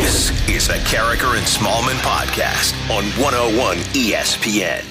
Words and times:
This 0.00 0.30
is 0.48 0.66
the 0.66 0.80
Karraker 0.88 1.36
and 1.36 1.46
Smallmon 1.46 2.00
podcast 2.00 2.72
on 2.88 3.04
101 3.20 3.76
ESPN. 3.92 4.82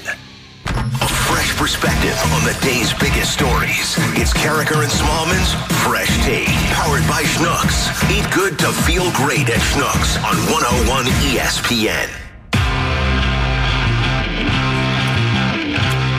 A 0.67 1.07
fresh 1.25 1.57
perspective 1.57 2.15
on 2.31 2.45
the 2.45 2.55
day's 2.61 2.93
biggest 2.93 3.33
stories. 3.33 3.97
It's 4.13 4.31
Karraker 4.31 4.83
and 4.83 4.91
Smallmon's 4.91 5.57
Fresh 5.81 6.15
Take, 6.23 6.47
powered 6.77 7.01
by 7.09 7.23
Schnucks. 7.23 7.89
Eat 8.11 8.31
good 8.31 8.59
to 8.59 8.71
feel 8.71 9.11
great 9.13 9.49
at 9.49 9.59
Schnucks 9.59 10.15
on 10.23 10.37
101 10.53 11.05
ESPN. 11.25 12.28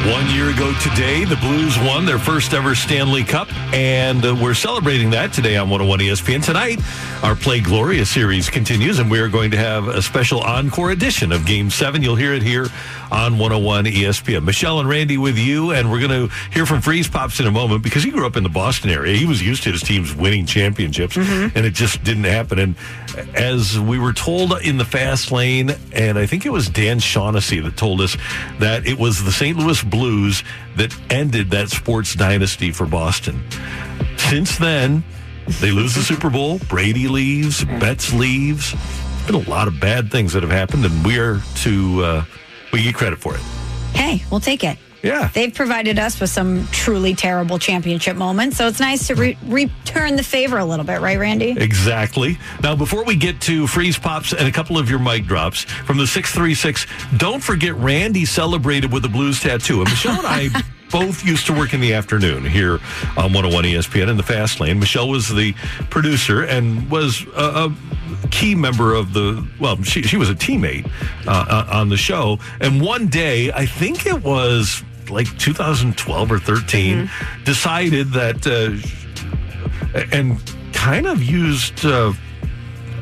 One 0.06 0.30
year 0.30 0.48
ago 0.48 0.72
today, 0.80 1.26
the 1.26 1.36
Blues 1.36 1.78
won 1.80 2.06
their 2.06 2.18
first 2.18 2.54
ever 2.54 2.74
Stanley 2.74 3.22
Cup, 3.22 3.52
and 3.74 4.24
uh, 4.24 4.34
we're 4.34 4.54
celebrating 4.54 5.10
that 5.10 5.34
today 5.34 5.58
on 5.58 5.68
101 5.68 6.00
ESPN. 6.00 6.42
Tonight, 6.42 6.80
our 7.22 7.36
Play 7.36 7.60
Gloria 7.60 8.06
series 8.06 8.48
continues, 8.48 8.98
and 8.98 9.10
we 9.10 9.20
are 9.20 9.28
going 9.28 9.50
to 9.50 9.58
have 9.58 9.88
a 9.88 10.00
special 10.00 10.40
encore 10.40 10.90
edition 10.90 11.32
of 11.32 11.44
Game 11.44 11.68
7. 11.68 12.02
You'll 12.02 12.16
hear 12.16 12.32
it 12.32 12.42
here 12.42 12.68
on 13.12 13.36
101 13.36 13.84
ESPN. 13.84 14.44
Michelle 14.44 14.80
and 14.80 14.88
Randy 14.88 15.18
with 15.18 15.36
you, 15.36 15.72
and 15.72 15.90
we're 15.90 16.00
going 16.00 16.28
to 16.28 16.34
hear 16.50 16.64
from 16.64 16.80
Freeze 16.80 17.06
Pops 17.08 17.38
in 17.38 17.46
a 17.46 17.50
moment 17.50 17.82
because 17.82 18.02
he 18.02 18.10
grew 18.10 18.26
up 18.26 18.36
in 18.36 18.42
the 18.42 18.48
Boston 18.48 18.88
area. 18.88 19.14
He 19.16 19.26
was 19.26 19.42
used 19.42 19.64
to 19.64 19.72
his 19.72 19.82
teams 19.82 20.14
winning 20.14 20.46
championships, 20.46 21.16
and 21.16 21.56
it 21.56 21.74
just 21.74 22.02
didn't 22.04 22.24
happen. 22.24 22.58
And 22.58 22.74
as 23.34 23.78
we 23.78 23.98
were 23.98 24.14
told 24.14 24.60
in 24.62 24.78
the 24.78 24.84
fast 24.84 25.30
lane, 25.30 25.72
and 25.92 26.18
I 26.18 26.24
think 26.24 26.46
it 26.46 26.50
was 26.50 26.70
Dan 26.70 27.00
Shaughnessy 27.00 27.60
that 27.60 27.76
told 27.76 28.00
us 28.00 28.16
that 28.60 28.86
it 28.86 28.98
was 28.98 29.22
the 29.22 29.32
St. 29.32 29.58
Louis 29.58 29.82
Blues 29.90 30.42
that 30.76 30.96
ended 31.10 31.50
that 31.50 31.70
sports 31.70 32.14
dynasty 32.14 32.70
for 32.70 32.86
Boston. 32.86 33.42
Since 34.16 34.58
then, 34.58 35.02
they 35.60 35.70
lose 35.70 35.94
the 35.94 36.02
Super 36.02 36.30
Bowl. 36.30 36.58
Brady 36.68 37.08
leaves. 37.08 37.64
Betts 37.64 38.12
leaves. 38.12 38.72
There's 38.72 39.26
been 39.26 39.46
a 39.46 39.50
lot 39.50 39.68
of 39.68 39.80
bad 39.80 40.10
things 40.10 40.32
that 40.32 40.42
have 40.42 40.52
happened, 40.52 40.84
and 40.84 41.04
we 41.04 41.18
are 41.18 41.40
to 41.56 42.04
uh, 42.04 42.24
we 42.72 42.82
get 42.82 42.94
credit 42.94 43.18
for 43.18 43.34
it. 43.34 43.40
Hey, 43.94 44.22
we'll 44.30 44.40
take 44.40 44.64
it. 44.64 44.78
Yeah. 45.02 45.28
They've 45.32 45.52
provided 45.52 45.98
us 45.98 46.20
with 46.20 46.30
some 46.30 46.66
truly 46.68 47.14
terrible 47.14 47.58
championship 47.58 48.16
moments, 48.16 48.56
so 48.56 48.66
it's 48.66 48.80
nice 48.80 49.06
to 49.08 49.14
re- 49.14 49.38
return 49.46 50.16
the 50.16 50.22
favor 50.22 50.58
a 50.58 50.64
little 50.64 50.84
bit, 50.84 51.00
right, 51.00 51.18
Randy? 51.18 51.50
Exactly. 51.50 52.38
Now, 52.62 52.76
before 52.76 53.04
we 53.04 53.16
get 53.16 53.40
to 53.42 53.66
freeze 53.66 53.98
pops 53.98 54.32
and 54.32 54.46
a 54.46 54.52
couple 54.52 54.78
of 54.78 54.90
your 54.90 54.98
mic 54.98 55.24
drops 55.26 55.62
from 55.62 55.96
the 55.96 56.06
636, 56.06 56.86
don't 57.16 57.42
forget 57.42 57.74
Randy 57.76 58.24
celebrated 58.24 58.92
with 58.92 59.04
a 59.04 59.08
blues 59.08 59.40
tattoo. 59.40 59.80
And 59.80 59.90
Michelle 59.90 60.18
and 60.18 60.26
I 60.26 60.48
both 60.90 61.24
used 61.24 61.46
to 61.46 61.52
work 61.52 61.72
in 61.72 61.80
the 61.80 61.94
afternoon 61.94 62.44
here 62.44 62.80
on 63.16 63.32
101 63.32 63.64
ESPN 63.64 64.08
in 64.10 64.16
the 64.16 64.22
fast 64.22 64.60
lane. 64.60 64.78
Michelle 64.78 65.08
was 65.08 65.28
the 65.28 65.54
producer 65.88 66.42
and 66.42 66.90
was 66.90 67.24
a, 67.36 67.70
a 67.70 68.28
key 68.30 68.54
member 68.54 68.94
of 68.94 69.12
the, 69.12 69.46
well, 69.60 69.80
she, 69.82 70.02
she 70.02 70.16
was 70.16 70.28
a 70.28 70.34
teammate 70.34 70.90
uh, 71.26 71.44
uh, 71.48 71.66
on 71.72 71.88
the 71.88 71.96
show. 71.96 72.38
And 72.60 72.80
one 72.80 73.06
day, 73.06 73.52
I 73.52 73.66
think 73.66 74.06
it 74.06 74.22
was 74.22 74.82
like 75.10 75.26
2012 75.38 76.32
or 76.32 76.38
13, 76.38 77.10
decided 77.44 78.10
that, 78.12 78.46
uh, 78.46 79.96
and 80.12 80.40
kind 80.72 81.06
of 81.06 81.22
used 81.22 81.84
uh, 81.84 82.12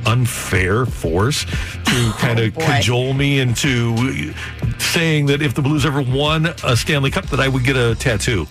unfair 0.07 0.87
force 0.87 1.45
to 1.45 2.13
kind 2.19 2.41
of 2.41 2.55
cajole 2.55 3.13
me 3.13 3.41
into 3.41 4.33
saying 4.79 5.27
that 5.27 5.43
if 5.43 5.55
the 5.55 5.63
Blues 5.63 5.85
ever 5.85 6.03
won 6.03 6.47
a 6.65 6.77
Stanley 6.77 7.11
Cup, 7.11 7.27
that 7.27 7.41
I 7.41 7.49
would 7.49 7.65
get 7.65 7.77
a 7.77 7.95
tattoo. 7.95 8.47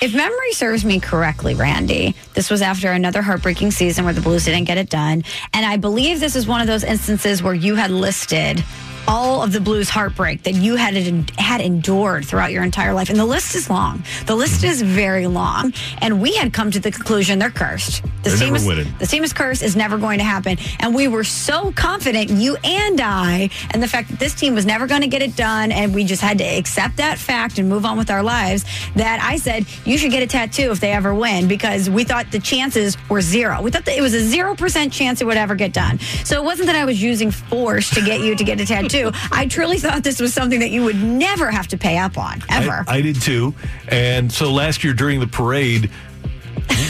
If 0.00 0.14
memory 0.14 0.52
serves 0.52 0.82
me 0.82 0.98
correctly, 0.98 1.54
Randy, 1.54 2.14
this 2.32 2.48
was 2.48 2.62
after 2.62 2.90
another 2.90 3.20
heartbreaking 3.20 3.70
season 3.70 4.06
where 4.06 4.14
the 4.14 4.22
Blues 4.22 4.46
didn't 4.46 4.64
get 4.64 4.78
it 4.78 4.88
done. 4.88 5.24
And 5.52 5.66
I 5.66 5.76
believe 5.76 6.20
this 6.20 6.36
is 6.36 6.46
one 6.46 6.62
of 6.62 6.66
those 6.66 6.84
instances 6.84 7.42
where 7.42 7.52
you 7.52 7.74
had 7.74 7.90
listed 7.90 8.64
all 9.06 9.42
of 9.42 9.52
the 9.52 9.60
Blues 9.60 9.88
heartbreak 9.88 10.42
that 10.44 10.54
you 10.54 10.76
had 10.76 10.94
had 11.38 11.60
endured 11.60 12.24
throughout 12.24 12.52
your 12.52 12.62
entire 12.62 12.92
life. 12.92 13.10
And 13.10 13.18
the 13.18 13.24
list 13.24 13.54
is 13.54 13.70
long. 13.70 14.02
The 14.26 14.34
list 14.34 14.62
mm-hmm. 14.62 14.70
is 14.70 14.82
very 14.82 15.26
long. 15.26 15.72
And 15.98 16.20
we 16.20 16.34
had 16.34 16.52
come 16.52 16.70
to 16.70 16.80
the 16.80 16.90
conclusion 16.90 17.38
they're 17.38 17.50
cursed. 17.50 18.02
This 18.22 18.38
They're 18.38 18.46
team 18.46 18.52
never 18.52 18.56
is 18.56 18.66
winning. 18.66 18.94
the 18.98 19.06
team 19.06 19.24
is 19.24 19.32
cursed 19.32 19.62
is 19.62 19.76
never 19.76 19.98
going 19.98 20.18
to 20.18 20.24
happen. 20.24 20.58
And 20.78 20.94
we 20.94 21.08
were 21.08 21.24
so 21.24 21.72
confident, 21.72 22.30
you 22.30 22.56
and 22.64 23.00
I, 23.00 23.50
and 23.70 23.82
the 23.82 23.88
fact 23.88 24.10
that 24.10 24.18
this 24.18 24.34
team 24.34 24.54
was 24.54 24.66
never 24.66 24.86
going 24.86 25.00
to 25.00 25.08
get 25.08 25.22
it 25.22 25.36
done, 25.36 25.72
and 25.72 25.94
we 25.94 26.04
just 26.04 26.22
had 26.22 26.38
to 26.38 26.44
accept 26.44 26.98
that 26.98 27.18
fact 27.18 27.58
and 27.58 27.68
move 27.68 27.84
on 27.84 27.96
with 27.96 28.10
our 28.10 28.22
lives. 28.22 28.64
That 28.96 29.20
I 29.22 29.36
said 29.36 29.66
you 29.84 29.96
should 29.96 30.10
get 30.10 30.22
a 30.22 30.26
tattoo 30.26 30.70
if 30.70 30.80
they 30.80 30.92
ever 30.92 31.14
win 31.14 31.48
because 31.48 31.88
we 31.88 32.04
thought 32.04 32.30
the 32.30 32.40
chances 32.40 32.96
were 33.08 33.20
zero. 33.20 33.62
We 33.62 33.70
thought 33.70 33.84
that 33.86 33.96
it 33.96 34.02
was 34.02 34.14
a 34.14 34.20
zero 34.20 34.54
percent 34.54 34.92
chance 34.92 35.20
it 35.20 35.26
would 35.26 35.36
ever 35.36 35.54
get 35.54 35.72
done. 35.72 35.98
So 36.24 36.36
it 36.36 36.44
wasn't 36.44 36.66
that 36.66 36.76
I 36.76 36.84
was 36.84 37.02
using 37.02 37.30
force 37.30 37.90
to 37.90 38.02
get 38.02 38.20
you 38.20 38.34
to 38.34 38.44
get 38.44 38.60
a 38.60 38.66
tattoo. 38.66 38.88
I 39.32 39.46
truly 39.46 39.78
thought 39.78 40.02
this 40.02 40.20
was 40.20 40.32
something 40.32 40.60
that 40.60 40.70
you 40.70 40.84
would 40.84 41.02
never 41.02 41.50
have 41.50 41.68
to 41.68 41.78
pay 41.78 41.98
up 41.98 42.18
on 42.18 42.42
ever. 42.50 42.84
I, 42.86 42.96
I 42.96 43.00
did 43.02 43.20
too. 43.20 43.54
And 43.88 44.30
so 44.30 44.52
last 44.52 44.84
year 44.84 44.92
during 44.92 45.20
the 45.20 45.26
parade, 45.26 45.90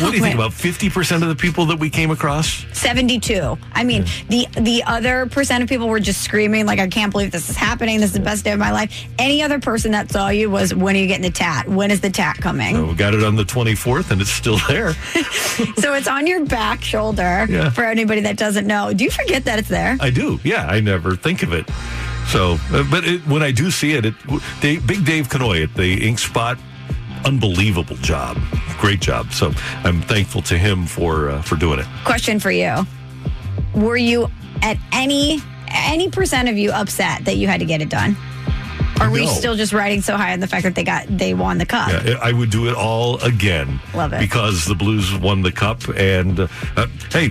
what 0.00 0.10
do 0.10 0.16
you 0.16 0.22
think 0.22 0.34
about 0.34 0.52
50% 0.52 1.22
of 1.22 1.28
the 1.28 1.34
people 1.34 1.66
that 1.66 1.78
we 1.78 1.90
came 1.90 2.10
across? 2.10 2.64
72. 2.72 3.58
I 3.72 3.84
mean, 3.84 4.04
the 4.28 4.46
the 4.52 4.82
other 4.84 5.26
percent 5.26 5.62
of 5.62 5.68
people 5.68 5.88
were 5.88 6.00
just 6.00 6.22
screaming 6.22 6.66
like, 6.66 6.78
"I 6.78 6.88
can't 6.88 7.12
believe 7.12 7.30
this 7.30 7.48
is 7.48 7.56
happening. 7.56 8.00
This 8.00 8.10
is 8.10 8.14
the 8.14 8.20
best 8.20 8.44
day 8.44 8.52
of 8.52 8.58
my 8.58 8.72
life." 8.72 9.06
Any 9.18 9.42
other 9.42 9.58
person 9.58 9.92
that 9.92 10.10
saw 10.10 10.28
you 10.28 10.50
was, 10.50 10.74
"When 10.74 10.96
are 10.96 10.98
you 10.98 11.06
getting 11.06 11.22
the 11.22 11.30
tat? 11.30 11.68
When 11.68 11.90
is 11.90 12.00
the 12.00 12.10
tat 12.10 12.38
coming?" 12.38 12.76
So 12.76 12.86
we 12.86 12.94
got 12.94 13.14
it 13.14 13.24
on 13.24 13.36
the 13.36 13.44
24th 13.44 14.10
and 14.10 14.20
it's 14.20 14.30
still 14.30 14.58
there. 14.68 14.92
so 15.78 15.94
it's 15.94 16.08
on 16.08 16.26
your 16.26 16.44
back 16.44 16.82
shoulder. 16.82 17.46
Yeah. 17.48 17.70
For 17.70 17.84
anybody 17.84 18.20
that 18.22 18.36
doesn't 18.36 18.66
know, 18.66 18.92
do 18.92 19.04
you 19.04 19.10
forget 19.10 19.44
that 19.44 19.58
it's 19.58 19.68
there? 19.68 19.96
I 20.00 20.10
do. 20.10 20.40
Yeah, 20.44 20.66
I 20.66 20.80
never 20.80 21.16
think 21.16 21.42
of 21.42 21.52
it. 21.52 21.68
So, 22.28 22.58
uh, 22.72 22.84
but 22.90 23.04
it, 23.04 23.20
when 23.26 23.42
I 23.42 23.50
do 23.50 23.70
see 23.70 23.92
it, 23.94 24.06
it 24.06 24.14
Dave, 24.60 24.86
Big 24.86 25.04
Dave 25.04 25.28
Canoy 25.28 25.64
at 25.64 25.74
the 25.74 26.06
Ink 26.06 26.18
Spot, 26.18 26.58
unbelievable 27.24 27.96
job, 27.96 28.38
great 28.80 29.00
job. 29.00 29.32
So 29.32 29.52
I'm 29.84 30.00
thankful 30.02 30.42
to 30.42 30.56
him 30.58 30.86
for 30.86 31.30
uh, 31.30 31.42
for 31.42 31.56
doing 31.56 31.78
it. 31.78 31.86
Question 32.04 32.40
for 32.40 32.50
you: 32.50 32.86
Were 33.74 33.96
you 33.96 34.28
at 34.62 34.76
any 34.92 35.40
any 35.68 36.08
percent 36.10 36.48
of 36.48 36.56
you 36.56 36.72
upset 36.72 37.24
that 37.26 37.36
you 37.36 37.46
had 37.46 37.60
to 37.60 37.66
get 37.66 37.80
it 37.82 37.88
done? 37.90 38.16
Are 39.00 39.10
we 39.10 39.24
No. 39.24 39.30
still 39.32 39.56
just 39.56 39.72
riding 39.72 40.02
so 40.02 40.14
high 40.16 40.32
on 40.34 40.40
the 40.40 40.46
fact 40.46 40.64
that 40.64 40.74
they 40.74 40.84
got 40.84 41.06
they 41.08 41.32
won 41.32 41.56
the 41.58 41.64
cup? 41.66 41.88
Yeah, 42.04 42.18
I 42.20 42.32
would 42.32 42.50
do 42.50 42.68
it 42.68 42.74
all 42.74 43.18
again. 43.22 43.80
Love 43.94 44.12
it. 44.12 44.20
because 44.20 44.66
the 44.66 44.74
Blues 44.74 45.14
won 45.14 45.40
the 45.42 45.52
cup. 45.52 45.88
And 45.96 46.40
uh, 46.40 46.48
uh, 46.76 46.86
hey. 47.10 47.30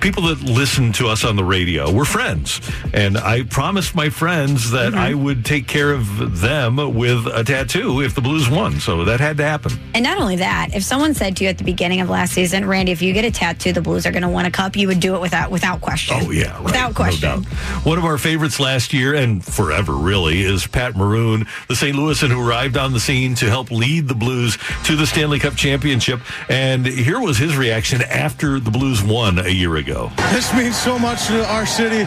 People 0.00 0.24
that 0.24 0.40
listen 0.42 0.92
to 0.92 1.08
us 1.08 1.24
on 1.24 1.36
the 1.36 1.44
radio, 1.44 1.90
we're 1.92 2.04
friends. 2.04 2.60
And 2.92 3.16
I 3.18 3.42
promised 3.44 3.94
my 3.94 4.08
friends 4.10 4.70
that 4.70 4.84
Mm-hmm. 4.84 4.98
I 4.98 5.14
would 5.14 5.44
take 5.46 5.66
care 5.66 5.92
of 5.92 6.40
them 6.40 6.76
with 6.94 7.26
a 7.26 7.42
tattoo 7.42 8.02
if 8.02 8.14
the 8.14 8.20
Blues 8.20 8.48
won. 8.50 8.78
So 8.80 9.04
that 9.06 9.18
had 9.18 9.38
to 9.38 9.44
happen. 9.44 9.72
And 9.94 10.04
not 10.04 10.18
only 10.18 10.36
that, 10.36 10.74
if 10.74 10.84
someone 10.84 11.14
said 11.14 11.36
to 11.38 11.44
you 11.44 11.50
at 11.50 11.56
the 11.58 11.64
beginning 11.64 12.00
of 12.02 12.10
last 12.10 12.32
season, 12.34 12.66
Randy, 12.66 12.92
if 12.92 13.00
you 13.00 13.12
get 13.14 13.24
a 13.24 13.30
tattoo, 13.30 13.72
the 13.72 13.80
Blues 13.80 14.04
are 14.06 14.12
going 14.12 14.22
to 14.22 14.28
win 14.28 14.44
a 14.46 14.50
cup, 14.50 14.76
you 14.76 14.86
would 14.88 15.00
do 15.00 15.14
it 15.16 15.20
without 15.20 15.50
without 15.50 15.80
question. 15.80 16.16
Oh 16.20 16.30
yeah, 16.30 16.52
right. 16.54 16.64
without 16.64 16.94
question. 16.94 17.42
No. 17.42 17.48
One 17.82 17.98
of 17.98 18.04
our 18.04 18.18
favorites 18.18 18.60
last 18.60 18.92
year 18.92 19.14
and 19.14 19.42
forever 19.44 19.94
really 19.94 20.42
is 20.42 20.66
Pat 20.66 20.94
Maroon, 20.96 21.46
the 21.68 21.76
St. 21.76 21.96
Louisan 21.96 22.28
who 22.28 22.46
arrived 22.46 22.76
on 22.76 22.92
the 22.92 23.00
scene 23.00 23.34
to 23.36 23.46
help 23.46 23.70
lead 23.70 24.06
the 24.06 24.14
Blues 24.14 24.58
to 24.84 24.96
the 24.96 25.06
Stanley 25.06 25.38
Cup 25.38 25.56
championship. 25.56 26.20
And 26.50 26.84
here 26.86 27.20
was 27.20 27.38
his 27.38 27.56
reaction 27.56 28.02
after 28.02 28.60
the 28.60 28.70
Blues 28.70 29.02
won 29.02 29.38
a 29.38 29.48
year 29.54 29.76
ago. 29.76 30.10
This 30.32 30.52
means 30.54 30.76
so 30.76 30.98
much 30.98 31.26
to 31.28 31.44
our 31.52 31.66
city. 31.66 32.04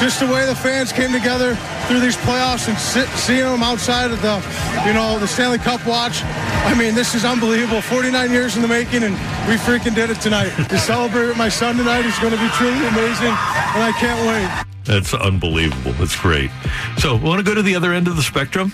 Just 0.00 0.20
the 0.20 0.26
way 0.26 0.46
the 0.46 0.54
fans 0.54 0.92
came 0.92 1.12
together 1.12 1.54
through 1.86 2.00
these 2.00 2.16
playoffs 2.16 2.68
and 2.68 2.78
sit, 2.78 3.08
seeing 3.18 3.44
them 3.44 3.62
outside 3.62 4.10
of 4.10 4.20
the, 4.22 4.36
you 4.86 4.92
know, 4.92 5.18
the 5.18 5.26
Stanley 5.26 5.58
Cup 5.58 5.84
watch. 5.86 6.22
I 6.22 6.74
mean, 6.78 6.94
this 6.94 7.14
is 7.14 7.24
unbelievable. 7.24 7.80
49 7.80 8.30
years 8.30 8.56
in 8.56 8.62
the 8.62 8.68
making, 8.68 9.02
and 9.02 9.14
we 9.48 9.56
freaking 9.56 9.94
did 9.94 10.10
it 10.10 10.20
tonight. 10.20 10.50
To 10.68 10.78
celebrate 10.78 11.26
with 11.26 11.36
my 11.36 11.48
son 11.48 11.76
tonight 11.76 12.04
is 12.04 12.18
going 12.18 12.32
to 12.32 12.40
be 12.40 12.48
truly 12.50 12.86
amazing, 12.86 13.34
and 13.34 13.82
I 13.82 13.92
can't 13.98 14.20
wait. 14.26 14.64
That's 14.84 15.12
unbelievable. 15.14 15.92
That's 15.92 16.16
great. 16.16 16.50
So, 16.98 17.16
want 17.16 17.38
to 17.38 17.44
go 17.44 17.54
to 17.54 17.62
the 17.62 17.74
other 17.74 17.92
end 17.92 18.08
of 18.08 18.16
the 18.16 18.22
spectrum? 18.22 18.72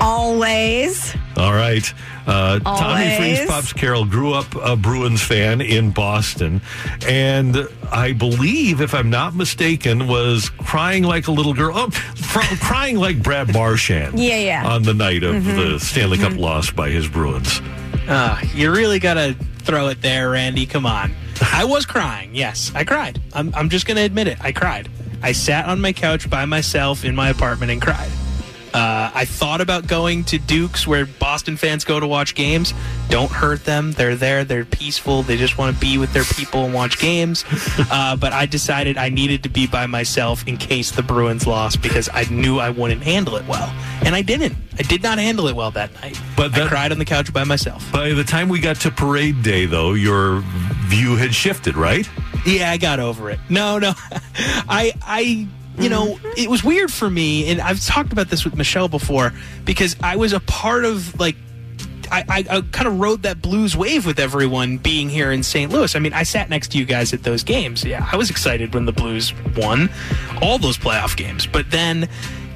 Always. 0.00 1.14
All 1.36 1.52
right. 1.52 1.92
Uh, 2.26 2.58
Tommy 2.60 3.12
Always. 3.12 3.16
Freeze 3.38 3.46
Pops 3.48 3.72
Carroll 3.72 4.04
grew 4.04 4.32
up 4.34 4.46
a 4.54 4.76
Bruins 4.76 5.22
fan 5.22 5.60
in 5.60 5.90
Boston, 5.90 6.60
and 7.08 7.66
I 7.90 8.12
believe, 8.12 8.80
if 8.80 8.94
I'm 8.94 9.10
not 9.10 9.34
mistaken, 9.34 10.06
was 10.06 10.48
crying 10.50 11.02
like 11.02 11.26
a 11.28 11.32
little 11.32 11.54
girl, 11.54 11.72
oh, 11.76 11.90
fr- 11.90 12.56
crying 12.64 12.96
like 12.96 13.22
Brad 13.22 13.52
Marchand. 13.52 14.18
Yeah, 14.18 14.36
yeah. 14.38 14.66
On 14.66 14.82
the 14.82 14.94
night 14.94 15.22
of 15.24 15.36
Mhm. 15.36 15.56
the 15.56 15.80
Stanley 15.80 16.18
Cup 16.18 16.36
loss 16.36 16.70
by 16.70 16.90
his 16.90 17.08
Bruins. 17.08 17.60
Uh, 18.08 18.40
you 18.54 18.70
really 18.70 18.98
got 18.98 19.14
to 19.14 19.34
throw 19.60 19.88
it 19.88 20.02
there, 20.02 20.30
Randy. 20.30 20.66
Come 20.66 20.86
on. 20.86 21.12
I 21.52 21.64
was 21.64 21.86
crying. 21.86 22.34
Yes, 22.34 22.70
I 22.74 22.84
cried. 22.84 23.20
I'm, 23.32 23.52
I'm 23.54 23.68
just 23.70 23.86
going 23.86 23.96
to 23.96 24.02
admit 24.04 24.28
it. 24.28 24.38
I 24.40 24.52
cried. 24.52 24.88
I 25.22 25.32
sat 25.32 25.66
on 25.66 25.80
my 25.80 25.92
couch 25.92 26.28
by 26.30 26.44
myself 26.44 27.04
in 27.04 27.14
my 27.14 27.28
apartment 27.30 27.72
and 27.72 27.80
cried. 27.82 28.10
Uh, 28.72 29.10
I 29.14 29.24
thought 29.24 29.60
about 29.60 29.86
going 29.86 30.24
to 30.24 30.38
Duke's 30.38 30.86
where 30.86 31.06
Boston 31.06 31.56
fans 31.56 31.84
go 31.84 31.98
to 31.98 32.06
watch 32.06 32.34
games. 32.34 32.72
Don't 33.08 33.30
hurt 33.30 33.64
them. 33.64 33.92
They're 33.92 34.14
there. 34.14 34.44
They're 34.44 34.64
peaceful. 34.64 35.22
They 35.22 35.36
just 35.36 35.58
want 35.58 35.74
to 35.74 35.80
be 35.80 35.98
with 35.98 36.12
their 36.12 36.24
people 36.24 36.64
and 36.64 36.74
watch 36.74 36.98
games. 36.98 37.44
Uh, 37.90 38.14
but 38.14 38.32
I 38.32 38.46
decided 38.46 38.96
I 38.96 39.08
needed 39.08 39.42
to 39.44 39.48
be 39.48 39.66
by 39.66 39.86
myself 39.86 40.46
in 40.46 40.56
case 40.56 40.92
the 40.92 41.02
Bruins 41.02 41.46
lost 41.46 41.82
because 41.82 42.08
I 42.12 42.24
knew 42.24 42.58
I 42.58 42.70
wouldn't 42.70 43.02
handle 43.02 43.36
it 43.36 43.46
well. 43.48 43.72
And 44.04 44.14
I 44.14 44.22
didn't. 44.22 44.54
I 44.78 44.82
did 44.82 45.02
not 45.02 45.18
handle 45.18 45.48
it 45.48 45.56
well 45.56 45.70
that 45.72 45.92
night. 45.94 46.20
But 46.36 46.56
I 46.56 46.68
cried 46.68 46.92
on 46.92 46.98
the 46.98 47.04
couch 47.04 47.32
by 47.32 47.44
myself. 47.44 47.90
By 47.90 48.10
the 48.12 48.22
time 48.22 48.48
we 48.48 48.60
got 48.60 48.76
to 48.76 48.90
parade 48.90 49.42
day, 49.42 49.66
though, 49.66 49.94
your 49.94 50.42
view 50.86 51.16
had 51.16 51.34
shifted, 51.34 51.76
right? 51.76 52.08
Yeah, 52.46 52.70
I 52.70 52.76
got 52.76 53.00
over 53.00 53.30
it. 53.30 53.38
No, 53.48 53.78
no. 53.78 53.92
I 54.68 54.92
I 55.02 55.48
you 55.78 55.88
know, 55.88 56.18
it 56.36 56.50
was 56.50 56.62
weird 56.62 56.92
for 56.92 57.08
me 57.08 57.50
and 57.50 57.60
I've 57.60 57.80
talked 57.84 58.12
about 58.12 58.28
this 58.28 58.44
with 58.44 58.54
Michelle 58.54 58.88
before 58.88 59.32
because 59.64 59.96
I 60.02 60.16
was 60.16 60.32
a 60.32 60.40
part 60.40 60.84
of 60.84 61.18
like 61.18 61.36
I, 62.10 62.24
I, 62.28 62.56
I 62.56 62.60
kind 62.72 62.88
of 62.88 62.98
rode 62.98 63.22
that 63.22 63.40
blues 63.40 63.76
wave 63.76 64.04
with 64.04 64.18
everyone 64.18 64.78
being 64.78 65.08
here 65.08 65.30
in 65.30 65.42
St. 65.42 65.70
Louis. 65.70 65.94
I 65.94 65.98
mean, 66.00 66.12
I 66.12 66.24
sat 66.24 66.50
next 66.50 66.72
to 66.72 66.78
you 66.78 66.84
guys 66.84 67.12
at 67.12 67.22
those 67.22 67.44
games. 67.44 67.84
Yeah, 67.84 68.06
I 68.10 68.16
was 68.16 68.30
excited 68.30 68.74
when 68.74 68.84
the 68.84 68.92
Blues 68.92 69.32
won 69.56 69.88
all 70.42 70.58
those 70.58 70.76
playoff 70.76 71.16
games. 71.16 71.46
But 71.46 71.70
then, 71.70 72.08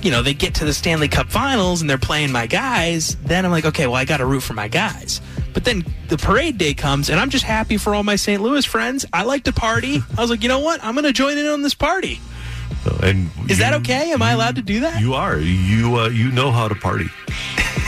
you 0.03 0.11
know, 0.11 0.23
they 0.23 0.35
get 0.35 0.55
to 0.57 0.65
the 0.65 0.75
Stanley 0.75 1.09
Cup 1.09 1.29
finals 1.29 1.81
and 1.81 1.89
they're 1.89 1.99
playing 1.99 2.33
my 2.33 2.47
guys. 2.47 3.17
Then 3.17 3.45
I'm 3.45 3.53
like, 3.53 3.65
okay, 3.67 3.87
well, 3.87 3.97
I 3.97 4.05
got 4.05 4.17
to 4.17 4.27
root 4.27 4.43
for 4.43 4.55
my 4.55 4.69
guys. 4.69 5.21
But 5.53 5.65
then 5.65 5.85
the 6.09 6.19
parade 6.19 6.59
day 6.59 6.75
comes 6.75 7.09
and 7.09 7.21
I'm 7.21 7.31
just 7.31 7.45
happy 7.45 7.77
for 7.77 7.95
all 7.95 8.03
my 8.03 8.17
St. 8.17 8.43
Louis 8.43 8.65
friends. 8.65 9.07
I 9.13 9.23
like 9.23 9.45
to 9.45 9.53
party. 9.53 10.03
I 10.19 10.21
was 10.21 10.31
like, 10.31 10.43
you 10.43 10.49
know 10.49 10.59
what? 10.59 10.83
I'm 10.83 10.95
going 10.95 11.05
to 11.05 11.13
join 11.13 11.39
in 11.39 11.47
on 11.47 11.63
this 11.63 11.75
party. 11.75 12.21
And 13.03 13.31
Is 13.49 13.59
that 13.59 13.73
okay? 13.75 14.13
Am 14.13 14.23
I 14.23 14.33
allowed 14.33 14.57
to 14.57 14.63
do 14.63 14.81
that? 14.81 15.01
You 15.01 15.15
are. 15.15 15.39
You 15.39 15.99
uh, 15.99 16.09
you 16.09 16.31
know 16.31 16.51
how 16.51 16.69
to 16.69 16.75
party. 16.75 17.09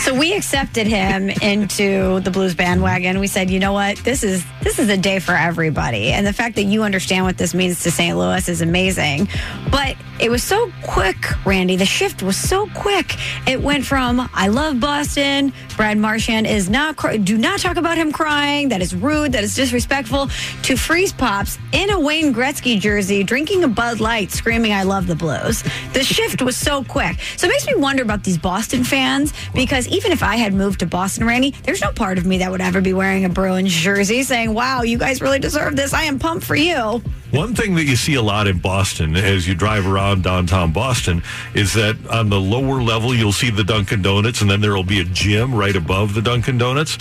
So 0.00 0.14
we 0.14 0.34
accepted 0.34 0.86
him 0.86 1.30
into 1.30 2.20
the 2.20 2.30
blues 2.30 2.54
bandwagon. 2.54 3.18
We 3.18 3.26
said, 3.26 3.50
you 3.50 3.58
know 3.58 3.72
what, 3.72 3.96
this 3.98 4.22
is 4.22 4.44
this 4.62 4.78
is 4.78 4.88
a 4.88 4.96
day 4.96 5.18
for 5.18 5.32
everybody, 5.32 6.12
and 6.12 6.26
the 6.26 6.32
fact 6.32 6.54
that 6.56 6.64
you 6.64 6.82
understand 6.82 7.24
what 7.24 7.38
this 7.38 7.54
means 7.54 7.82
to 7.82 7.90
St. 7.90 8.16
Louis 8.16 8.48
is 8.48 8.60
amazing. 8.60 9.28
But 9.70 9.96
it 10.20 10.30
was 10.30 10.42
so 10.42 10.70
quick, 10.84 11.16
Randy. 11.44 11.76
The 11.76 11.86
shift 11.86 12.22
was 12.22 12.36
so 12.36 12.68
quick. 12.74 13.16
It 13.48 13.62
went 13.62 13.84
from 13.84 14.28
I 14.32 14.48
love 14.48 14.80
Boston. 14.80 15.52
Brad 15.76 15.98
Marchand 15.98 16.46
is 16.46 16.70
not. 16.70 16.96
Do 17.24 17.36
not 17.36 17.60
talk 17.60 17.76
about 17.76 17.98
him 17.98 18.12
crying. 18.12 18.70
That 18.70 18.80
is 18.80 18.94
rude. 18.94 19.32
That 19.32 19.44
is 19.44 19.54
disrespectful. 19.54 20.28
To 20.62 20.76
freeze 20.76 21.12
pops 21.12 21.58
in 21.72 21.90
a 21.90 22.00
Wayne 22.00 22.32
Gretzky 22.32 22.80
jersey, 22.80 23.22
drinking 23.22 23.62
a 23.64 23.68
Bud 23.68 24.00
Light, 24.00 24.30
screaming 24.30 24.72
I 24.72 24.84
love 24.84 25.06
the 25.06 25.14
Blues. 25.14 25.62
The 25.92 26.02
shift 26.02 26.40
was 26.40 26.56
so 26.56 26.82
quick. 26.84 27.18
So 27.36 27.46
it 27.46 27.50
makes 27.50 27.66
me 27.66 27.74
wonder 27.74 28.02
about 28.02 28.24
these 28.24 28.38
Boston 28.38 28.84
fans 28.84 29.32
because 29.54 29.86
even 29.88 30.12
if 30.12 30.22
I 30.22 30.36
had 30.36 30.54
moved 30.54 30.80
to 30.80 30.86
Boston, 30.86 31.26
Randy, 31.26 31.50
there's 31.64 31.82
no 31.82 31.92
part 31.92 32.18
of 32.18 32.26
me 32.26 32.38
that 32.38 32.50
would 32.50 32.60
ever 32.60 32.80
be 32.80 32.94
wearing 32.94 33.24
a 33.24 33.28
Bruins 33.28 33.72
jersey 33.72 34.22
saying, 34.22 34.54
wow, 34.54 34.82
you 34.82 34.96
guys 34.98 35.20
really 35.20 35.38
deserve 35.38 35.76
this. 35.76 35.92
I 35.92 36.04
am 36.04 36.18
pumped 36.18 36.46
for 36.46 36.56
you. 36.56 37.02
One 37.32 37.54
thing 37.54 37.74
that 37.74 37.84
you 37.84 37.96
see 37.96 38.14
a 38.14 38.22
lot 38.22 38.46
in 38.46 38.58
Boston 38.58 39.16
as 39.16 39.48
you 39.48 39.54
drive 39.56 39.86
around 39.86 40.22
downtown 40.22 40.72
Boston 40.72 41.22
is 41.54 41.74
that 41.74 41.96
on 42.08 42.28
the 42.28 42.40
lower 42.40 42.80
level, 42.80 43.12
you'll 43.14 43.32
see 43.32 43.50
the 43.50 43.64
Dunkin' 43.64 44.00
Donuts, 44.00 44.42
and 44.42 44.50
then 44.50 44.60
there 44.60 44.74
will 44.74 44.84
be 44.84 45.00
a 45.00 45.04
gym 45.04 45.52
right 45.52 45.65
above 45.74 46.14
the 46.14 46.22
Dunkin' 46.22 46.58
Donuts, 46.58 46.98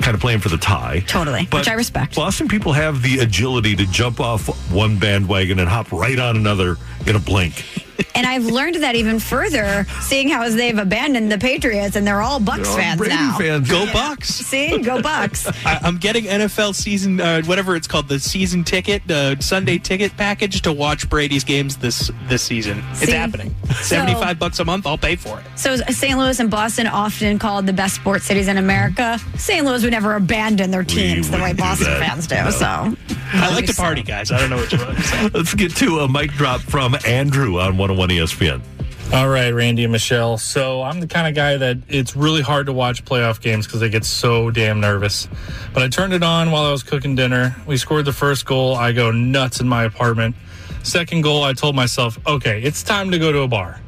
kind 0.00 0.14
of 0.14 0.20
playing 0.20 0.38
for 0.38 0.48
the 0.48 0.56
tie. 0.56 1.04
Totally, 1.06 1.44
which 1.52 1.68
I 1.68 1.74
respect. 1.74 2.14
Boston 2.14 2.48
people 2.48 2.72
have 2.72 3.02
the 3.02 3.18
agility 3.18 3.76
to 3.76 3.86
jump 3.86 4.20
off 4.20 4.48
one 4.72 4.98
bandwagon 4.98 5.58
and 5.58 5.68
hop 5.68 5.92
right 5.92 6.18
on 6.18 6.36
another 6.36 6.76
in 7.06 7.16
a 7.16 7.20
blink. 7.20 7.64
And 8.14 8.26
I've 8.26 8.44
learned 8.46 8.76
that 8.76 8.94
even 8.94 9.18
further, 9.18 9.84
seeing 10.02 10.28
how 10.28 10.48
they've 10.48 10.78
abandoned 10.78 11.30
the 11.32 11.38
Patriots 11.38 11.96
and 11.96 12.06
they're 12.06 12.20
all 12.22 12.38
Bucks 12.40 12.62
They're 12.62 12.70
all 12.70 12.76
fans 12.76 12.98
Brady 12.98 13.14
now. 13.14 13.36
fans. 13.38 13.68
Go 13.70 13.92
Bucks. 13.92 14.28
See, 14.28 14.78
go 14.78 15.02
Bucks. 15.02 15.46
I, 15.66 15.80
I'm 15.82 15.98
getting 15.98 16.24
NFL 16.24 16.74
season, 16.74 17.20
uh, 17.20 17.42
whatever 17.42 17.74
it's 17.76 17.86
called, 17.86 18.08
the 18.08 18.18
season 18.20 18.62
ticket, 18.64 19.02
the 19.06 19.36
Sunday 19.40 19.78
ticket 19.78 20.16
package 20.16 20.62
to 20.62 20.72
watch 20.72 21.08
Brady's 21.10 21.44
games 21.44 21.76
this 21.76 22.10
this 22.28 22.42
season. 22.42 22.82
It's 22.92 23.00
See? 23.00 23.12
happening. 23.12 23.54
Seventy 23.82 24.14
five 24.14 24.38
bucks 24.38 24.58
a 24.60 24.64
month. 24.64 24.86
I'll 24.86 24.98
pay 24.98 25.16
for 25.16 25.40
it. 25.40 25.44
So 25.56 25.76
St. 25.76 26.16
Louis 26.18 26.38
and 26.40 26.50
Boston 26.50 26.86
often 26.86 27.38
called 27.38 27.66
the 27.66 27.72
best 27.72 27.96
sports 27.96 28.24
cities 28.24 28.48
in 28.48 28.56
America. 28.58 29.18
St. 29.36 29.64
Louis 29.66 29.82
would 29.82 29.92
never 29.92 30.14
abandon 30.14 30.70
their 30.70 30.84
teams 30.84 31.30
the 31.30 31.38
way 31.38 31.52
Boston 31.52 31.86
that. 31.88 32.08
fans 32.08 32.26
do. 32.26 32.36
No. 32.36 32.50
So 32.50 32.96
I 33.34 33.54
like 33.54 33.66
to 33.66 33.74
party, 33.74 34.02
guys. 34.02 34.30
I 34.30 34.38
don't 34.38 34.50
know 34.50 34.56
what 34.56 34.72
you 34.72 34.78
want 34.78 34.96
to 34.96 35.02
say. 35.02 35.28
Let's 35.34 35.54
get 35.54 35.74
to 35.76 36.00
a 36.00 36.08
mic 36.08 36.30
drop 36.32 36.60
from 36.60 36.96
Andrew 37.06 37.58
on 37.58 37.76
101 37.76 38.08
ESPN. 38.10 38.62
All 39.12 39.28
right, 39.28 39.50
Randy 39.50 39.84
and 39.84 39.92
Michelle. 39.92 40.38
So 40.38 40.82
I'm 40.82 41.00
the 41.00 41.06
kind 41.06 41.28
of 41.28 41.34
guy 41.34 41.56
that 41.56 41.78
it's 41.88 42.16
really 42.16 42.42
hard 42.42 42.66
to 42.66 42.72
watch 42.72 43.04
playoff 43.04 43.40
games 43.40 43.66
because 43.66 43.82
I 43.82 43.88
get 43.88 44.04
so 44.04 44.50
damn 44.50 44.80
nervous. 44.80 45.28
But 45.72 45.82
I 45.82 45.88
turned 45.88 46.12
it 46.12 46.22
on 46.22 46.50
while 46.50 46.64
I 46.64 46.72
was 46.72 46.82
cooking 46.82 47.14
dinner. 47.14 47.54
We 47.66 47.76
scored 47.76 48.06
the 48.06 48.12
first 48.12 48.44
goal. 48.44 48.74
I 48.74 48.92
go 48.92 49.10
nuts 49.10 49.60
in 49.60 49.68
my 49.68 49.84
apartment. 49.84 50.36
Second 50.82 51.22
goal, 51.22 51.44
I 51.44 51.52
told 51.52 51.74
myself, 51.76 52.18
okay, 52.26 52.60
it's 52.62 52.82
time 52.82 53.10
to 53.10 53.18
go 53.18 53.32
to 53.32 53.40
a 53.40 53.48
bar. 53.48 53.80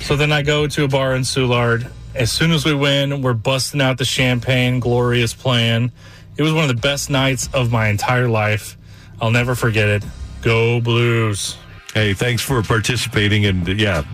So 0.00 0.16
then 0.16 0.32
I 0.32 0.42
go 0.42 0.66
to 0.66 0.84
a 0.84 0.88
bar 0.88 1.14
in 1.14 1.22
Soulard. 1.22 1.90
As 2.14 2.30
soon 2.32 2.52
as 2.52 2.64
we 2.64 2.74
win, 2.74 3.20
we're 3.20 3.34
busting 3.34 3.80
out 3.80 3.98
the 3.98 4.04
champagne. 4.04 4.80
Glorious 4.80 5.34
plan. 5.34 5.92
It 6.36 6.42
was 6.42 6.52
one 6.52 6.62
of 6.62 6.74
the 6.74 6.80
best 6.80 7.10
nights 7.10 7.48
of 7.52 7.72
my 7.72 7.88
entire 7.88 8.28
life. 8.28 8.77
I'll 9.20 9.30
never 9.30 9.54
forget 9.54 9.88
it. 9.88 10.04
Go 10.42 10.80
Blues. 10.80 11.56
Hey, 11.94 12.12
thanks 12.12 12.42
for 12.42 12.62
participating. 12.62 13.46
And 13.46 13.66
yeah, 13.80 14.04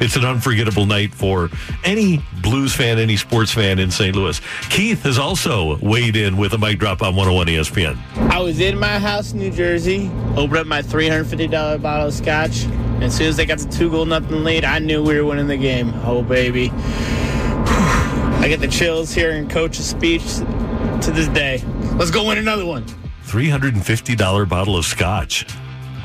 it's 0.00 0.16
an 0.16 0.24
unforgettable 0.24 0.86
night 0.86 1.12
for 1.12 1.50
any 1.84 2.24
Blues 2.42 2.74
fan, 2.74 2.98
any 2.98 3.16
sports 3.16 3.52
fan 3.52 3.78
in 3.78 3.90
St. 3.90 4.14
Louis. 4.14 4.40
Keith 4.70 5.02
has 5.02 5.18
also 5.18 5.76
weighed 5.78 6.16
in 6.16 6.36
with 6.36 6.54
a 6.54 6.58
mic 6.58 6.78
drop 6.78 7.02
on 7.02 7.16
101 7.16 7.48
ESPN. 7.48 7.98
I 8.30 8.40
was 8.40 8.60
in 8.60 8.78
my 8.78 8.98
house 8.98 9.32
in 9.32 9.40
New 9.40 9.50
Jersey, 9.50 10.10
opened 10.36 10.58
up 10.58 10.66
my 10.66 10.80
$350 10.80 11.82
bottle 11.82 12.06
of 12.06 12.14
scotch. 12.14 12.64
And 12.64 13.04
as 13.04 13.16
soon 13.16 13.26
as 13.26 13.36
they 13.36 13.44
got 13.44 13.58
the 13.58 13.68
two 13.68 13.90
goal 13.90 14.06
nothing 14.06 14.44
lead, 14.44 14.64
I 14.64 14.78
knew 14.78 15.02
we 15.02 15.20
were 15.20 15.26
winning 15.26 15.48
the 15.48 15.56
game. 15.56 15.92
Oh, 16.04 16.22
baby. 16.22 16.70
I 16.74 18.46
get 18.48 18.60
the 18.60 18.68
chills 18.68 19.12
hearing 19.12 19.48
coach's 19.48 19.86
speech 19.86 20.22
to 20.36 21.10
this 21.12 21.28
day. 21.28 21.62
Let's 21.96 22.10
go 22.10 22.26
win 22.28 22.38
another 22.38 22.64
one. 22.64 22.86
$350 23.34 24.48
bottle 24.48 24.76
of 24.76 24.84
scotch. 24.84 25.44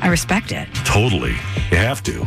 I 0.00 0.08
respect 0.08 0.50
it. 0.50 0.68
Totally. 0.84 1.30
You 1.70 1.76
have 1.76 2.02
to. 2.02 2.26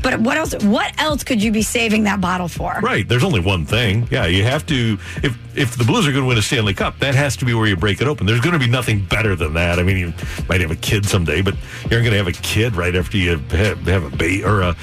But 0.00 0.20
what 0.20 0.36
else? 0.36 0.54
What 0.62 0.92
else 1.00 1.24
could 1.24 1.42
you 1.42 1.50
be 1.50 1.62
saving 1.62 2.04
that 2.04 2.20
bottle 2.20 2.46
for? 2.46 2.78
Right. 2.80 3.08
There's 3.08 3.24
only 3.24 3.40
one 3.40 3.66
thing. 3.66 4.06
Yeah, 4.12 4.26
you 4.26 4.44
have 4.44 4.64
to. 4.66 4.96
If 5.24 5.36
if 5.56 5.76
the 5.76 5.84
Blues 5.84 6.06
are 6.06 6.12
going 6.12 6.24
to 6.24 6.28
win 6.28 6.38
a 6.38 6.42
Stanley 6.42 6.74
Cup, 6.74 6.98
that 7.00 7.14
has 7.14 7.36
to 7.38 7.44
be 7.44 7.54
where 7.54 7.66
you 7.66 7.76
break 7.76 8.00
it 8.00 8.06
open. 8.08 8.26
There's 8.26 8.40
going 8.40 8.52
to 8.54 8.58
be 8.58 8.66
nothing 8.70 9.04
better 9.04 9.34
than 9.36 9.54
that. 9.54 9.78
I 9.78 9.82
mean, 9.82 9.96
you 9.96 10.12
might 10.48 10.60
have 10.60 10.70
a 10.70 10.76
kid 10.76 11.06
someday, 11.06 11.42
but 11.42 11.54
you 11.54 11.60
aren't 11.96 12.04
going 12.04 12.10
to 12.10 12.16
have 12.16 12.26
a 12.28 12.32
kid 12.32 12.76
right 12.76 12.94
after 12.94 13.16
you 13.16 13.38
have, 13.38 13.50
have 13.86 14.04
a 14.12 14.16
baby, 14.16 14.44
or 14.44 14.62
a, 14.62 14.76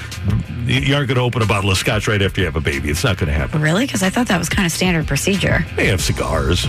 you 0.66 0.96
aren't 0.96 1.08
going 1.08 1.16
to 1.16 1.22
open 1.22 1.42
a 1.42 1.46
bottle 1.46 1.70
of 1.72 1.78
scotch 1.78 2.08
right 2.08 2.22
after 2.22 2.42
you 2.42 2.46
have 2.46 2.56
a 2.56 2.62
baby. 2.62 2.90
It's 2.90 3.04
not 3.04 3.18
going 3.18 3.28
to 3.28 3.34
happen. 3.38 3.62
Really? 3.62 3.86
Because 3.86 4.04
I 4.04 4.10
thought 4.10 4.28
that 4.28 4.38
was 4.40 4.50
kind 4.50 4.66
of 4.66 4.72
standard 4.72 5.08
procedure. 5.08 5.66
They 5.76 5.88
have 5.88 6.02
cigars. 6.02 6.66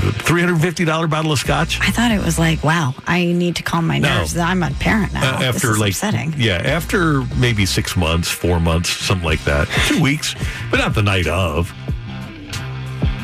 $350 0.00 1.08
bottle 1.10 1.32
of 1.32 1.38
scotch. 1.38 1.78
I 1.80 1.90
thought 1.90 2.10
it 2.10 2.20
was 2.22 2.38
like, 2.38 2.62
wow, 2.62 2.94
I 3.06 3.24
need 3.26 3.56
to 3.56 3.62
calm 3.62 3.86
my 3.86 3.98
No. 3.98 4.18
nerves. 4.18 4.36
I'm 4.36 4.62
a 4.62 4.70
parent 4.72 5.12
now. 5.12 5.38
Uh, 5.38 5.42
after 5.44 5.74
like 5.76 5.92
upsetting. 5.92 6.34
yeah, 6.36 6.56
after 6.64 7.22
maybe 7.36 7.66
six 7.66 7.96
months, 7.96 8.28
four 8.30 8.60
months, 8.60 8.90
something 8.90 9.24
like 9.24 9.42
that, 9.44 9.68
two 9.86 10.00
weeks, 10.00 10.34
but 10.70 10.78
not 10.78 10.94
the 10.94 11.02
night 11.02 11.26
of. 11.26 11.72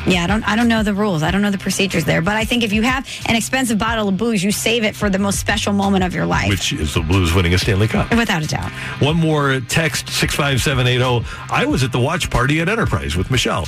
Yeah, 0.05 0.23
I 0.23 0.27
don't 0.27 0.43
I 0.47 0.55
don't 0.55 0.67
know 0.67 0.83
the 0.83 0.93
rules. 0.93 1.23
I 1.23 1.31
don't 1.31 1.41
know 1.41 1.51
the 1.51 1.57
procedures 1.57 2.05
there. 2.05 2.21
But 2.21 2.35
I 2.35 2.45
think 2.45 2.63
if 2.63 2.73
you 2.73 2.81
have 2.81 3.07
an 3.27 3.35
expensive 3.35 3.77
bottle 3.77 4.09
of 4.09 4.17
booze, 4.17 4.43
you 4.43 4.51
save 4.51 4.83
it 4.83 4.95
for 4.95 5.09
the 5.09 5.19
most 5.19 5.39
special 5.39 5.73
moment 5.73 6.03
of 6.03 6.13
your 6.13 6.25
life. 6.25 6.49
Which 6.49 6.73
is 6.73 6.93
the 6.93 7.01
Blues 7.01 7.33
winning 7.33 7.53
a 7.53 7.57
Stanley 7.57 7.87
Cup. 7.87 8.09
Without 8.15 8.43
a 8.43 8.47
doubt. 8.47 8.71
One 9.01 9.17
more 9.17 9.59
text 9.61 10.09
65780. 10.09 11.25
I 11.49 11.65
was 11.65 11.83
at 11.83 11.91
the 11.91 11.99
watch 11.99 12.29
party 12.29 12.59
at 12.61 12.69
Enterprise 12.69 13.15
with 13.15 13.31
Michelle. 13.31 13.65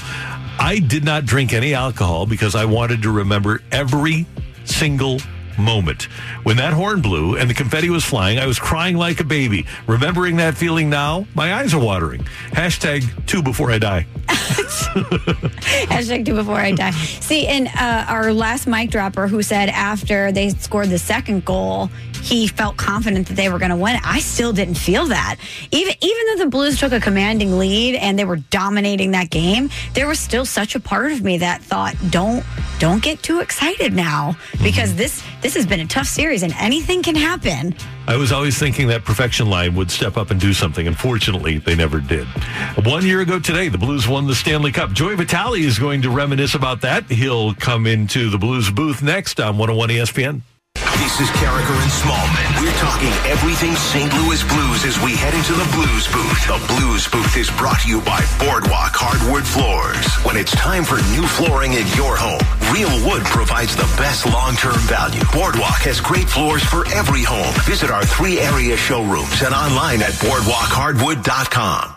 I 0.60 0.80
did 0.80 1.04
not 1.04 1.25
drink 1.25 1.54
any 1.54 1.74
alcohol 1.74 2.25
because 2.25 2.56
I 2.56 2.65
wanted 2.65 3.01
to 3.04 3.12
remember 3.12 3.62
every 3.72 4.25
single 4.63 5.20
moment. 5.58 6.04
When 6.44 6.58
that 6.58 6.74
horn 6.74 7.01
blew 7.01 7.38
and 7.38 7.50
the 7.50 7.54
confetti 7.54 7.89
was 7.89 8.04
flying, 8.04 8.39
I 8.39 8.46
was 8.46 8.60
crying 8.60 8.98
like 8.98 9.20
a 9.20 9.24
baby. 9.24 9.65
Remembering 9.88 10.38
that 10.38 10.56
feeling 10.56 10.89
now, 10.89 11.27
my 11.34 11.54
eyes 11.54 11.74
are 11.74 11.82
watering. 11.82 12.24
Hashtag 12.51 13.25
two 13.25 13.42
before 13.42 13.72
I 13.72 13.80
die. 13.80 14.06
Hashtag 15.90 16.26
two 16.26 16.36
before 16.36 16.56
I 16.56 16.72
die. 16.72 16.92
See, 16.92 17.48
and 17.48 17.68
uh, 17.68 18.06
our 18.08 18.34
last 18.34 18.68
mic 18.68 18.90
dropper 18.90 19.28
who 19.28 19.42
said 19.42 19.70
after 19.70 20.32
they 20.32 20.50
scored 20.50 20.90
the 20.90 20.98
second 20.98 21.46
goal, 21.46 21.90
he 22.22 22.48
felt 22.48 22.78
confident 22.78 23.28
that 23.28 23.36
they 23.36 23.50
were 23.50 23.60
going 23.60 23.72
to 23.72 23.78
win. 23.78 24.00
I 24.04 24.20
still 24.20 24.52
didn't 24.52 24.76
feel 24.76 25.06
that. 25.08 25.38
Even 25.72 25.94
even 26.02 26.26
though 26.28 26.44
the 26.44 26.50
Blues 26.50 26.80
took 26.80 26.92
a 26.92 27.00
commanding 27.00 27.58
lead 27.60 27.96
and 27.96 28.18
they 28.18 28.26
were 28.26 28.38
dominating 28.38 29.12
that 29.12 29.30
game, 29.30 29.70
there 29.94 30.08
was 30.08 30.20
still 30.20 30.46
such 30.46 30.76
a 30.76 30.80
part 30.80 31.12
of 31.12 31.24
me 31.24 31.38
that 31.40 31.62
thought, 31.62 31.96
"Don't 32.10 32.44
don't 32.80 33.04
get 33.04 33.22
too 33.22 33.42
excited 33.42 33.94
now 33.94 34.36
because 34.64 34.96
this 34.96 35.22
this 35.42 35.54
has 35.56 35.66
been 35.66 35.82
a 35.82 35.88
tough 35.88 36.08
series 36.08 36.44
and 36.44 36.54
anything 36.60 37.04
can 37.04 37.16
happen." 37.16 37.76
I 38.08 38.18
was 38.18 38.32
always 38.32 38.58
thinking 38.58 38.88
that 38.88 39.04
perfection 39.04 39.50
line 39.50 39.76
would 39.76 39.90
step 39.90 40.16
up 40.16 40.32
and 40.32 40.40
do 40.40 40.54
something. 40.54 40.88
Unfortunately, 40.88 41.58
they 41.58 41.76
never 41.76 42.00
did. 42.00 42.28
One 42.86 43.06
year 43.06 43.22
ago 43.22 43.40
today, 43.40 43.68
the 43.68 43.78
Blues 43.78 44.08
won 44.08 44.28
the 44.28 44.36
Stanley 44.36 44.72
Cup. 44.72 44.92
Joey 44.92 45.16
Vitale 45.16 45.56
is 45.56 45.80
going 45.80 46.04
to 46.04 46.10
reminisce 46.10 46.56
about 46.56 46.82
that. 46.82 47.06
He'll 47.06 47.54
come 47.56 47.88
into 47.88 48.30
the 48.30 48.38
Blues 48.38 48.70
booth 48.70 49.02
next 49.02 49.40
on 49.40 49.58
101 49.58 49.90
ESPN. 49.90 50.42
This 51.15 51.29
is 51.29 51.36
Karraker 51.38 51.79
and 51.79 51.91
Smallmon. 51.91 52.60
We're 52.60 52.75
talking 52.79 53.13
everything 53.32 53.74
St. 53.75 54.12
Louis 54.12 54.44
Blues 54.44 54.84
as 54.84 55.00
we 55.00 55.15
head 55.15 55.34
into 55.34 55.53
the 55.53 55.63
Blues 55.72 56.08
Booth. 56.12 56.48
The 56.48 56.60
Blues 56.75 57.08
Booth 57.08 57.38
is 57.38 57.50
brought 57.51 57.79
to 57.82 57.88
you 57.88 58.01
by 58.01 58.20
Boardwalk 58.38 58.91
Hardwood 58.91 59.48
Floors. 59.48 60.05
When 60.25 60.36
it's 60.36 60.51
time 60.51 60.84
for 60.84 60.98
new 61.15 61.25
flooring 61.25 61.72
in 61.72 61.88
your 61.96 62.17
home, 62.17 62.44
Real 62.74 62.91
Wood 63.08 63.24
provides 63.24 63.77
the 63.77 63.88
best 63.96 64.25
long-term 64.25 64.79
value. 64.91 65.22
Boardwalk 65.32 65.88
has 65.88 66.01
great 66.01 66.27
floors 66.27 66.63
for 66.63 66.86
every 66.91 67.24
home. 67.24 67.53
Visit 67.63 67.91
our 67.91 68.03
three 68.03 68.39
area 68.39 68.75
showrooms 68.75 69.41
and 69.41 69.53
online 69.55 70.01
at 70.01 70.12
boardwalkhardwood.com. 70.20 71.96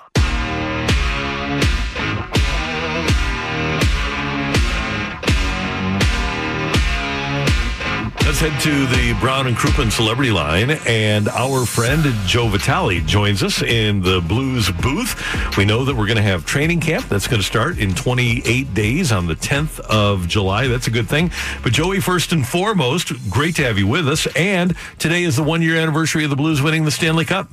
Let's 8.28 8.40
head 8.40 8.61
to 8.61 8.87
the 8.88 9.16
Brown 9.20 9.47
and 9.47 9.56
Crouppen 9.56 9.90
celebrity 9.90 10.30
line, 10.30 10.73
and 10.87 11.30
our 11.30 11.64
friend 11.64 12.04
Joe 12.26 12.47
Vitale 12.47 13.00
joins 13.00 13.42
us 13.42 13.62
in 13.62 14.02
the 14.02 14.20
Blues 14.20 14.70
booth. 14.70 15.56
We 15.56 15.64
know 15.64 15.82
that 15.87 15.97
we're 15.97 16.04
going 16.04 16.18
to 16.18 16.23
have 16.23 16.44
training 16.44 16.80
camp 16.80 17.08
that's 17.08 17.26
going 17.26 17.40
to 17.40 17.47
start 17.47 17.78
in 17.78 17.94
28 17.94 18.75
days 18.75 19.12
on 19.12 19.28
the 19.28 19.35
10th 19.35 19.80
of 19.80 20.28
July. 20.28 20.66
That's 20.68 20.87
a 20.88 20.90
good 20.90 21.08
thing. 21.08 21.30
But 21.62 21.73
Joey, 21.73 22.00
first 22.00 22.32
and 22.32 22.47
foremost, 22.47 23.14
great 23.30 23.56
to 23.56 23.62
have 23.62 23.78
you 23.78 23.87
with 23.87 24.06
us. 24.06 24.26
And 24.37 24.76
today 24.99 25.23
is 25.23 25.37
the 25.37 25.42
one-year 25.42 25.76
anniversary 25.76 26.25
of 26.25 26.28
the 26.28 26.37
Blues 26.37 26.61
winning 26.61 26.85
the 26.85 26.90
Stanley 26.90 27.25
Cup. 27.25 27.49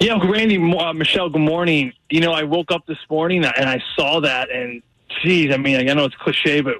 Yeah, 0.00 0.24
Randy, 0.24 0.56
uh, 0.56 0.92
Michelle, 0.92 1.30
good 1.30 1.40
morning. 1.40 1.92
You 2.10 2.20
know, 2.20 2.30
I 2.30 2.44
woke 2.44 2.70
up 2.70 2.86
this 2.86 2.98
morning 3.10 3.44
and 3.44 3.68
I 3.68 3.82
saw 3.96 4.20
that, 4.20 4.52
and 4.52 4.84
geez, 5.20 5.52
I 5.52 5.56
mean, 5.56 5.90
I 5.90 5.94
know 5.94 6.04
it's 6.04 6.14
cliche, 6.14 6.60
but 6.60 6.76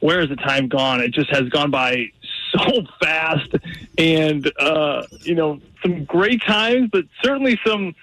where 0.00 0.20
has 0.20 0.28
the 0.28 0.36
time 0.36 0.68
gone? 0.68 1.00
It 1.00 1.12
just 1.12 1.30
has 1.30 1.48
gone 1.48 1.70
by 1.70 2.06
so 2.52 2.82
fast, 3.00 3.54
and 3.96 4.50
uh, 4.58 5.02
you 5.20 5.34
know, 5.34 5.60
some 5.82 6.04
great 6.04 6.42
times, 6.42 6.88
but 6.92 7.04
certainly 7.22 7.58
some 7.66 7.94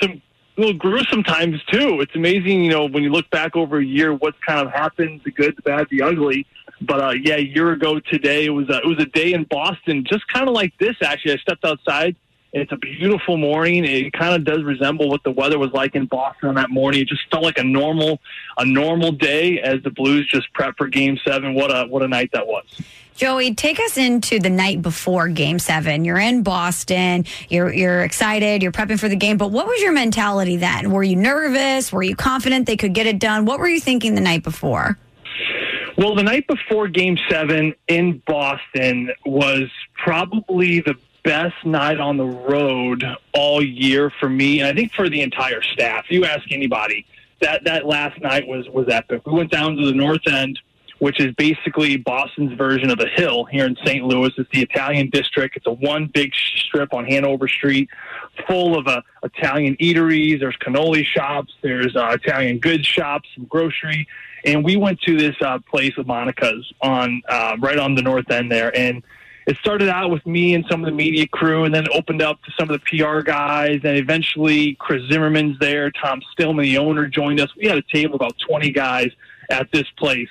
some 0.00 0.20
little 0.56 0.74
gruesome 0.74 1.22
times 1.22 1.62
too. 1.64 2.00
It's 2.00 2.14
amazing, 2.14 2.64
you 2.64 2.70
know, 2.70 2.86
when 2.86 3.02
you 3.02 3.10
look 3.10 3.28
back 3.30 3.56
over 3.56 3.78
a 3.78 3.84
year, 3.84 4.14
what's 4.14 4.38
kind 4.46 4.64
of 4.64 4.72
happened, 4.72 5.22
the 5.24 5.30
good, 5.30 5.56
the 5.56 5.62
bad, 5.62 5.86
the 5.90 6.02
ugly. 6.02 6.46
But 6.80 7.00
uh, 7.00 7.10
yeah, 7.10 7.36
a 7.36 7.40
year 7.40 7.72
ago 7.72 7.98
today, 7.98 8.46
it 8.46 8.50
was 8.50 8.68
a, 8.68 8.78
it 8.78 8.86
was 8.86 8.98
a 8.98 9.06
day 9.06 9.32
in 9.32 9.44
Boston, 9.44 10.04
just 10.08 10.26
kind 10.28 10.48
of 10.48 10.54
like 10.54 10.76
this. 10.78 10.96
Actually, 11.02 11.34
I 11.34 11.36
stepped 11.38 11.64
outside. 11.64 12.16
It's 12.54 12.70
a 12.70 12.76
beautiful 12.76 13.36
morning. 13.36 13.84
It 13.84 14.12
kind 14.12 14.32
of 14.32 14.44
does 14.44 14.62
resemble 14.62 15.08
what 15.08 15.24
the 15.24 15.32
weather 15.32 15.58
was 15.58 15.72
like 15.72 15.96
in 15.96 16.06
Boston 16.06 16.50
on 16.50 16.54
that 16.54 16.70
morning. 16.70 17.00
It 17.00 17.08
just 17.08 17.28
felt 17.28 17.42
like 17.42 17.58
a 17.58 17.64
normal, 17.64 18.20
a 18.56 18.64
normal 18.64 19.10
day 19.10 19.60
as 19.60 19.82
the 19.82 19.90
Blues 19.90 20.28
just 20.32 20.52
prep 20.52 20.76
for 20.78 20.86
Game 20.86 21.18
Seven. 21.26 21.54
What 21.54 21.72
a 21.72 21.88
what 21.88 22.04
a 22.04 22.08
night 22.08 22.30
that 22.32 22.46
was. 22.46 22.64
Joey, 23.16 23.56
take 23.56 23.80
us 23.80 23.96
into 23.96 24.38
the 24.38 24.50
night 24.50 24.82
before 24.82 25.26
Game 25.26 25.58
Seven. 25.58 26.04
You're 26.04 26.20
in 26.20 26.44
Boston. 26.44 27.24
You're 27.48 27.72
you're 27.72 28.04
excited. 28.04 28.62
You're 28.62 28.70
prepping 28.70 29.00
for 29.00 29.08
the 29.08 29.16
game. 29.16 29.36
But 29.36 29.50
what 29.50 29.66
was 29.66 29.82
your 29.82 29.92
mentality 29.92 30.56
then? 30.56 30.92
Were 30.92 31.02
you 31.02 31.16
nervous? 31.16 31.92
Were 31.92 32.04
you 32.04 32.14
confident 32.14 32.68
they 32.68 32.76
could 32.76 32.94
get 32.94 33.08
it 33.08 33.18
done? 33.18 33.46
What 33.46 33.58
were 33.58 33.68
you 33.68 33.80
thinking 33.80 34.14
the 34.14 34.20
night 34.20 34.44
before? 34.44 34.96
Well, 35.98 36.14
the 36.14 36.22
night 36.22 36.46
before 36.46 36.86
Game 36.86 37.18
Seven 37.28 37.74
in 37.88 38.22
Boston 38.28 39.10
was 39.26 39.64
probably 40.04 40.80
the 40.80 40.94
best 41.24 41.56
night 41.64 41.98
on 41.98 42.16
the 42.16 42.24
road 42.24 43.04
all 43.32 43.62
year 43.62 44.12
for 44.20 44.28
me, 44.28 44.60
and 44.60 44.68
I 44.68 44.72
think 44.72 44.92
for 44.92 45.08
the 45.08 45.22
entire 45.22 45.62
staff. 45.62 46.04
You 46.10 46.24
ask 46.24 46.44
anybody, 46.52 47.06
that 47.40 47.64
that 47.64 47.86
last 47.86 48.20
night 48.20 48.46
was 48.46 48.68
was 48.68 48.86
epic. 48.88 49.26
We 49.26 49.32
went 49.32 49.50
down 49.50 49.76
to 49.76 49.86
the 49.86 49.92
North 49.92 50.26
End, 50.26 50.60
which 50.98 51.20
is 51.20 51.34
basically 51.34 51.96
Boston's 51.96 52.52
version 52.56 52.90
of 52.90 52.98
the 52.98 53.08
Hill 53.08 53.44
here 53.44 53.66
in 53.66 53.76
St. 53.84 54.04
Louis. 54.04 54.30
It's 54.38 54.50
the 54.52 54.62
Italian 54.62 55.10
district. 55.10 55.56
It's 55.56 55.66
a 55.66 55.72
one 55.72 56.06
big 56.06 56.32
strip 56.34 56.94
on 56.94 57.04
Hanover 57.06 57.48
Street, 57.48 57.88
full 58.46 58.78
of 58.78 58.86
uh, 58.86 59.02
Italian 59.22 59.76
eateries. 59.76 60.40
There's 60.40 60.56
cannoli 60.56 61.04
shops. 61.04 61.52
There's 61.62 61.96
uh, 61.96 62.16
Italian 62.22 62.58
goods 62.58 62.86
shops, 62.86 63.28
some 63.34 63.46
grocery. 63.46 64.06
And 64.44 64.62
we 64.62 64.76
went 64.76 65.00
to 65.02 65.16
this 65.16 65.36
uh, 65.40 65.58
place 65.70 65.96
of 65.96 66.06
Monica's 66.06 66.70
on 66.82 67.22
uh, 67.28 67.56
right 67.60 67.78
on 67.78 67.94
the 67.94 68.02
north 68.02 68.30
end 68.30 68.52
there, 68.52 68.76
and 68.76 69.02
it 69.46 69.56
started 69.58 69.88
out 69.88 70.10
with 70.10 70.24
me 70.26 70.54
and 70.54 70.64
some 70.70 70.80
of 70.80 70.86
the 70.86 70.96
media 70.96 71.26
crew, 71.28 71.64
and 71.64 71.74
then 71.74 71.86
opened 71.92 72.22
up 72.22 72.42
to 72.44 72.52
some 72.58 72.70
of 72.70 72.80
the 72.80 72.98
PR 72.98 73.20
guys, 73.20 73.80
and 73.84 73.96
eventually 73.96 74.74
Chris 74.76 75.02
Zimmerman's 75.10 75.58
there, 75.58 75.90
Tom 75.90 76.22
Stillman, 76.32 76.62
the 76.62 76.78
owner, 76.78 77.06
joined 77.06 77.40
us. 77.40 77.54
We 77.56 77.66
had 77.66 77.76
a 77.76 77.84
table 77.92 78.14
about 78.14 78.36
20 78.38 78.70
guys 78.70 79.10
at 79.50 79.70
this 79.70 79.88
place, 79.98 80.30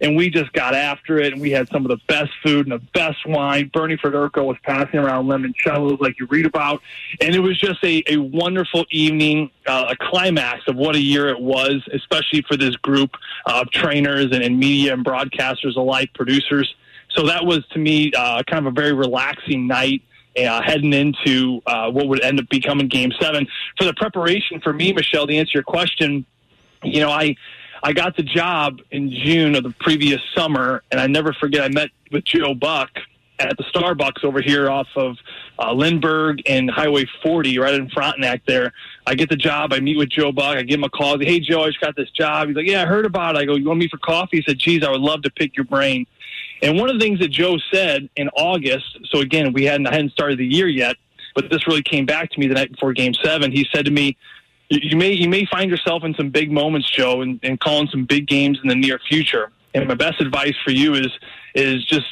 and 0.00 0.16
we 0.16 0.30
just 0.30 0.52
got 0.52 0.74
after 0.74 1.18
it, 1.18 1.32
and 1.32 1.42
we 1.42 1.50
had 1.50 1.68
some 1.70 1.84
of 1.84 1.88
the 1.88 2.00
best 2.06 2.30
food 2.44 2.66
and 2.66 2.72
the 2.72 2.84
best 2.94 3.26
wine. 3.26 3.68
Bernie 3.74 3.96
Federko 3.96 4.44
was 4.44 4.56
passing 4.62 5.00
around 5.00 5.26
limoncellos 5.26 6.00
like 6.00 6.20
you 6.20 6.26
read 6.26 6.46
about, 6.46 6.82
and 7.20 7.34
it 7.34 7.40
was 7.40 7.58
just 7.58 7.82
a, 7.82 8.04
a 8.08 8.16
wonderful 8.18 8.84
evening, 8.92 9.50
uh, 9.66 9.86
a 9.90 9.96
climax 9.96 10.62
of 10.68 10.76
what 10.76 10.94
a 10.94 11.00
year 11.00 11.28
it 11.28 11.40
was, 11.40 11.82
especially 11.92 12.42
for 12.42 12.56
this 12.56 12.76
group 12.76 13.16
of 13.46 13.68
trainers 13.70 14.26
and, 14.26 14.44
and 14.44 14.56
media 14.56 14.92
and 14.92 15.04
broadcasters 15.04 15.74
alike, 15.74 16.12
producers 16.14 16.72
so 17.14 17.26
that 17.26 17.44
was 17.44 17.66
to 17.72 17.78
me 17.78 18.12
uh, 18.16 18.42
kind 18.44 18.66
of 18.66 18.72
a 18.72 18.74
very 18.74 18.92
relaxing 18.92 19.66
night. 19.66 20.02
Uh, 20.34 20.62
heading 20.62 20.94
into 20.94 21.60
uh, 21.66 21.90
what 21.90 22.08
would 22.08 22.22
end 22.22 22.40
up 22.40 22.48
becoming 22.48 22.88
Game 22.88 23.12
Seven. 23.20 23.46
For 23.76 23.84
the 23.84 23.92
preparation 23.92 24.62
for 24.62 24.72
me, 24.72 24.90
Michelle, 24.94 25.26
to 25.26 25.36
answer 25.36 25.50
your 25.52 25.62
question, 25.62 26.24
you 26.82 27.00
know, 27.00 27.10
I 27.10 27.36
I 27.82 27.92
got 27.92 28.16
the 28.16 28.22
job 28.22 28.80
in 28.90 29.10
June 29.10 29.54
of 29.54 29.62
the 29.62 29.74
previous 29.80 30.22
summer, 30.34 30.82
and 30.90 30.98
I 30.98 31.06
never 31.06 31.34
forget. 31.34 31.62
I 31.62 31.68
met 31.68 31.90
with 32.10 32.24
Joe 32.24 32.54
Buck 32.54 32.88
at 33.48 33.56
the 33.56 33.64
Starbucks 33.64 34.24
over 34.24 34.40
here 34.40 34.70
off 34.70 34.88
of 34.96 35.16
uh, 35.58 35.72
Lindbergh 35.72 36.42
and 36.46 36.70
Highway 36.70 37.04
40, 37.22 37.58
right 37.58 37.74
in 37.74 37.88
Frontenac. 37.90 38.42
There, 38.46 38.72
I 39.06 39.14
get 39.14 39.28
the 39.28 39.36
job. 39.36 39.72
I 39.72 39.80
meet 39.80 39.96
with 39.96 40.10
Joe 40.10 40.32
Buck. 40.32 40.56
I 40.56 40.62
give 40.62 40.78
him 40.78 40.84
a 40.84 40.90
call. 40.90 41.18
Say, 41.18 41.24
hey, 41.24 41.40
Joe, 41.40 41.64
I 41.64 41.68
just 41.68 41.80
got 41.80 41.96
this 41.96 42.10
job. 42.10 42.48
He's 42.48 42.56
like, 42.56 42.66
yeah, 42.66 42.82
I 42.82 42.86
heard 42.86 43.06
about 43.06 43.36
it. 43.36 43.38
I 43.40 43.44
go, 43.44 43.56
you 43.56 43.66
want 43.66 43.78
me 43.78 43.88
for 43.88 43.98
coffee? 43.98 44.38
He 44.38 44.42
said, 44.42 44.58
geez, 44.58 44.82
I 44.84 44.90
would 44.90 45.00
love 45.00 45.22
to 45.22 45.30
pick 45.30 45.56
your 45.56 45.64
brain. 45.64 46.06
And 46.62 46.78
one 46.78 46.88
of 46.88 46.98
the 46.98 47.04
things 47.04 47.18
that 47.18 47.28
Joe 47.28 47.58
said 47.72 48.08
in 48.16 48.28
August, 48.30 49.00
so 49.10 49.20
again, 49.20 49.52
we 49.52 49.64
hadn't 49.64 49.88
I 49.88 49.94
hadn't 49.94 50.12
started 50.12 50.38
the 50.38 50.46
year 50.46 50.68
yet, 50.68 50.96
but 51.34 51.50
this 51.50 51.66
really 51.66 51.82
came 51.82 52.06
back 52.06 52.30
to 52.30 52.40
me 52.40 52.46
the 52.46 52.54
night 52.54 52.70
before 52.70 52.92
Game 52.92 53.14
Seven. 53.14 53.50
He 53.50 53.66
said 53.74 53.84
to 53.86 53.90
me, 53.90 54.16
"You 54.70 54.96
may 54.96 55.12
you 55.12 55.28
may 55.28 55.44
find 55.46 55.70
yourself 55.70 56.04
in 56.04 56.14
some 56.14 56.30
big 56.30 56.52
moments, 56.52 56.88
Joe, 56.88 57.22
and, 57.22 57.40
and 57.42 57.58
calling 57.58 57.88
some 57.88 58.04
big 58.04 58.28
games 58.28 58.60
in 58.62 58.68
the 58.68 58.76
near 58.76 59.00
future. 59.08 59.50
And 59.74 59.88
my 59.88 59.94
best 59.94 60.20
advice 60.20 60.54
for 60.64 60.70
you 60.70 60.94
is 60.94 61.08
is 61.54 61.84
just." 61.84 62.06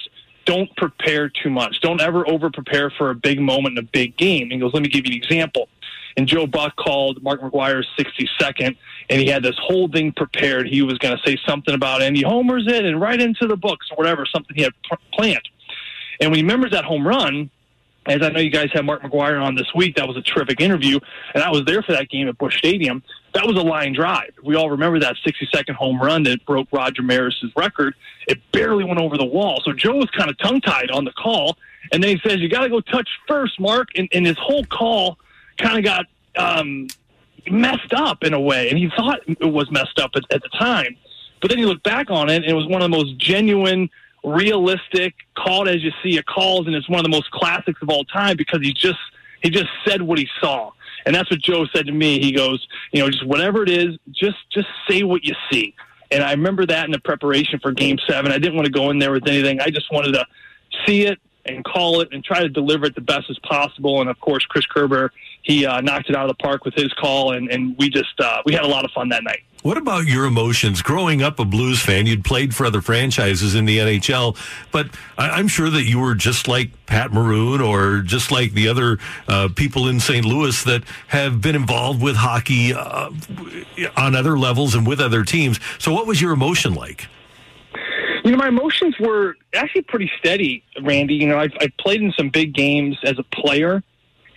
Don't 0.50 0.74
prepare 0.74 1.28
too 1.28 1.48
much. 1.48 1.80
Don't 1.80 2.00
ever 2.00 2.28
over 2.28 2.50
prepare 2.50 2.90
for 2.90 3.10
a 3.10 3.14
big 3.14 3.40
moment 3.40 3.78
in 3.78 3.84
a 3.84 3.86
big 3.86 4.16
game. 4.16 4.50
He 4.50 4.58
goes, 4.58 4.74
let 4.74 4.82
me 4.82 4.88
give 4.88 5.06
you 5.06 5.12
an 5.12 5.16
example. 5.16 5.68
And 6.16 6.26
Joe 6.26 6.44
Buck 6.44 6.74
called 6.74 7.22
Mark 7.22 7.40
McGwire's 7.40 7.86
62nd, 7.96 8.76
and 9.08 9.20
he 9.20 9.28
had 9.28 9.44
this 9.44 9.54
whole 9.62 9.86
thing 9.86 10.10
prepared. 10.10 10.66
He 10.66 10.82
was 10.82 10.98
going 10.98 11.16
to 11.16 11.22
say 11.24 11.38
something 11.46 11.72
about 11.72 12.02
Andy 12.02 12.22
homers 12.22 12.64
it 12.66 12.84
and 12.84 13.00
right 13.00 13.20
into 13.20 13.46
the 13.46 13.56
books 13.56 13.86
or 13.92 13.96
whatever, 13.96 14.26
something 14.26 14.56
he 14.56 14.62
had 14.62 14.72
planned. 15.12 15.48
And 16.20 16.32
when 16.32 16.38
he 16.38 16.42
remembers 16.42 16.72
that 16.72 16.84
home 16.84 17.06
run, 17.06 17.48
as 18.06 18.20
I 18.20 18.30
know 18.30 18.40
you 18.40 18.50
guys 18.50 18.70
had 18.72 18.84
Mark 18.84 19.02
McGwire 19.02 19.40
on 19.40 19.54
this 19.54 19.72
week, 19.72 19.94
that 19.94 20.08
was 20.08 20.16
a 20.16 20.22
terrific 20.22 20.60
interview, 20.60 20.98
and 21.32 21.44
I 21.44 21.50
was 21.50 21.62
there 21.64 21.80
for 21.80 21.92
that 21.92 22.08
game 22.08 22.26
at 22.26 22.36
Busch 22.38 22.58
Stadium. 22.58 23.04
That 23.32 23.46
was 23.46 23.56
a 23.56 23.62
line 23.62 23.92
drive. 23.92 24.32
We 24.42 24.56
all 24.56 24.70
remember 24.70 24.98
that 25.00 25.16
60 25.24 25.48
second 25.52 25.76
home 25.76 26.00
run 26.00 26.24
that 26.24 26.44
broke 26.46 26.68
Roger 26.72 27.02
Maris's 27.02 27.52
record. 27.56 27.94
It 28.26 28.40
barely 28.52 28.84
went 28.84 28.98
over 28.98 29.16
the 29.16 29.24
wall. 29.24 29.60
So 29.64 29.72
Joe 29.72 29.96
was 29.96 30.10
kind 30.10 30.28
of 30.28 30.38
tongue 30.38 30.60
tied 30.60 30.90
on 30.90 31.04
the 31.04 31.12
call. 31.12 31.56
And 31.92 32.02
then 32.02 32.16
he 32.16 32.28
says, 32.28 32.40
You 32.40 32.48
got 32.48 32.62
to 32.62 32.68
go 32.68 32.80
touch 32.80 33.08
first, 33.28 33.60
Mark. 33.60 33.88
And, 33.94 34.08
and 34.12 34.26
his 34.26 34.36
whole 34.38 34.64
call 34.64 35.18
kind 35.58 35.78
of 35.78 35.84
got 35.84 36.06
um, 36.36 36.88
messed 37.50 37.92
up 37.94 38.24
in 38.24 38.34
a 38.34 38.40
way. 38.40 38.68
And 38.68 38.78
he 38.78 38.90
thought 38.96 39.20
it 39.26 39.52
was 39.52 39.70
messed 39.70 39.98
up 39.98 40.12
at, 40.16 40.24
at 40.30 40.42
the 40.42 40.48
time. 40.48 40.96
But 41.40 41.50
then 41.50 41.58
you 41.58 41.68
look 41.68 41.82
back 41.82 42.10
on 42.10 42.28
it, 42.28 42.36
and 42.36 42.44
it 42.44 42.54
was 42.54 42.66
one 42.66 42.82
of 42.82 42.90
the 42.90 42.96
most 42.96 43.16
genuine, 43.16 43.88
realistic, 44.24 45.14
called 45.36 45.68
as 45.68 45.82
you 45.82 45.92
see 46.02 46.18
it 46.18 46.26
calls. 46.26 46.66
And 46.66 46.74
it's 46.74 46.88
one 46.88 46.98
of 46.98 47.04
the 47.04 47.10
most 47.10 47.30
classics 47.30 47.80
of 47.80 47.88
all 47.88 48.04
time 48.04 48.36
because 48.36 48.60
he 48.60 48.72
just 48.72 48.98
he 49.42 49.50
just 49.50 49.70
said 49.86 50.02
what 50.02 50.18
he 50.18 50.28
saw. 50.40 50.72
And 51.06 51.14
that's 51.14 51.30
what 51.30 51.40
Joe 51.40 51.66
said 51.74 51.86
to 51.86 51.92
me. 51.92 52.20
He 52.20 52.32
goes, 52.32 52.66
you 52.92 53.00
know, 53.00 53.10
just 53.10 53.26
whatever 53.26 53.62
it 53.62 53.70
is, 53.70 53.96
just 54.10 54.38
just 54.50 54.68
say 54.88 55.02
what 55.02 55.24
you 55.24 55.34
see. 55.50 55.74
And 56.10 56.22
I 56.22 56.32
remember 56.32 56.66
that 56.66 56.84
in 56.84 56.90
the 56.90 57.00
preparation 57.00 57.60
for 57.60 57.72
Game 57.72 57.98
Seven. 58.08 58.32
I 58.32 58.38
didn't 58.38 58.56
want 58.56 58.66
to 58.66 58.72
go 58.72 58.90
in 58.90 58.98
there 58.98 59.12
with 59.12 59.26
anything. 59.28 59.60
I 59.60 59.70
just 59.70 59.92
wanted 59.92 60.12
to 60.12 60.26
see 60.86 61.02
it 61.02 61.18
and 61.46 61.64
call 61.64 62.00
it 62.00 62.08
and 62.12 62.22
try 62.22 62.40
to 62.40 62.48
deliver 62.48 62.86
it 62.86 62.94
the 62.94 63.00
best 63.00 63.30
as 63.30 63.38
possible. 63.40 64.00
And 64.00 64.10
of 64.10 64.20
course, 64.20 64.44
Chris 64.44 64.66
Kerber, 64.66 65.12
he 65.42 65.66
uh, 65.66 65.80
knocked 65.80 66.10
it 66.10 66.16
out 66.16 66.28
of 66.28 66.36
the 66.36 66.42
park 66.42 66.64
with 66.64 66.74
his 66.74 66.92
call, 66.94 67.32
and, 67.32 67.50
and 67.50 67.76
we 67.78 67.88
just 67.88 68.18
uh, 68.20 68.42
we 68.44 68.52
had 68.52 68.62
a 68.62 68.68
lot 68.68 68.84
of 68.84 68.90
fun 68.90 69.08
that 69.10 69.24
night. 69.24 69.42
What 69.62 69.76
about 69.76 70.06
your 70.06 70.24
emotions? 70.24 70.80
Growing 70.80 71.22
up 71.22 71.38
a 71.38 71.44
Blues 71.44 71.82
fan, 71.82 72.06
you'd 72.06 72.24
played 72.24 72.54
for 72.54 72.64
other 72.64 72.80
franchises 72.80 73.54
in 73.54 73.66
the 73.66 73.76
NHL, 73.76 74.36
but 74.72 74.88
I- 75.18 75.38
am 75.38 75.48
sure 75.48 75.68
that 75.68 75.82
you 75.82 75.98
were 75.98 76.14
just 76.14 76.48
like 76.48 76.70
Pat 76.86 77.12
Maroon 77.12 77.60
or 77.60 78.00
just 78.00 78.32
like 78.32 78.52
the 78.52 78.68
other 78.68 78.98
uh, 79.28 79.48
people 79.54 79.86
in 79.86 80.00
St. 80.00 80.24
Louis 80.24 80.64
that 80.64 80.84
have 81.08 81.42
been 81.42 81.54
involved 81.54 82.02
with 82.02 82.16
hockey 82.16 82.72
uh, 82.72 83.10
on 83.98 84.14
other 84.14 84.38
levels 84.38 84.74
and 84.74 84.86
with 84.86 84.98
other 84.98 85.24
teams. 85.24 85.60
So, 85.78 85.92
what 85.92 86.06
was 86.06 86.22
your 86.22 86.32
emotion 86.32 86.74
like? 86.74 87.08
You 88.24 88.32
know, 88.32 88.36
my 88.36 88.48
emotions 88.48 88.94
were 88.98 89.36
actually 89.54 89.82
pretty 89.82 90.10
steady, 90.18 90.62
Randy. 90.82 91.14
You 91.14 91.28
know, 91.28 91.38
I've, 91.38 91.52
I've 91.60 91.76
played 91.78 92.02
in 92.02 92.12
some 92.12 92.28
big 92.28 92.54
games 92.54 92.98
as 93.04 93.18
a 93.18 93.22
player, 93.22 93.82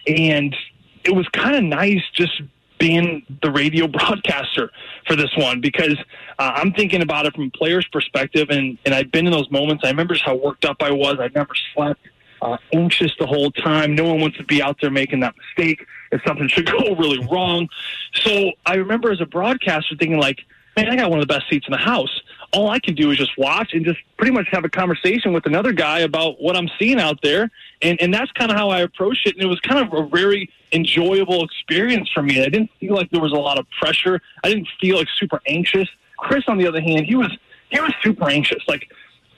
and 0.08 0.56
it 1.04 1.14
was 1.16 1.28
kind 1.30 1.56
of 1.56 1.64
nice 1.64 2.02
just 2.14 2.42
being 2.80 3.26
the 3.42 3.52
radio 3.52 3.88
broadcaster 3.98 4.70
for 5.08 5.16
this 5.16 5.32
one 5.38 5.62
because 5.62 5.98
uh, 6.40 6.52
I'm 6.56 6.74
thinking 6.74 7.02
about 7.02 7.26
it 7.26 7.34
from 7.34 7.46
a 7.46 7.50
player's 7.52 7.88
perspective, 7.88 8.50
and, 8.50 8.78
and 8.86 8.94
I've 8.94 9.12
been 9.12 9.26
in 9.26 9.32
those 9.32 9.50
moments. 9.52 9.84
I 9.86 9.90
remember 9.90 10.14
just 10.14 10.26
how 10.26 10.36
worked 10.36 10.66
up 10.66 10.78
I 10.82 10.92
was. 10.92 11.18
I 11.20 11.30
never 11.34 11.54
slept, 11.74 12.02
uh, 12.42 12.58
anxious 12.74 13.14
the 13.20 13.28
whole 13.28 13.52
time. 13.52 13.96
No 13.96 14.06
one 14.06 14.20
wants 14.20 14.38
to 14.38 14.44
be 14.44 14.62
out 14.62 14.78
there 14.82 14.92
making 14.92 15.22
that 15.22 15.36
mistake 15.38 15.86
if 16.12 16.22
something 16.26 16.48
should 16.48 16.66
go 16.72 16.96
really 16.96 17.26
wrong. 17.28 17.70
So 18.16 18.52
I 18.66 18.76
remember 18.76 19.12
as 19.12 19.22
a 19.22 19.26
broadcaster 19.26 19.96
thinking 19.98 20.20
like, 20.20 20.42
man, 20.76 20.90
I 20.90 20.96
got 20.96 21.10
one 21.10 21.20
of 21.20 21.28
the 21.28 21.34
best 21.34 21.50
seats 21.50 21.68
in 21.68 21.72
the 21.72 21.78
house 21.78 22.22
all 22.54 22.70
I 22.70 22.80
can 22.80 22.96
do 22.96 23.12
is 23.12 23.18
just 23.18 23.38
watch 23.38 23.74
and 23.74 23.84
just 23.84 24.00
pretty 24.18 24.32
much 24.32 24.48
have 24.52 24.64
a 24.64 24.70
conversation 24.70 25.34
with 25.34 25.46
another 25.46 25.74
guy 25.74 26.00
about 26.00 26.42
what 26.42 26.56
I'm 26.56 26.70
seeing 26.80 27.00
out 27.00 27.20
there. 27.24 27.50
And, 27.82 28.00
and 28.02 28.14
that's 28.14 28.32
kind 28.34 28.52
of 28.52 28.58
how 28.58 28.70
I 28.70 28.82
approached 28.82 29.26
it. 29.26 29.36
And 29.36 29.44
it 29.44 29.48
was 29.48 29.60
kind 29.62 29.86
of 29.86 29.94
a 29.94 30.08
very 30.08 30.50
enjoyable 30.72 31.44
experience 31.44 32.10
for 32.14 32.22
me. 32.22 32.42
I 32.42 32.50
didn't 32.50 32.70
feel 32.80 32.94
like 32.94 33.10
there 33.10 33.22
was 33.22 33.32
a 33.32 33.38
lot 33.38 33.60
of 33.60 33.66
pressure. 33.82 34.22
I 34.44 34.50
didn't 34.50 34.68
feel 34.80 34.98
like 34.98 35.08
super 35.20 35.42
anxious. 35.48 35.90
Chris, 36.18 36.44
on 36.48 36.58
the 36.58 36.68
other 36.68 36.80
hand, 36.80 37.06
he 37.06 37.16
was 37.16 37.36
he 37.70 37.80
was 37.80 37.92
super 38.04 38.30
anxious. 38.30 38.64
Like 38.68 38.88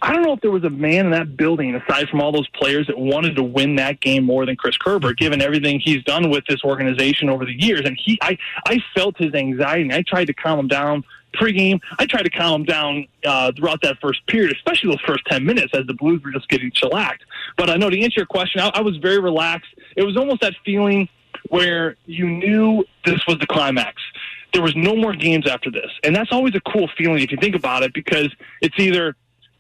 I 0.02 0.14
don't 0.14 0.24
know 0.24 0.34
if 0.34 0.42
there 0.42 0.52
was 0.52 0.64
a 0.64 0.70
man 0.70 1.06
in 1.06 1.12
that 1.12 1.36
building, 1.38 1.74
aside 1.74 2.10
from 2.10 2.22
all 2.22 2.32
those 2.32 2.48
players, 2.50 2.86
that 2.88 2.98
wanted 2.98 3.36
to 3.38 3.44
win 3.44 3.78
that 3.78 4.02
game 4.02 4.24
more 4.24 4.46
than 4.46 4.56
Chris 4.56 4.78
Kerber, 4.78 5.14
given 5.14 5.42
everything 5.42 5.80
he's 5.80 6.04
done 6.04 6.30
with 6.30 6.46
this 6.48 6.64
organization 6.64 7.30
over 7.30 7.46
the 7.46 7.60
years. 7.60 7.82
And 7.86 7.98
he, 8.00 8.20
I, 8.22 8.38
I 8.68 8.84
felt 8.94 9.18
his 9.18 9.34
anxiety. 9.34 9.92
I 9.92 10.04
tried 10.04 10.26
to 10.26 10.34
calm 10.34 10.60
him 10.60 10.68
down 10.68 11.04
pregame. 11.36 11.80
I 12.00 12.06
tried 12.06 12.24
to 12.24 12.30
calm 12.30 12.62
him 12.62 12.66
down 12.66 13.08
uh, 13.26 13.52
throughout 13.56 13.82
that 13.84 13.98
first 14.02 14.26
period, 14.28 14.56
especially 14.56 14.92
those 14.92 15.02
first 15.02 15.26
10 15.28 15.46
minutes 15.46 15.74
as 15.74 15.86
the 15.88 15.94
Blues 15.94 16.22
were 16.24 16.32
just 16.32 16.50
getting 16.50 16.72
shellacked. 16.74 17.24
But 17.58 17.70
I 17.70 17.78
know 17.78 17.90
to 17.90 18.02
answer 18.02 18.22
your 18.22 18.26
question, 18.26 18.62
I, 18.62 18.72
I 18.76 18.82
was 18.82 18.98
very 18.98 19.20
relaxed. 19.20 19.70
It 19.96 20.04
was 20.04 20.18
almost 20.18 20.42
that 20.42 20.54
feeling 20.66 21.10
where 21.50 21.96
you 22.06 22.28
knew 22.28 22.84
this 23.06 23.22
was 23.28 23.38
the 23.40 23.48
climax. 23.48 24.02
There 24.54 24.62
was 24.62 24.76
no 24.76 24.96
more 24.96 25.14
games 25.14 25.48
after 25.48 25.70
this. 25.70 25.92
And 26.04 26.16
that's 26.16 26.32
always 26.32 26.56
a 26.56 26.62
cool 26.62 26.90
feeling 26.98 27.22
if 27.22 27.32
you 27.32 27.38
think 27.38 27.56
about 27.56 27.84
it 27.84 27.94
because 27.94 28.34
it's 28.62 28.76
either 28.80 29.16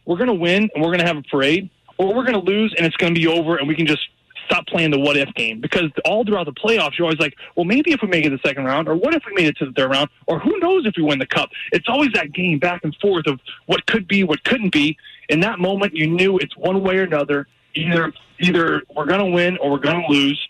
we're 0.06 0.18
going 0.18 0.28
to 0.28 0.34
win 0.34 0.70
and 0.74 0.84
we're 0.84 0.90
going 0.90 1.00
to 1.00 1.08
have 1.08 1.18
a 1.18 1.24
parade 1.24 1.70
or 1.98 2.14
we're 2.14 2.26
going 2.26 2.34
to 2.34 2.40
lose 2.40 2.74
and 2.78 2.86
it's 2.86 2.96
going 2.98 3.14
to 3.14 3.20
be 3.20 3.28
over 3.28 3.58
and 3.58 3.68
we 3.68 3.76
can 3.76 3.88
just 3.88 4.08
stop 4.46 4.68
playing 4.68 4.92
the 4.92 5.00
what 5.00 5.18
if 5.18 5.34
game 5.34 5.60
because 5.60 5.92
all 6.04 6.24
throughout 6.24 6.46
the 6.46 6.54
playoffs, 6.54 6.98
you're 6.98 7.06
always 7.06 7.20
like, 7.20 7.36
well, 7.56 7.66
maybe 7.66 7.92
if 7.92 8.02
we 8.02 8.08
make 8.08 8.26
it 8.26 8.30
the 8.30 8.40
second 8.48 8.66
round, 8.66 8.88
or 8.88 8.96
what 8.96 9.14
if 9.14 9.24
we 9.26 9.34
made 9.34 9.48
it 9.48 9.58
to 9.58 9.66
the 9.66 9.72
third 9.72 9.92
round, 9.92 10.10
or 10.28 10.40
who 10.40 10.58
knows 10.60 10.86
if 10.86 10.96
we 10.98 11.04
win 11.04 11.20
the 11.20 11.26
cup. 11.26 11.50
It's 11.72 11.88
always 11.88 12.12
that 12.14 12.32
game 12.32 12.60
back 12.60 12.84
and 12.84 12.96
forth 13.02 13.28
of 13.28 13.40
what 13.66 13.86
could 13.86 14.08
be, 14.08 14.24
what 14.24 14.44
couldn't 14.44 14.72
be. 14.72 14.98
In 15.30 15.40
that 15.42 15.60
moment, 15.60 15.94
you 15.94 16.08
knew 16.08 16.38
it's 16.38 16.56
one 16.56 16.82
way 16.84 16.98
or 16.98 17.04
another. 17.04 17.48
Either 17.74 18.14
either 18.40 18.84
we're 18.96 19.06
going 19.06 19.20
to 19.20 19.32
win 19.32 19.58
or 19.58 19.72
we're 19.72 19.80
going 19.80 20.02
to 20.02 20.08
lose, 20.08 20.50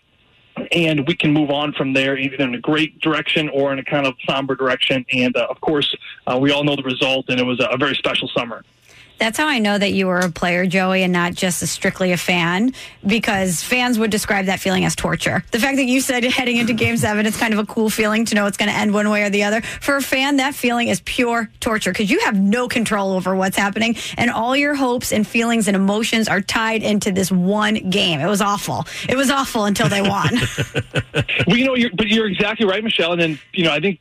and 0.71 1.07
we 1.07 1.15
can 1.15 1.33
move 1.33 1.49
on 1.49 1.73
from 1.73 1.93
there, 1.93 2.17
either 2.17 2.35
in 2.35 2.55
a 2.55 2.59
great 2.59 2.99
direction 2.99 3.49
or 3.49 3.73
in 3.73 3.79
a 3.79 3.83
kind 3.83 4.05
of 4.05 4.15
somber 4.27 4.55
direction. 4.55 5.05
And 5.11 5.35
uh, 5.35 5.47
of 5.49 5.59
course, 5.61 5.95
uh, 6.27 6.37
we 6.39 6.51
all 6.51 6.63
know 6.63 6.75
the 6.75 6.83
result, 6.83 7.25
and 7.29 7.39
it 7.39 7.45
was 7.45 7.59
a, 7.59 7.65
a 7.65 7.77
very 7.77 7.95
special 7.95 8.27
summer. 8.29 8.63
That's 9.17 9.37
how 9.37 9.47
I 9.47 9.59
know 9.59 9.77
that 9.77 9.93
you 9.93 10.07
were 10.07 10.19
a 10.19 10.29
player, 10.29 10.65
Joey, 10.65 11.03
and 11.03 11.13
not 11.13 11.33
just 11.33 11.61
a 11.61 11.67
strictly 11.67 12.11
a 12.11 12.17
fan, 12.17 12.73
because 13.05 13.63
fans 13.63 13.97
would 13.97 14.11
describe 14.11 14.45
that 14.47 14.59
feeling 14.59 14.83
as 14.85 14.95
torture. 14.95 15.43
The 15.51 15.59
fact 15.59 15.77
that 15.77 15.85
you 15.85 16.01
said 16.01 16.23
heading 16.23 16.57
into 16.57 16.73
game 16.73 16.97
seven, 16.97 17.25
it's 17.25 17.37
kind 17.37 17.53
of 17.53 17.59
a 17.59 17.65
cool 17.65 17.89
feeling 17.89 18.25
to 18.25 18.35
know 18.35 18.45
it's 18.45 18.57
going 18.57 18.69
to 18.69 18.75
end 18.75 18.93
one 18.93 19.09
way 19.09 19.23
or 19.23 19.29
the 19.29 19.43
other. 19.43 19.61
For 19.61 19.95
a 19.95 20.01
fan, 20.01 20.37
that 20.37 20.53
feeling 20.53 20.89
is 20.89 21.01
pure 21.01 21.49
torture 21.59 21.91
because 21.91 22.11
you 22.11 22.19
have 22.21 22.39
no 22.39 22.67
control 22.67 23.13
over 23.13 23.35
what's 23.35 23.57
happening, 23.57 23.95
and 24.17 24.29
all 24.29 24.55
your 24.55 24.75
hopes 24.75 25.11
and 25.11 25.25
feelings 25.25 25.67
and 25.67 25.75
emotions 25.75 26.27
are 26.27 26.41
tied 26.41 26.83
into 26.83 27.11
this 27.11 27.31
one 27.31 27.89
game. 27.89 28.19
It 28.19 28.27
was 28.27 28.41
awful. 28.41 28.85
It 29.07 29.15
was 29.15 29.29
awful 29.31 29.65
until 29.65 29.87
they 29.87 30.01
won. 30.01 30.29
well, 31.47 31.57
you 31.57 31.65
know, 31.65 31.75
you're, 31.75 31.91
but 31.95 32.07
you're 32.07 32.27
exactly 32.27 32.65
right, 32.65 32.83
Michelle. 32.83 33.13
And 33.13 33.21
then, 33.21 33.39
you 33.53 33.63
know, 33.63 33.71
I 33.71 33.79
think 33.79 33.99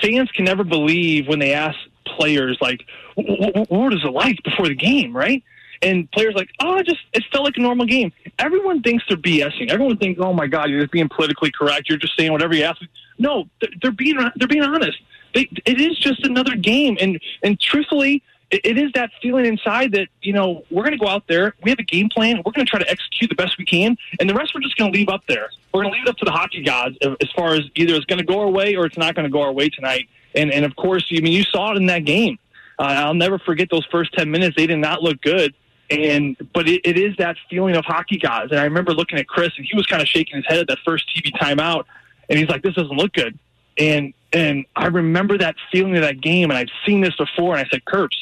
fans 0.00 0.30
can 0.32 0.44
never 0.44 0.64
believe 0.64 1.26
when 1.26 1.38
they 1.38 1.52
ask 1.52 1.78
players 2.04 2.58
like, 2.60 2.84
what 3.14 3.70
was 3.70 4.04
it 4.04 4.12
like 4.12 4.42
before 4.42 4.68
the 4.68 4.74
game, 4.74 5.16
right? 5.16 5.42
And 5.80 6.10
players 6.12 6.34
like, 6.34 6.50
oh, 6.60 6.76
it 6.76 6.86
just 6.86 7.00
it 7.12 7.24
felt 7.32 7.44
like 7.44 7.56
a 7.56 7.60
normal 7.60 7.86
game. 7.86 8.12
Everyone 8.38 8.82
thinks 8.82 9.04
they're 9.08 9.16
BSing. 9.16 9.70
Everyone 9.70 9.96
thinks, 9.96 10.20
oh 10.22 10.32
my 10.32 10.46
God, 10.46 10.70
you're 10.70 10.80
just 10.80 10.92
being 10.92 11.08
politically 11.08 11.50
correct. 11.50 11.88
You're 11.88 11.98
just 11.98 12.16
saying 12.16 12.30
whatever 12.30 12.54
you 12.54 12.62
ask. 12.62 12.80
No, 13.18 13.48
they're 13.80 13.90
being 13.90 14.18
they're 14.36 14.48
being 14.48 14.62
honest. 14.62 14.98
They, 15.34 15.48
it 15.64 15.80
is 15.80 15.98
just 15.98 16.24
another 16.24 16.54
game, 16.54 16.96
and 17.00 17.20
and 17.42 17.58
truthfully, 17.58 18.22
it 18.50 18.78
is 18.78 18.92
that 18.92 19.10
feeling 19.20 19.46
inside 19.46 19.92
that 19.92 20.08
you 20.20 20.32
know 20.32 20.64
we're 20.70 20.82
going 20.82 20.92
to 20.92 20.98
go 20.98 21.08
out 21.08 21.26
there. 21.26 21.54
We 21.62 21.70
have 21.70 21.78
a 21.78 21.84
game 21.84 22.08
plan. 22.08 22.42
We're 22.44 22.52
going 22.52 22.66
to 22.66 22.70
try 22.70 22.78
to 22.78 22.90
execute 22.90 23.30
the 23.30 23.36
best 23.36 23.58
we 23.58 23.64
can, 23.64 23.96
and 24.20 24.28
the 24.28 24.34
rest 24.34 24.54
we're 24.54 24.60
just 24.60 24.76
going 24.76 24.92
to 24.92 24.98
leave 24.98 25.08
up 25.08 25.24
there. 25.26 25.48
We're 25.72 25.82
going 25.82 25.92
to 25.92 25.98
leave 25.98 26.06
it 26.06 26.10
up 26.10 26.18
to 26.18 26.24
the 26.24 26.30
hockey 26.30 26.62
gods 26.62 26.96
as 27.02 27.30
far 27.34 27.54
as 27.54 27.62
either 27.76 27.94
it's 27.94 28.04
going 28.04 28.18
to 28.18 28.24
go 28.24 28.40
our 28.40 28.50
way 28.50 28.76
or 28.76 28.84
it's 28.84 28.98
not 28.98 29.14
going 29.14 29.24
to 29.24 29.30
go 29.30 29.42
our 29.42 29.52
way 29.52 29.68
tonight. 29.68 30.08
And 30.34 30.52
and 30.52 30.64
of 30.64 30.76
course, 30.76 31.06
I 31.10 31.20
mean, 31.20 31.32
you 31.32 31.44
saw 31.44 31.72
it 31.72 31.76
in 31.76 31.86
that 31.86 32.04
game. 32.04 32.38
Uh, 32.78 32.82
I'll 32.82 33.14
never 33.14 33.38
forget 33.38 33.68
those 33.70 33.86
first 33.90 34.12
ten 34.14 34.30
minutes. 34.30 34.56
They 34.56 34.66
did 34.66 34.78
not 34.78 35.02
look 35.02 35.20
good, 35.20 35.54
and 35.90 36.36
but 36.52 36.68
it, 36.68 36.80
it 36.84 36.98
is 36.98 37.16
that 37.18 37.36
feeling 37.50 37.76
of 37.76 37.84
hockey 37.84 38.18
guys. 38.18 38.48
And 38.50 38.58
I 38.58 38.64
remember 38.64 38.92
looking 38.92 39.18
at 39.18 39.28
Chris, 39.28 39.52
and 39.56 39.66
he 39.68 39.76
was 39.76 39.86
kind 39.86 40.02
of 40.02 40.08
shaking 40.08 40.36
his 40.36 40.46
head 40.46 40.58
at 40.58 40.68
that 40.68 40.78
first 40.84 41.10
TV 41.14 41.32
timeout, 41.32 41.84
and 42.28 42.38
he's 42.38 42.48
like, 42.48 42.62
"This 42.62 42.74
doesn't 42.74 42.96
look 42.96 43.12
good." 43.12 43.38
And 43.78 44.14
and 44.32 44.64
I 44.76 44.86
remember 44.86 45.38
that 45.38 45.56
feeling 45.70 45.96
of 45.96 46.02
that 46.02 46.20
game, 46.20 46.50
and 46.50 46.58
I've 46.58 46.70
seen 46.86 47.00
this 47.00 47.14
before. 47.16 47.56
And 47.56 47.66
I 47.66 47.68
said, 47.70 47.84
"Kurps, 47.84 48.16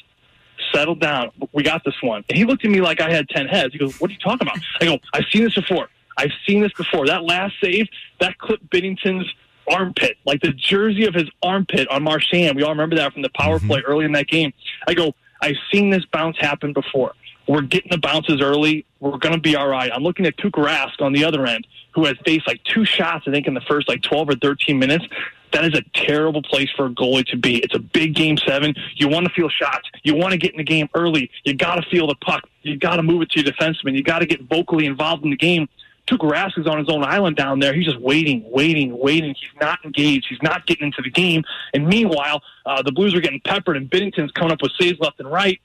settle 0.73 0.95
down. 0.95 1.31
We 1.53 1.63
got 1.63 1.85
this 1.85 2.01
one." 2.03 2.25
And 2.29 2.37
he 2.37 2.45
looked 2.45 2.65
at 2.65 2.71
me 2.71 2.81
like 2.81 3.01
I 3.01 3.11
had 3.11 3.29
ten 3.29 3.47
heads. 3.47 3.73
He 3.73 3.79
goes, 3.79 4.01
"What 4.01 4.11
are 4.11 4.13
you 4.13 4.19
talking 4.19 4.47
about?" 4.47 4.59
I 4.81 4.85
go, 4.87 4.99
"I've 5.13 5.27
seen 5.33 5.45
this 5.45 5.55
before. 5.55 5.89
I've 6.17 6.33
seen 6.47 6.61
this 6.61 6.73
before. 6.73 7.07
That 7.07 7.25
last 7.25 7.55
save, 7.63 7.89
that 8.21 8.37
clip 8.39 8.61
Binnington's 8.71 9.33
armpit, 9.71 10.17
like 10.25 10.41
the 10.41 10.53
jersey 10.53 11.07
of 11.07 11.15
his 11.15 11.29
armpit 11.43 11.89
on 11.89 12.03
Marchand. 12.03 12.57
We 12.57 12.63
all 12.63 12.71
remember 12.71 12.97
that 12.97 13.13
from 13.13 13.23
the 13.23 13.31
power 13.31 13.59
mm-hmm. 13.59 13.69
play 13.69 13.83
early 13.87 14.05
in 14.05 14.13
that 14.13 14.29
game. 14.29 14.53
I 14.87 14.95
go, 14.95 15.15
I've 15.41 15.57
seen 15.73 15.91
this 15.91 16.05
bounce 16.07 16.37
happen 16.39 16.73
before. 16.73 17.13
We're 17.49 17.63
getting 17.63 17.91
the 17.91 17.99
bounces 17.99 18.41
early. 18.41 18.85
We're 19.01 19.19
going 19.19 19.35
to 19.35 19.41
be 19.41 19.57
all 19.57 19.67
right. 19.67 19.91
I'm 19.93 20.03
looking 20.03 20.27
at 20.27 20.37
Tuukka 20.37 20.65
Rask 20.65 21.01
on 21.01 21.13
the 21.13 21.25
other 21.25 21.47
end, 21.47 21.67
who 21.93 22.05
has 22.05 22.17
faced 22.25 22.47
like 22.47 22.63
two 22.65 22.85
shots, 22.85 23.25
I 23.27 23.33
think, 23.33 23.47
in 23.47 23.55
the 23.55 23.61
first 23.63 23.89
like 23.89 24.03
12 24.03 24.29
or 24.29 24.35
13 24.37 24.79
minutes. 24.79 25.05
That 25.53 25.65
is 25.65 25.77
a 25.77 25.83
terrible 26.07 26.43
place 26.43 26.69
for 26.77 26.87
a 26.87 26.91
goalie 26.91 27.27
to 27.27 27.37
be. 27.37 27.59
It's 27.59 27.75
a 27.75 27.81
big 27.81 28.15
game 28.15 28.37
seven. 28.37 28.75
You 28.95 29.09
want 29.09 29.27
to 29.27 29.33
feel 29.33 29.49
shots. 29.49 29.89
You 30.05 30.15
want 30.15 30.31
to 30.33 30.39
get 30.39 30.53
in 30.53 30.59
the 30.59 30.65
game 30.65 30.89
early. 30.95 31.29
You 31.45 31.55
got 31.55 31.75
to 31.77 31.83
feel 31.91 32.07
the 32.07 32.15
puck. 32.15 32.49
You 32.63 32.77
got 32.77 32.97
to 32.97 33.03
move 33.03 33.23
it 33.23 33.31
to 33.33 33.43
your 33.43 33.53
defenseman. 33.53 33.97
You 33.97 34.05
got 34.05 34.21
to 34.21 34.27
get 34.27 34.43
vocally 34.43 34.87
involved 34.87 35.25
in 35.25 35.31
the 35.31 35.37
game. 35.37 35.69
Tuukka 36.11 36.59
is 36.59 36.67
on 36.67 36.79
his 36.79 36.89
own 36.89 37.05
island 37.05 37.37
down 37.37 37.61
there. 37.61 37.73
He's 37.73 37.87
just 37.87 38.01
waiting, 38.01 38.45
waiting, 38.51 38.99
waiting. 38.99 39.35
He's 39.35 39.61
not 39.61 39.79
engaged. 39.85 40.27
He's 40.29 40.43
not 40.43 40.67
getting 40.67 40.87
into 40.87 41.03
the 41.03 41.11
game. 41.11 41.45
And 41.73 41.87
meanwhile, 41.87 42.43
uh, 42.67 42.83
the 42.83 42.93
Blues 42.93 43.15
are 43.15 43.21
getting 43.21 43.41
peppered, 43.41 43.77
and 43.77 43.89
Binnington's 43.91 44.33
coming 44.33 44.53
up 44.53 44.63
with 44.63 44.73
saves 44.81 44.99
left 45.01 45.21
and 45.21 45.31
right. 45.31 45.61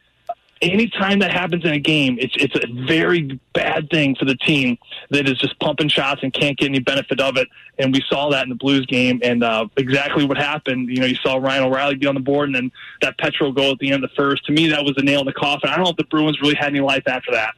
anytime 0.62 1.20
that 1.20 1.32
happens 1.32 1.66
in 1.66 1.74
a 1.74 1.80
game, 1.80 2.18
it's 2.20 2.34
it's 2.38 2.56
a 2.56 2.86
very 2.88 3.40
bad 3.54 3.90
thing 3.90 4.16
for 4.16 4.26
the 4.26 4.36
team 4.36 4.78
that 5.10 5.28
is 5.28 5.38
just 5.38 5.58
pumping 5.60 5.90
shots 5.90 6.22
and 6.24 6.34
can't 6.34 6.58
get 6.58 6.70
any 6.70 6.80
benefit 6.80 7.20
of 7.20 7.38
it. 7.38 7.48
And 7.78 7.94
we 7.94 8.02
saw 8.08 8.30
that 8.30 8.44
in 8.44 8.50
the 8.50 8.56
Blues 8.56 8.86
game, 8.86 9.20
and 9.24 9.44
uh, 9.44 9.68
exactly 9.78 10.26
what 10.26 10.38
happened. 10.38 10.90
You 10.90 11.02
know, 11.02 11.06
you 11.06 11.16
saw 11.16 11.36
Ryan 11.36 11.66
O'Reilly 11.66 11.96
be 11.96 12.08
on 12.08 12.16
the 12.16 12.22
board, 12.22 12.50
and 12.50 12.56
then 12.56 12.72
that 13.02 13.18
Petro 13.18 13.52
goal 13.52 13.72
at 13.72 13.80
the 13.80 13.92
end 13.92 14.04
of 14.04 14.10
the 14.10 14.16
first. 14.16 14.46
To 14.46 14.52
me, 14.52 14.68
that 14.70 14.84
was 14.84 14.96
the 14.96 15.04
nail 15.04 15.22
in 15.22 15.26
the 15.26 15.34
coffin. 15.34 15.70
I 15.70 15.76
don't 15.76 15.86
know 15.86 15.92
if 15.92 15.98
the 15.98 16.06
Bruins 16.06 16.40
really 16.42 16.56
had 16.56 16.70
any 16.70 16.82
life 16.82 17.04
after 17.08 17.32
that. 17.32 17.56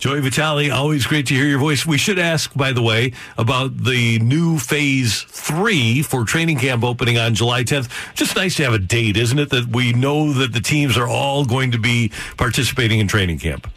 Joey 0.00 0.20
Vitale, 0.20 0.70
always 0.70 1.06
great 1.06 1.26
to 1.26 1.34
hear 1.34 1.44
your 1.44 1.58
voice. 1.58 1.84
We 1.84 1.98
should 1.98 2.18
ask, 2.18 2.54
by 2.54 2.72
the 2.72 2.80
way, 2.80 3.12
about 3.36 3.76
the 3.84 4.18
new 4.20 4.58
phase 4.58 5.24
three 5.24 6.00
for 6.00 6.24
training 6.24 6.56
camp 6.56 6.84
opening 6.84 7.18
on 7.18 7.34
July 7.34 7.64
10th. 7.64 7.90
Just 8.14 8.34
nice 8.34 8.56
to 8.56 8.64
have 8.64 8.72
a 8.72 8.78
date, 8.78 9.18
isn't 9.18 9.38
it? 9.38 9.50
That 9.50 9.66
we 9.66 9.92
know 9.92 10.32
that 10.32 10.54
the 10.54 10.60
teams 10.62 10.96
are 10.96 11.06
all 11.06 11.44
going 11.44 11.72
to 11.72 11.78
be 11.78 12.12
participating 12.38 12.98
in 12.98 13.08
training 13.08 13.40
camp. 13.40 13.70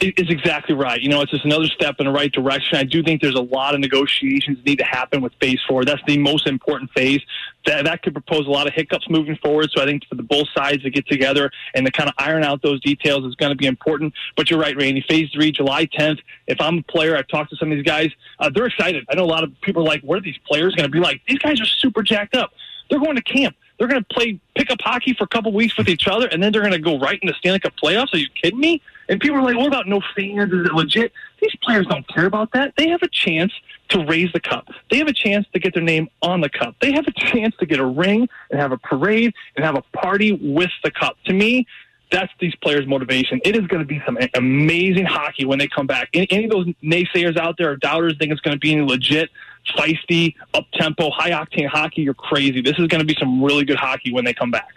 Is 0.00 0.28
exactly 0.28 0.74
right. 0.74 1.00
You 1.00 1.08
know, 1.08 1.22
it's 1.22 1.30
just 1.30 1.44
another 1.44 1.66
step 1.66 1.96
in 1.98 2.06
the 2.06 2.12
right 2.12 2.30
direction. 2.30 2.76
I 2.76 2.82
do 2.82 3.02
think 3.02 3.22
there's 3.22 3.36
a 3.36 3.42
lot 3.42 3.74
of 3.74 3.80
negotiations 3.80 4.58
need 4.66 4.76
to 4.78 4.84
happen 4.84 5.22
with 5.22 5.32
phase 5.40 5.60
four. 5.66 5.84
That's 5.84 6.02
the 6.06 6.18
most 6.18 6.46
important 6.46 6.90
phase. 6.90 7.22
That 7.64 7.84
that 7.84 8.02
could 8.02 8.12
propose 8.12 8.46
a 8.46 8.50
lot 8.50 8.66
of 8.66 8.74
hiccups 8.74 9.08
moving 9.08 9.36
forward. 9.36 9.70
So 9.74 9.82
I 9.82 9.86
think 9.86 10.04
for 10.06 10.16
the 10.16 10.22
both 10.22 10.48
sides 10.54 10.82
to 10.82 10.90
get 10.90 11.06
together 11.06 11.50
and 11.74 11.86
to 11.86 11.92
kind 11.92 12.08
of 12.08 12.14
iron 12.18 12.44
out 12.44 12.60
those 12.60 12.80
details 12.80 13.24
is 13.24 13.34
going 13.36 13.50
to 13.50 13.56
be 13.56 13.66
important. 13.66 14.12
But 14.36 14.50
you're 14.50 14.60
right, 14.60 14.76
Randy. 14.76 15.02
Phase 15.08 15.30
three, 15.30 15.52
July 15.52 15.86
10th. 15.86 16.18
If 16.48 16.60
I'm 16.60 16.78
a 16.78 16.82
player, 16.82 17.16
I've 17.16 17.28
talked 17.28 17.50
to 17.50 17.56
some 17.56 17.70
of 17.70 17.78
these 17.78 17.86
guys. 17.86 18.10
Uh, 18.38 18.50
they're 18.50 18.66
excited. 18.66 19.06
I 19.08 19.14
know 19.14 19.24
a 19.24 19.26
lot 19.26 19.44
of 19.44 19.52
people 19.62 19.82
are 19.82 19.86
like, 19.86 20.02
"What 20.02 20.18
are 20.18 20.22
these 20.22 20.38
players 20.46 20.74
going 20.74 20.86
to 20.86 20.92
be 20.92 21.00
like?" 21.00 21.22
These 21.26 21.38
guys 21.38 21.60
are 21.60 21.66
super 21.66 22.02
jacked 22.02 22.34
up. 22.34 22.52
They're 22.90 23.00
going 23.00 23.16
to 23.16 23.22
camp. 23.22 23.56
They're 23.78 23.88
going 23.88 24.04
to 24.04 24.14
play 24.14 24.38
pickup 24.54 24.80
hockey 24.82 25.14
for 25.14 25.24
a 25.24 25.28
couple 25.28 25.52
weeks 25.52 25.76
with 25.76 25.88
each 25.88 26.06
other, 26.06 26.26
and 26.26 26.42
then 26.42 26.52
they're 26.52 26.62
going 26.62 26.72
to 26.72 26.78
go 26.78 26.98
right 26.98 27.18
into 27.22 27.34
Stanley 27.38 27.60
Cup 27.60 27.74
playoffs. 27.82 28.12
Are 28.12 28.18
you 28.18 28.28
kidding 28.40 28.60
me? 28.60 28.82
And 29.08 29.20
people 29.20 29.38
are 29.38 29.42
like, 29.42 29.56
"What 29.56 29.66
about 29.66 29.86
no 29.86 30.00
fans? 30.16 30.52
Is 30.52 30.66
it 30.66 30.74
legit?" 30.74 31.12
These 31.40 31.54
players 31.62 31.86
don't 31.86 32.06
care 32.08 32.26
about 32.26 32.52
that. 32.52 32.74
They 32.76 32.88
have 32.88 33.02
a 33.02 33.08
chance 33.08 33.52
to 33.90 34.04
raise 34.06 34.32
the 34.32 34.40
cup. 34.40 34.68
They 34.90 34.98
have 34.98 35.08
a 35.08 35.12
chance 35.12 35.46
to 35.52 35.58
get 35.58 35.74
their 35.74 35.82
name 35.82 36.08
on 36.22 36.40
the 36.40 36.48
cup. 36.48 36.74
They 36.80 36.92
have 36.92 37.06
a 37.06 37.12
chance 37.12 37.54
to 37.58 37.66
get 37.66 37.78
a 37.78 37.84
ring 37.84 38.28
and 38.50 38.60
have 38.60 38.72
a 38.72 38.78
parade 38.78 39.34
and 39.56 39.64
have 39.64 39.76
a 39.76 39.82
party 39.96 40.32
with 40.32 40.70
the 40.82 40.90
cup. 40.90 41.16
To 41.26 41.32
me, 41.32 41.66
that's 42.10 42.32
these 42.40 42.54
players' 42.56 42.86
motivation. 42.86 43.40
It 43.44 43.56
is 43.56 43.66
going 43.66 43.80
to 43.80 43.86
be 43.86 44.00
some 44.06 44.16
amazing 44.34 45.04
hockey 45.04 45.44
when 45.44 45.58
they 45.58 45.68
come 45.68 45.86
back. 45.86 46.08
Any, 46.14 46.30
any 46.30 46.44
of 46.44 46.50
those 46.50 46.66
naysayers 46.82 47.36
out 47.36 47.56
there 47.58 47.70
or 47.70 47.76
doubters 47.76 48.16
think 48.18 48.32
it's 48.32 48.40
going 48.40 48.54
to 48.54 48.60
be 48.60 48.72
any 48.72 48.82
legit, 48.82 49.30
feisty, 49.76 50.34
up 50.54 50.64
tempo, 50.74 51.10
high 51.10 51.30
octane 51.30 51.66
hockey, 51.66 52.02
you're 52.02 52.14
crazy. 52.14 52.60
This 52.60 52.78
is 52.78 52.86
going 52.86 53.00
to 53.00 53.06
be 53.06 53.16
some 53.18 53.42
really 53.42 53.64
good 53.64 53.78
hockey 53.78 54.12
when 54.12 54.24
they 54.24 54.32
come 54.34 54.50
back. 54.50 54.68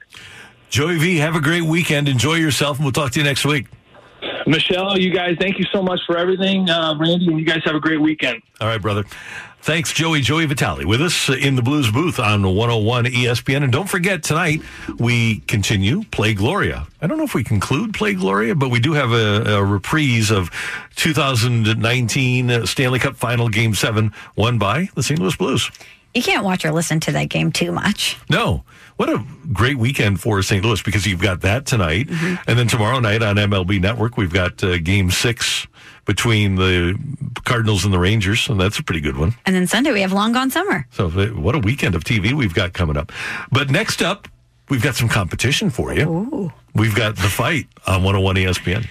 Joey 0.69 0.97
V, 0.97 1.17
have 1.17 1.35
a 1.35 1.41
great 1.41 1.63
weekend. 1.63 2.09
Enjoy 2.09 2.33
yourself, 2.33 2.77
and 2.77 2.85
we'll 2.85 2.91
talk 2.91 3.11
to 3.11 3.19
you 3.19 3.23
next 3.23 3.45
week. 3.45 3.67
Michelle, 4.45 4.97
you 4.97 5.11
guys, 5.11 5.35
thank 5.39 5.59
you 5.59 5.65
so 5.71 5.81
much 5.81 5.99
for 6.05 6.17
everything. 6.17 6.69
Uh, 6.69 6.95
Randy, 6.97 7.27
and 7.27 7.39
you 7.39 7.45
guys 7.45 7.61
have 7.65 7.75
a 7.75 7.79
great 7.79 8.01
weekend. 8.01 8.41
All 8.61 8.67
right, 8.67 8.81
brother. 8.81 9.03
Thanks, 9.61 9.91
Joey. 9.91 10.21
Joey 10.21 10.45
Vitale 10.45 10.85
with 10.85 11.01
us 11.01 11.27
in 11.27 11.57
the 11.57 11.61
Blues 11.61 11.91
booth 11.91 12.19
on 12.19 12.43
101 12.43 13.05
ESPN. 13.05 13.63
And 13.63 13.71
don't 13.71 13.89
forget, 13.89 14.23
tonight 14.23 14.61
we 14.97 15.39
continue 15.41 16.03
Play 16.05 16.33
Gloria. 16.33 16.87
I 17.01 17.07
don't 17.07 17.17
know 17.17 17.25
if 17.25 17.33
we 17.33 17.43
conclude 17.43 17.93
Play 17.93 18.13
Gloria, 18.13 18.55
but 18.55 18.69
we 18.69 18.79
do 18.79 18.93
have 18.93 19.11
a, 19.11 19.57
a 19.57 19.63
reprise 19.65 20.31
of 20.31 20.51
2019 20.95 22.65
Stanley 22.65 22.99
Cup 22.99 23.17
Final 23.17 23.49
Game 23.49 23.73
7 23.73 24.13
won 24.37 24.57
by 24.57 24.87
the 24.95 25.03
St. 25.03 25.19
Louis 25.19 25.35
Blues. 25.35 25.69
You 26.13 26.23
can't 26.23 26.45
watch 26.45 26.63
or 26.63 26.71
listen 26.71 26.99
to 27.01 27.11
that 27.11 27.29
game 27.29 27.51
too 27.51 27.71
much. 27.71 28.17
No. 28.29 28.63
What 28.97 29.09
a 29.09 29.23
great 29.53 29.77
weekend 29.77 30.19
for 30.19 30.41
St. 30.41 30.63
Louis 30.65 30.81
because 30.81 31.05
you've 31.05 31.21
got 31.21 31.41
that 31.41 31.65
tonight. 31.65 32.07
Mm-hmm. 32.07 32.49
And 32.49 32.59
then 32.59 32.67
tomorrow 32.67 32.99
night 32.99 33.21
on 33.21 33.35
MLB 33.35 33.79
Network, 33.79 34.17
we've 34.17 34.33
got 34.33 34.63
uh, 34.63 34.79
game 34.79 35.11
six 35.11 35.67
between 36.05 36.55
the 36.55 36.97
Cardinals 37.45 37.85
and 37.85 37.93
the 37.93 37.99
Rangers, 37.99 38.49
and 38.49 38.59
that's 38.59 38.79
a 38.79 38.83
pretty 38.83 39.01
good 39.01 39.17
one. 39.17 39.35
And 39.45 39.55
then 39.55 39.67
Sunday, 39.67 39.91
we 39.91 40.01
have 40.01 40.13
Long 40.13 40.31
Gone 40.31 40.49
Summer. 40.49 40.87
So, 40.91 41.09
what 41.09 41.53
a 41.53 41.59
weekend 41.59 41.93
of 41.93 42.03
TV 42.03 42.33
we've 42.33 42.53
got 42.55 42.73
coming 42.73 42.97
up. 42.97 43.11
But 43.51 43.69
next 43.69 44.01
up, 44.01 44.27
we've 44.69 44.81
got 44.83 44.95
some 44.95 45.09
competition 45.09 45.69
for 45.69 45.93
you. 45.93 46.09
Ooh. 46.09 46.53
We've 46.73 46.95
got 46.95 47.15
the 47.15 47.29
fight 47.29 47.67
on 47.85 48.03
101 48.03 48.35
ESPN. 48.35 48.87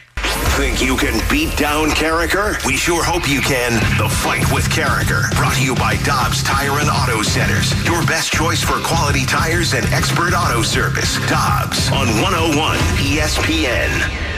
Think 0.57 0.81
you 0.81 0.97
can 0.97 1.21
beat 1.29 1.55
down 1.59 1.91
Karraker? 1.91 2.65
We 2.65 2.79
sure 2.79 3.05
hope 3.05 3.29
you 3.29 3.43
can. 3.43 3.75
The 3.99 4.09
Fight 4.09 4.51
with 4.51 4.65
Karraker. 4.71 5.31
Brought 5.37 5.57
to 5.57 5.63
you 5.63 5.75
by 5.75 5.97
Dobbs 5.99 6.43
Tire 6.43 6.81
and 6.81 6.89
Auto 6.89 7.21
Centers. 7.21 7.75
Your 7.85 8.03
best 8.07 8.33
choice 8.33 8.63
for 8.63 8.81
quality 8.81 9.27
tires 9.27 9.75
and 9.75 9.85
expert 9.93 10.33
auto 10.33 10.63
service. 10.63 11.19
Dobbs 11.29 11.93
on 11.93 12.07
101 12.23 12.79
ESPN. 12.97 14.36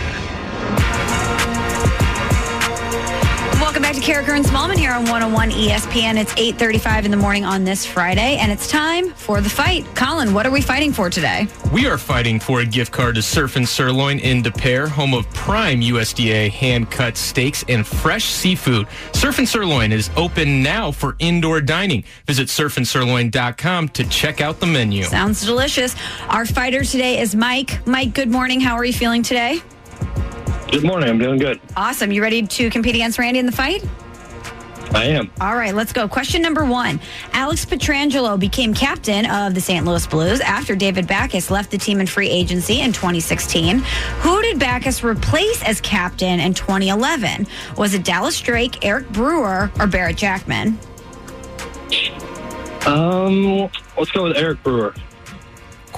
Back 3.89 3.97
to 3.97 4.03
Karraker 4.03 4.37
and 4.37 4.45
Smallmon 4.45 4.77
here 4.77 4.93
on 4.93 5.05
101 5.05 5.51
ESPN. 5.51 6.19
It's 6.19 6.35
8:35 6.35 7.07
in 7.07 7.11
the 7.11 7.17
morning 7.17 7.47
on 7.47 7.65
this 7.65 7.87
Friday, 7.87 8.37
and 8.37 8.53
it's 8.53 8.69
time 8.69 9.15
for 9.15 9.41
the 9.41 9.49
fight. 9.49 9.87
Colin, 9.95 10.35
what 10.35 10.45
are 10.45 10.51
we 10.51 10.61
fighting 10.61 10.93
for 10.93 11.09
today? 11.09 11.49
We 11.73 11.87
are 11.87 11.97
fighting 11.97 12.39
for 12.39 12.61
a 12.61 12.67
gift 12.67 12.93
card 12.93 13.15
to 13.15 13.23
Surf 13.23 13.57
and 13.57 13.67
Sirloin 13.67 14.19
in 14.19 14.43
Des 14.43 14.51
Peres, 14.51 14.91
home 14.91 15.15
of 15.15 15.27
prime 15.33 15.81
USDA 15.81 16.51
hand-cut 16.51 17.17
steaks 17.17 17.65
and 17.67 17.87
fresh 17.87 18.27
seafood. 18.27 18.87
Surf 19.15 19.39
and 19.39 19.49
Sirloin 19.49 19.91
is 19.91 20.11
open 20.19 20.63
now 20.63 20.91
for 20.91 21.17
indoor 21.19 21.63
dining. 21.63 22.05
Visit 22.27 22.49
surfandsirloin.com 22.49 23.89
to 23.89 24.05
check 24.11 24.43
out 24.43 24.61
the 24.61 24.67
menu. 24.67 25.05
Sounds 25.05 25.47
delicious. 25.47 25.97
Our 26.29 26.45
fighter 26.45 26.85
today 26.85 27.21
is 27.21 27.35
Mike. 27.35 27.87
Mike, 27.87 28.13
good 28.13 28.31
morning. 28.31 28.61
How 28.61 28.75
are 28.75 28.85
you 28.85 28.93
feeling 28.93 29.23
today? 29.23 29.63
Good 30.71 30.85
morning. 30.85 31.09
I'm 31.09 31.19
doing 31.19 31.39
good. 31.39 31.61
Awesome. 31.77 32.13
You 32.13 32.23
ready 32.23 32.47
to 32.47 32.71
compete 32.71 32.95
against 32.95 33.19
Randy 33.19 33.39
in 33.41 33.47
the 33.47 33.53
fight? 33.53 33.83
I 34.95 35.05
am. 35.05 35.31
All 35.41 35.57
right, 35.57 35.75
let's 35.75 35.93
go. 35.93 36.09
Question 36.09 36.41
number 36.43 36.65
one. 36.65 37.01
Alex 37.33 37.65
Pietrangelo 37.65 38.39
became 38.39 38.73
captain 38.75 39.27
of 39.27 39.55
the 39.55 39.61
St. 39.61 39.85
Louis 39.85 40.07
Blues 40.07 40.41
after 40.41 40.75
David 40.75 41.07
Backes 41.07 41.51
left 41.51 41.71
the 41.71 41.79
team 41.79 42.01
in 42.01 42.07
free 42.07 42.29
agency 42.29 42.81
in 42.81 42.93
2016. 42.93 43.79
Who 43.79 44.43
did 44.43 44.59
Backes 44.59 45.03
replace 45.03 45.63
as 45.63 45.81
captain 45.81 46.41
in 46.41 46.55
2011? 46.55 47.47
Was 47.77 47.95
it 47.95 48.05
Dallas 48.05 48.41
Drake, 48.41 48.85
Eric 48.85 49.09
Brewer, 49.11 49.71
or 49.79 49.87
Barrett 49.87 50.17
Jackman? 50.17 50.79
Um, 52.87 53.71
let's 53.97 54.11
go 54.13 54.25
with 54.25 54.37
Eric 54.37 54.63
Brewer. 54.63 54.95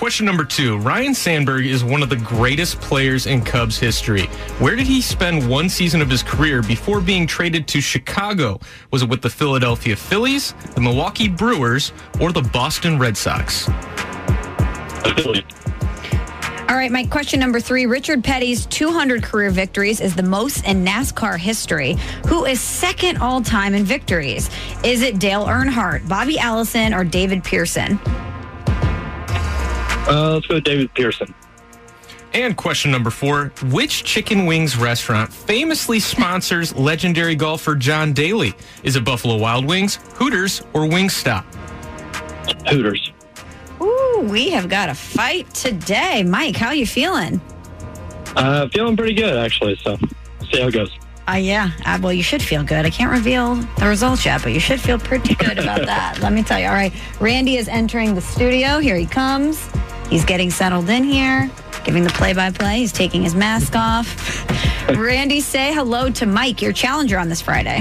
Question 0.00 0.24
number 0.24 0.46
two 0.46 0.78
Ryne 0.78 1.14
Sandberg 1.14 1.66
is 1.66 1.84
one 1.84 2.02
of 2.02 2.08
the 2.08 2.16
greatest 2.16 2.80
players 2.80 3.26
in 3.26 3.42
Cubs 3.42 3.78
history. 3.78 4.22
Where 4.58 4.74
did 4.74 4.86
he 4.86 5.02
spend 5.02 5.46
one 5.46 5.68
season 5.68 6.00
of 6.00 6.08
his 6.08 6.22
career 6.22 6.62
before 6.62 7.02
being 7.02 7.26
traded 7.26 7.68
to 7.68 7.82
Chicago? 7.82 8.58
Was 8.92 9.02
it 9.02 9.10
with 9.10 9.20
the 9.20 9.28
Philadelphia 9.28 9.94
Phillies, 9.94 10.54
the 10.74 10.80
Milwaukee 10.80 11.28
Brewers, 11.28 11.92
or 12.18 12.32
the 12.32 12.40
Boston 12.40 12.98
Red 12.98 13.14
Sox? 13.14 13.68
All 16.70 16.76
right, 16.76 16.90
Mike, 16.90 17.10
question 17.10 17.38
number 17.38 17.60
three. 17.60 17.84
Richard 17.84 18.24
Petty's 18.24 18.64
200 18.64 19.22
career 19.22 19.50
victories 19.50 20.00
is 20.00 20.16
the 20.16 20.22
most 20.22 20.64
in 20.64 20.82
NASCAR 20.82 21.38
history. 21.38 21.98
Who 22.26 22.46
is 22.46 22.58
second 22.58 23.18
all 23.18 23.42
time 23.42 23.74
in 23.74 23.84
victories? 23.84 24.48
Is 24.82 25.02
it 25.02 25.18
Dale 25.18 25.44
Earnhardt, 25.44 26.08
Bobby 26.08 26.38
Allison, 26.38 26.94
or 26.94 27.04
David 27.04 27.44
Pearson? 27.44 28.00
Uh, 30.10 30.34
let's 30.34 30.46
go 30.46 30.56
with 30.56 30.64
David 30.64 30.92
Pearson. 30.94 31.32
And 32.32 32.56
question 32.56 32.90
number 32.90 33.10
four 33.10 33.52
Which 33.64 34.04
chicken 34.04 34.46
wings 34.46 34.76
restaurant 34.76 35.32
famously 35.32 36.00
sponsors 36.00 36.74
legendary 36.76 37.34
golfer 37.34 37.74
John 37.76 38.12
Daly? 38.12 38.54
Is 38.82 38.96
it 38.96 39.04
Buffalo 39.04 39.36
Wild 39.36 39.64
Wings, 39.64 39.96
Hooters, 40.14 40.62
or 40.72 40.82
Wingstop? 40.82 41.44
Hooters. 42.68 43.12
Ooh, 43.80 44.26
we 44.28 44.50
have 44.50 44.68
got 44.68 44.88
a 44.88 44.94
fight 44.94 45.52
today. 45.54 46.22
Mike, 46.22 46.56
how 46.56 46.72
you 46.72 46.86
feeling? 46.86 47.40
Uh, 48.36 48.68
feeling 48.68 48.96
pretty 48.96 49.14
good, 49.14 49.36
actually. 49.36 49.76
So, 49.82 49.96
see 50.50 50.60
how 50.60 50.68
it 50.68 50.74
goes. 50.74 50.90
Uh, 51.28 51.34
yeah, 51.34 51.70
uh, 51.86 51.98
well, 52.02 52.12
you 52.12 52.22
should 52.22 52.42
feel 52.42 52.64
good. 52.64 52.84
I 52.84 52.90
can't 52.90 53.10
reveal 53.10 53.54
the 53.78 53.86
results 53.86 54.24
yet, 54.24 54.42
but 54.42 54.52
you 54.52 54.58
should 54.58 54.80
feel 54.80 54.98
pretty 54.98 55.34
good 55.36 55.58
about 55.58 55.86
that. 55.86 56.18
Let 56.22 56.32
me 56.32 56.42
tell 56.42 56.58
you. 56.58 56.66
All 56.66 56.72
right, 56.72 56.92
Randy 57.20 57.56
is 57.56 57.68
entering 57.68 58.14
the 58.14 58.20
studio. 58.20 58.78
Here 58.78 58.96
he 58.96 59.06
comes. 59.06 59.68
He's 60.10 60.24
getting 60.24 60.50
settled 60.50 60.90
in 60.90 61.04
here, 61.04 61.50
giving 61.84 62.02
the 62.02 62.10
play-by-play. 62.10 62.78
He's 62.78 62.92
taking 62.92 63.22
his 63.22 63.34
mask 63.34 63.74
off. 63.76 64.46
Randy, 64.88 65.40
say 65.40 65.72
hello 65.72 66.10
to 66.10 66.26
Mike, 66.26 66.60
your 66.60 66.72
challenger 66.72 67.16
on 67.18 67.28
this 67.28 67.40
Friday. 67.40 67.80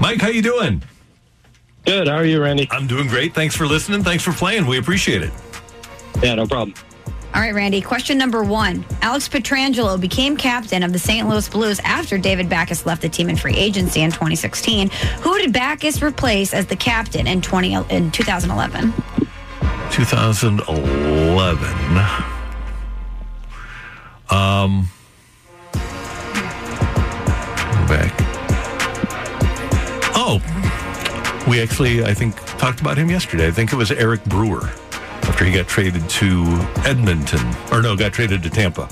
Mike, 0.00 0.20
how 0.20 0.28
you 0.28 0.42
doing? 0.42 0.82
Good. 1.84 2.08
How 2.08 2.16
are 2.16 2.24
you, 2.24 2.42
Randy? 2.42 2.68
I'm 2.70 2.86
doing 2.86 3.08
great. 3.08 3.34
Thanks 3.34 3.54
for 3.54 3.66
listening. 3.66 4.02
Thanks 4.02 4.24
for 4.24 4.32
playing. 4.32 4.66
We 4.66 4.78
appreciate 4.78 5.22
it. 5.22 5.32
Yeah, 6.22 6.36
no 6.36 6.46
problem. 6.46 6.74
All 7.34 7.42
right, 7.42 7.52
Randy. 7.54 7.80
Question 7.80 8.16
number 8.16 8.42
one. 8.42 8.84
Alex 9.02 9.28
Pietrangelo 9.28 10.00
became 10.00 10.36
captain 10.36 10.82
of 10.82 10.92
the 10.92 10.98
St. 10.98 11.28
Louis 11.28 11.48
Blues 11.48 11.78
after 11.80 12.16
David 12.16 12.48
Backes 12.48 12.86
left 12.86 13.02
the 13.02 13.08
team 13.08 13.28
in 13.28 13.36
free 13.36 13.54
agency 13.54 14.00
in 14.00 14.10
2016. 14.10 14.88
Who 15.20 15.38
did 15.38 15.52
Backes 15.52 16.00
replace 16.00 16.54
as 16.54 16.66
the 16.66 16.76
captain 16.76 17.26
in 17.26 17.42
20 17.42 17.74
in 17.90 18.10
2011? 18.10 18.94
2011. 19.92 20.66
Um, 24.28 24.88
back. 27.86 28.12
Oh, 30.14 30.40
we 31.48 31.60
actually, 31.60 32.04
I 32.04 32.12
think, 32.14 32.36
talked 32.58 32.80
about 32.80 32.96
him 32.98 33.10
yesterday. 33.10 33.46
I 33.46 33.50
think 33.50 33.72
it 33.72 33.76
was 33.76 33.90
Eric 33.92 34.24
Brewer 34.24 34.70
after 35.22 35.44
he 35.44 35.52
got 35.52 35.68
traded 35.68 36.08
to 36.08 36.44
Edmonton, 36.84 37.40
or 37.70 37.82
no, 37.82 37.96
got 37.96 38.12
traded 38.12 38.42
to 38.42 38.50
Tampa. 38.50 38.88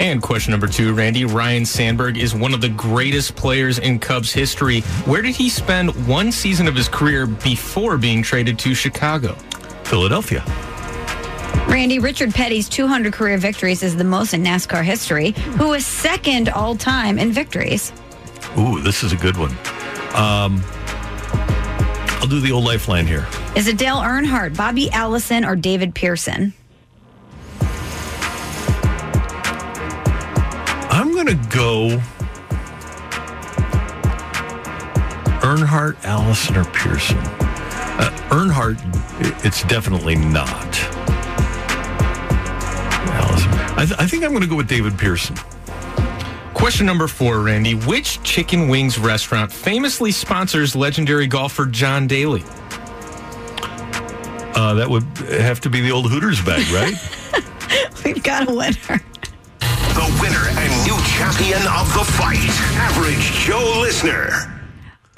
And 0.00 0.22
question 0.22 0.50
number 0.50 0.66
two, 0.66 0.94
Randy. 0.94 1.26
Ryne 1.26 1.66
Sandberg 1.66 2.16
is 2.16 2.34
one 2.34 2.54
of 2.54 2.62
the 2.62 2.70
greatest 2.70 3.36
players 3.36 3.78
in 3.78 3.98
Cubs 3.98 4.32
history. 4.32 4.80
Where 5.04 5.20
did 5.20 5.34
he 5.34 5.50
spend 5.50 5.90
one 6.06 6.32
season 6.32 6.66
of 6.66 6.74
his 6.74 6.88
career 6.88 7.26
before 7.26 7.98
being 7.98 8.22
traded 8.22 8.58
to 8.60 8.74
Chicago? 8.74 9.36
Philadelphia. 9.90 10.44
Randy, 11.66 11.98
Richard 11.98 12.32
Petty's 12.32 12.68
200 12.68 13.12
career 13.12 13.38
victories 13.38 13.82
is 13.82 13.96
the 13.96 14.04
most 14.04 14.32
in 14.32 14.44
NASCAR 14.44 14.84
history, 14.84 15.32
who 15.58 15.72
is 15.72 15.84
second 15.84 16.48
all 16.48 16.76
time 16.76 17.18
in 17.18 17.32
victories. 17.32 17.92
Ooh, 18.56 18.80
this 18.80 19.02
is 19.02 19.12
a 19.12 19.16
good 19.16 19.36
one. 19.36 19.50
Um, 20.14 20.62
I'll 22.20 22.28
do 22.28 22.38
the 22.38 22.52
old 22.52 22.64
lifeline 22.64 23.04
here. 23.04 23.26
Is 23.56 23.66
it 23.66 23.78
Dale 23.78 23.96
Earnhardt, 23.96 24.56
Bobby 24.56 24.90
Allison, 24.92 25.44
or 25.44 25.56
David 25.56 25.92
Pearson? 25.92 26.54
I'm 30.88 31.12
going 31.12 31.26
to 31.26 31.48
go 31.48 32.00
Earnhardt, 35.40 36.04
Allison, 36.04 36.56
or 36.56 36.64
Pearson. 36.66 37.18
Uh, 38.00 38.10
Earnhardt, 38.30 38.78
it's 39.44 39.62
definitely 39.64 40.14
not. 40.14 40.50
Allison. 43.12 43.50
I, 43.76 43.84
th- 43.86 44.00
I 44.00 44.06
think 44.06 44.24
I'm 44.24 44.30
going 44.30 44.40
to 44.42 44.48
go 44.48 44.56
with 44.56 44.68
David 44.68 44.96
Pearson. 44.98 45.36
Question 46.54 46.86
number 46.86 47.06
four, 47.06 47.40
Randy. 47.40 47.74
Which 47.74 48.22
chicken 48.22 48.68
wings 48.68 48.98
restaurant 48.98 49.52
famously 49.52 50.12
sponsors 50.12 50.74
legendary 50.74 51.26
golfer 51.26 51.66
John 51.66 52.06
Daly? 52.06 52.42
Uh, 54.54 54.74
that 54.74 54.88
would 54.88 55.02
have 55.18 55.60
to 55.60 55.68
be 55.68 55.82
the 55.82 55.90
old 55.90 56.10
Hooters 56.10 56.40
bag, 56.42 56.66
right? 56.70 56.94
We've 58.04 58.22
got 58.22 58.48
a 58.48 58.54
winner. 58.54 59.02
The 59.60 60.18
winner 60.22 60.48
and 60.58 60.86
new 60.86 60.96
champion 61.04 61.60
of 61.68 61.92
the 61.92 62.04
fight, 62.16 62.38
Average 62.78 63.32
Joe 63.44 63.80
Listener. 63.82 64.49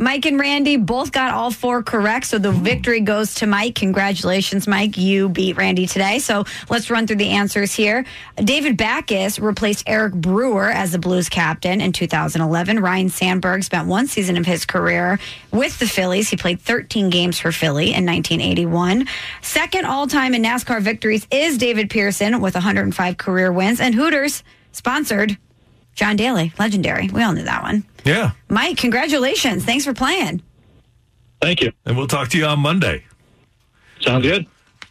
Mike 0.03 0.27
and 0.27 0.37
Randy 0.37 0.77
both 0.77 1.13
got 1.13 1.33
all 1.33 1.53
four 1.53 1.81
correct, 1.81 2.27
so 2.27 2.37
the 2.37 2.51
mm-hmm. 2.51 2.65
victory 2.65 3.01
goes 3.01 3.37
to 3.37 3.47
Mike. 3.47 3.77
Congratulations, 3.77 4.67
Mike. 4.67 4.97
You 4.97 5.29
beat 5.29 5.57
Randy 5.57 5.87
today. 5.87 6.19
So 6.19 6.45
let's 6.69 6.91
run 6.91 7.07
through 7.07 7.17
the 7.17 7.31
answers 7.31 7.73
here. 7.73 8.05
David 8.35 8.77
Backes 8.77 9.39
replaced 9.39 9.85
Eric 9.87 10.15
Brewer 10.15 10.71
as 10.71 10.91
the 10.91 10.99
Blues 10.99 11.29
captain 11.29 11.81
in 11.81 11.93
2011. 11.93 12.81
Ryne 12.81 13.11
Sandberg 13.11 13.63
spent 13.63 13.87
one 13.87 14.09
season 14.09 14.37
of 14.37 14.45
his 14.45 14.65
career 14.65 15.21
with 15.53 15.79
the 15.79 15.87
Phillies. 15.87 16.29
He 16.29 16.37
played 16.37 16.61
13 16.61 17.09
games 17.09 17.39
for 17.39 17.53
Philly 17.53 17.95
in 17.95 18.05
1981. 18.05 19.07
Second 19.41 19.85
all 19.85 20.09
time 20.09 20.35
in 20.35 20.43
NASCAR 20.43 20.83
victories 20.83 21.29
is 21.31 21.59
David 21.59 21.91
Pearson 21.91 22.41
with 22.41 22.55
105 22.55 23.17
career 23.19 23.53
wins. 23.53 23.79
And 23.79 23.95
Hooters 23.95 24.43
sponsored 24.73 25.39
John 25.95 26.17
Daly, 26.17 26.53
legendary. 26.59 27.09
We 27.09 27.23
all 27.23 27.33
knew 27.33 27.43
that 27.45 27.63
one. 27.63 27.85
yeah. 28.05 28.33
Mike, 28.49 28.77
congratulations. 28.79 29.65
Thanks 29.65 29.85
for 29.85 29.93
playing. 29.95 30.43
Thank 31.41 31.61
you. 31.61 31.73
And 31.85 31.97
we'll 31.97 32.07
talk 32.07 32.29
to 32.31 32.39
you 32.39 32.47
on 32.47 32.61
Monday. 32.61 33.05
Sounds 34.01 34.23
good. 34.25 34.47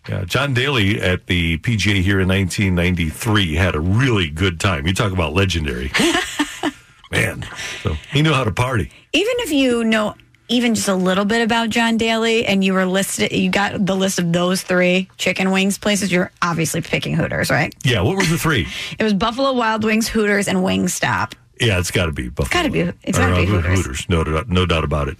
Yeah, 0.09 0.23
John 0.25 0.53
Daly 0.53 0.99
at 0.99 1.27
the 1.27 1.57
PGA 1.59 2.01
here 2.01 2.19
in 2.19 2.27
1993 2.27 3.55
had 3.55 3.75
a 3.75 3.79
really 3.79 4.29
good 4.29 4.59
time. 4.59 4.87
You 4.87 4.93
talk 4.93 5.11
about 5.11 5.33
legendary. 5.33 5.91
Man, 7.11 7.45
so 7.83 7.93
he 8.11 8.21
knew 8.21 8.33
how 8.33 8.43
to 8.43 8.51
party. 8.51 8.89
Even 9.13 9.33
if 9.39 9.51
you 9.51 9.83
know 9.83 10.15
even 10.51 10.75
just 10.75 10.89
a 10.89 10.95
little 10.95 11.25
bit 11.25 11.41
about 11.41 11.69
John 11.69 11.97
Daly 11.97 12.45
and 12.45 12.63
you 12.63 12.73
were 12.73 12.85
listed, 12.85 13.31
you 13.31 13.49
got 13.49 13.85
the 13.85 13.95
list 13.95 14.19
of 14.19 14.33
those 14.33 14.61
three 14.61 15.09
chicken 15.17 15.51
wings 15.51 15.77
places, 15.77 16.11
you're 16.11 16.29
obviously 16.41 16.81
picking 16.81 17.15
Hooters, 17.15 17.49
right? 17.49 17.73
Yeah, 17.83 18.01
what 18.01 18.17
were 18.17 18.23
the 18.23 18.37
three? 18.37 18.67
It 18.99 19.03
was 19.03 19.13
Buffalo 19.13 19.53
Wild 19.53 19.83
Wings, 19.83 20.07
Hooters, 20.07 20.47
and 20.47 20.59
Wingstop. 20.59 21.33
Yeah, 21.61 21.77
it's 21.77 21.91
got 21.91 22.07
to 22.07 22.11
be 22.11 22.27
Buffalo. 22.27 22.45
It's 22.47 22.53
gotta 22.53 22.69
be- 22.71 22.97
it's 23.07 23.17
gotta 23.19 23.33
Or, 23.33 23.45
be 23.45 23.51
uh, 23.55 23.61
Hooters. 23.61 24.09
No, 24.09 24.23
doubt- 24.23 24.49
no 24.49 24.65
doubt 24.65 24.83
about 24.83 25.07
it. 25.07 25.17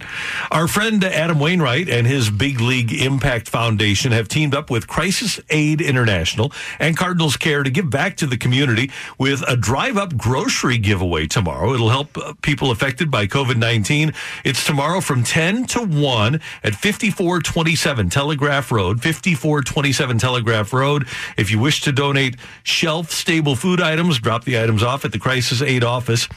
Our 0.50 0.66
friend 0.66 1.02
Adam 1.04 1.38
Wainwright 1.38 1.88
and 1.88 2.04
his 2.04 2.30
Big 2.30 2.60
League 2.60 2.92
Impact 2.92 3.48
Foundation 3.48 4.10
have 4.10 4.26
teamed 4.26 4.52
up 4.52 4.68
with 4.68 4.88
Crisis 4.88 5.38
Aid 5.50 5.80
International 5.80 6.52
and 6.80 6.96
Cardinals 6.96 7.36
Care 7.36 7.62
to 7.62 7.70
give 7.70 7.90
back 7.90 8.16
to 8.16 8.26
the 8.26 8.36
community 8.36 8.90
with 9.18 9.44
a 9.46 9.56
drive-up 9.56 10.16
grocery 10.16 10.78
giveaway 10.78 11.28
tomorrow. 11.28 11.74
It'll 11.74 11.90
help 11.90 12.18
uh, 12.18 12.34
people 12.42 12.72
affected 12.72 13.08
by 13.08 13.28
COVID-19. 13.28 14.12
It's 14.44 14.64
tomorrow 14.66 15.00
from 15.00 15.22
10 15.22 15.66
to 15.66 15.80
1 15.84 16.34
at 16.64 16.74
5427 16.74 18.08
Telegraph 18.10 18.72
Road, 18.72 19.00
5427 19.00 20.18
Telegraph 20.18 20.72
Road. 20.72 21.06
If 21.36 21.52
you 21.52 21.60
wish 21.60 21.82
to 21.82 21.92
donate 21.92 22.36
shelf-stable 22.64 23.54
food 23.54 23.80
items, 23.80 24.18
drop 24.18 24.42
the 24.44 24.58
items 24.60 24.82
off 24.82 25.04
at 25.04 25.12
the 25.12 25.18
Crisis 25.20 25.62
Aid 25.62 25.84
office 25.84 26.28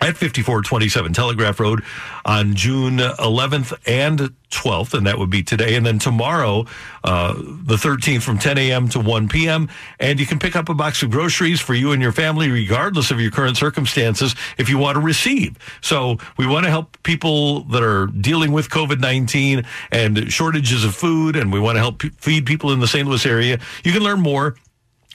at 0.00 0.16
5427 0.16 1.12
Telegraph 1.12 1.58
Road 1.60 1.82
on 2.24 2.54
June 2.54 2.98
11th 2.98 3.72
and 3.86 4.34
12th, 4.50 4.94
and 4.94 5.06
that 5.06 5.18
would 5.18 5.30
be 5.30 5.42
today. 5.42 5.74
And 5.74 5.84
then 5.84 5.98
tomorrow, 5.98 6.66
uh, 7.04 7.34
the 7.34 7.76
13th, 7.76 8.22
from 8.22 8.38
10 8.38 8.58
a.m. 8.58 8.88
to 8.90 9.00
1 9.00 9.28
p.m. 9.28 9.68
And 9.98 10.20
you 10.20 10.26
can 10.26 10.38
pick 10.38 10.54
up 10.54 10.68
a 10.68 10.74
box 10.74 11.02
of 11.02 11.10
groceries 11.10 11.60
for 11.60 11.74
you 11.74 11.92
and 11.92 12.02
your 12.02 12.12
family, 12.12 12.50
regardless 12.50 13.10
of 13.10 13.20
your 13.20 13.30
current 13.30 13.56
circumstances, 13.56 14.34
if 14.58 14.68
you 14.68 14.78
want 14.78 14.96
to 14.96 15.00
receive. 15.00 15.56
So 15.80 16.18
we 16.36 16.46
want 16.46 16.64
to 16.64 16.70
help 16.70 17.02
people 17.02 17.62
that 17.64 17.82
are 17.82 18.06
dealing 18.06 18.52
with 18.52 18.68
COVID 18.68 19.00
19 19.00 19.64
and 19.90 20.32
shortages 20.32 20.84
of 20.84 20.94
food, 20.94 21.36
and 21.36 21.52
we 21.52 21.60
want 21.60 21.76
to 21.76 21.80
help 21.80 21.98
p- 22.00 22.10
feed 22.10 22.46
people 22.46 22.72
in 22.72 22.80
the 22.80 22.88
St. 22.88 23.06
Louis 23.08 23.24
area. 23.26 23.58
You 23.84 23.92
can 23.92 24.02
learn 24.02 24.20
more 24.20 24.56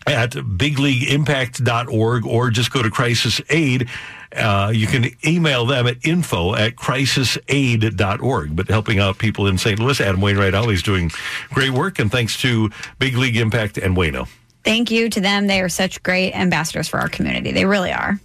at 0.07 0.31
bigleagueimpact.org 0.31 2.25
or 2.25 2.49
just 2.49 2.71
go 2.71 2.81
to 2.81 2.89
crisis 2.89 3.39
aid 3.49 3.87
uh, 4.35 4.71
you 4.73 4.87
can 4.87 5.07
email 5.25 5.65
them 5.65 5.87
at 5.87 6.05
info 6.05 6.55
at 6.55 6.75
crisisaid.org. 6.75 8.55
But 8.55 8.67
helping 8.67 8.99
out 8.99 9.17
people 9.17 9.47
in 9.47 9.57
St. 9.57 9.79
Louis, 9.79 9.99
Adam 9.99 10.21
Wainwright 10.21 10.53
always 10.53 10.83
doing 10.83 11.11
great 11.53 11.71
work. 11.71 11.99
And 11.99 12.11
thanks 12.11 12.39
to 12.41 12.69
Big 12.99 13.15
League 13.15 13.37
Impact 13.37 13.77
and 13.77 13.95
Wayno. 13.95 14.27
Thank 14.63 14.91
you 14.91 15.09
to 15.09 15.19
them. 15.19 15.47
They 15.47 15.61
are 15.61 15.69
such 15.69 16.03
great 16.03 16.33
ambassadors 16.33 16.87
for 16.87 16.99
our 16.99 17.09
community. 17.09 17.51
They 17.51 17.65
really 17.65 17.91
are. 17.91 18.19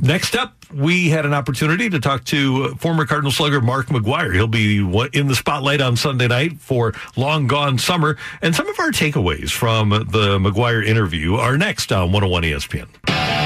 Next 0.00 0.36
up, 0.36 0.54
we 0.72 1.08
had 1.08 1.26
an 1.26 1.34
opportunity 1.34 1.90
to 1.90 1.98
talk 1.98 2.24
to 2.26 2.74
former 2.76 3.04
Cardinal 3.06 3.32
slugger 3.32 3.60
Mark 3.60 3.86
McGwire. 3.86 4.32
He'll 4.32 4.46
be 4.46 4.78
in 5.12 5.26
the 5.26 5.34
spotlight 5.34 5.80
on 5.80 5.96
Sunday 5.96 6.28
night 6.28 6.60
for 6.60 6.94
Long 7.16 7.46
Gone 7.46 7.76
Summer. 7.76 8.16
And 8.40 8.54
some 8.54 8.68
of 8.68 8.78
our 8.78 8.90
takeaways 8.90 9.50
from 9.50 9.90
the 9.90 10.38
McGwire 10.38 10.86
interview 10.86 11.34
are 11.34 11.58
next 11.58 11.92
on 11.92 12.12
101 12.12 12.44
ESPN. 12.44 13.39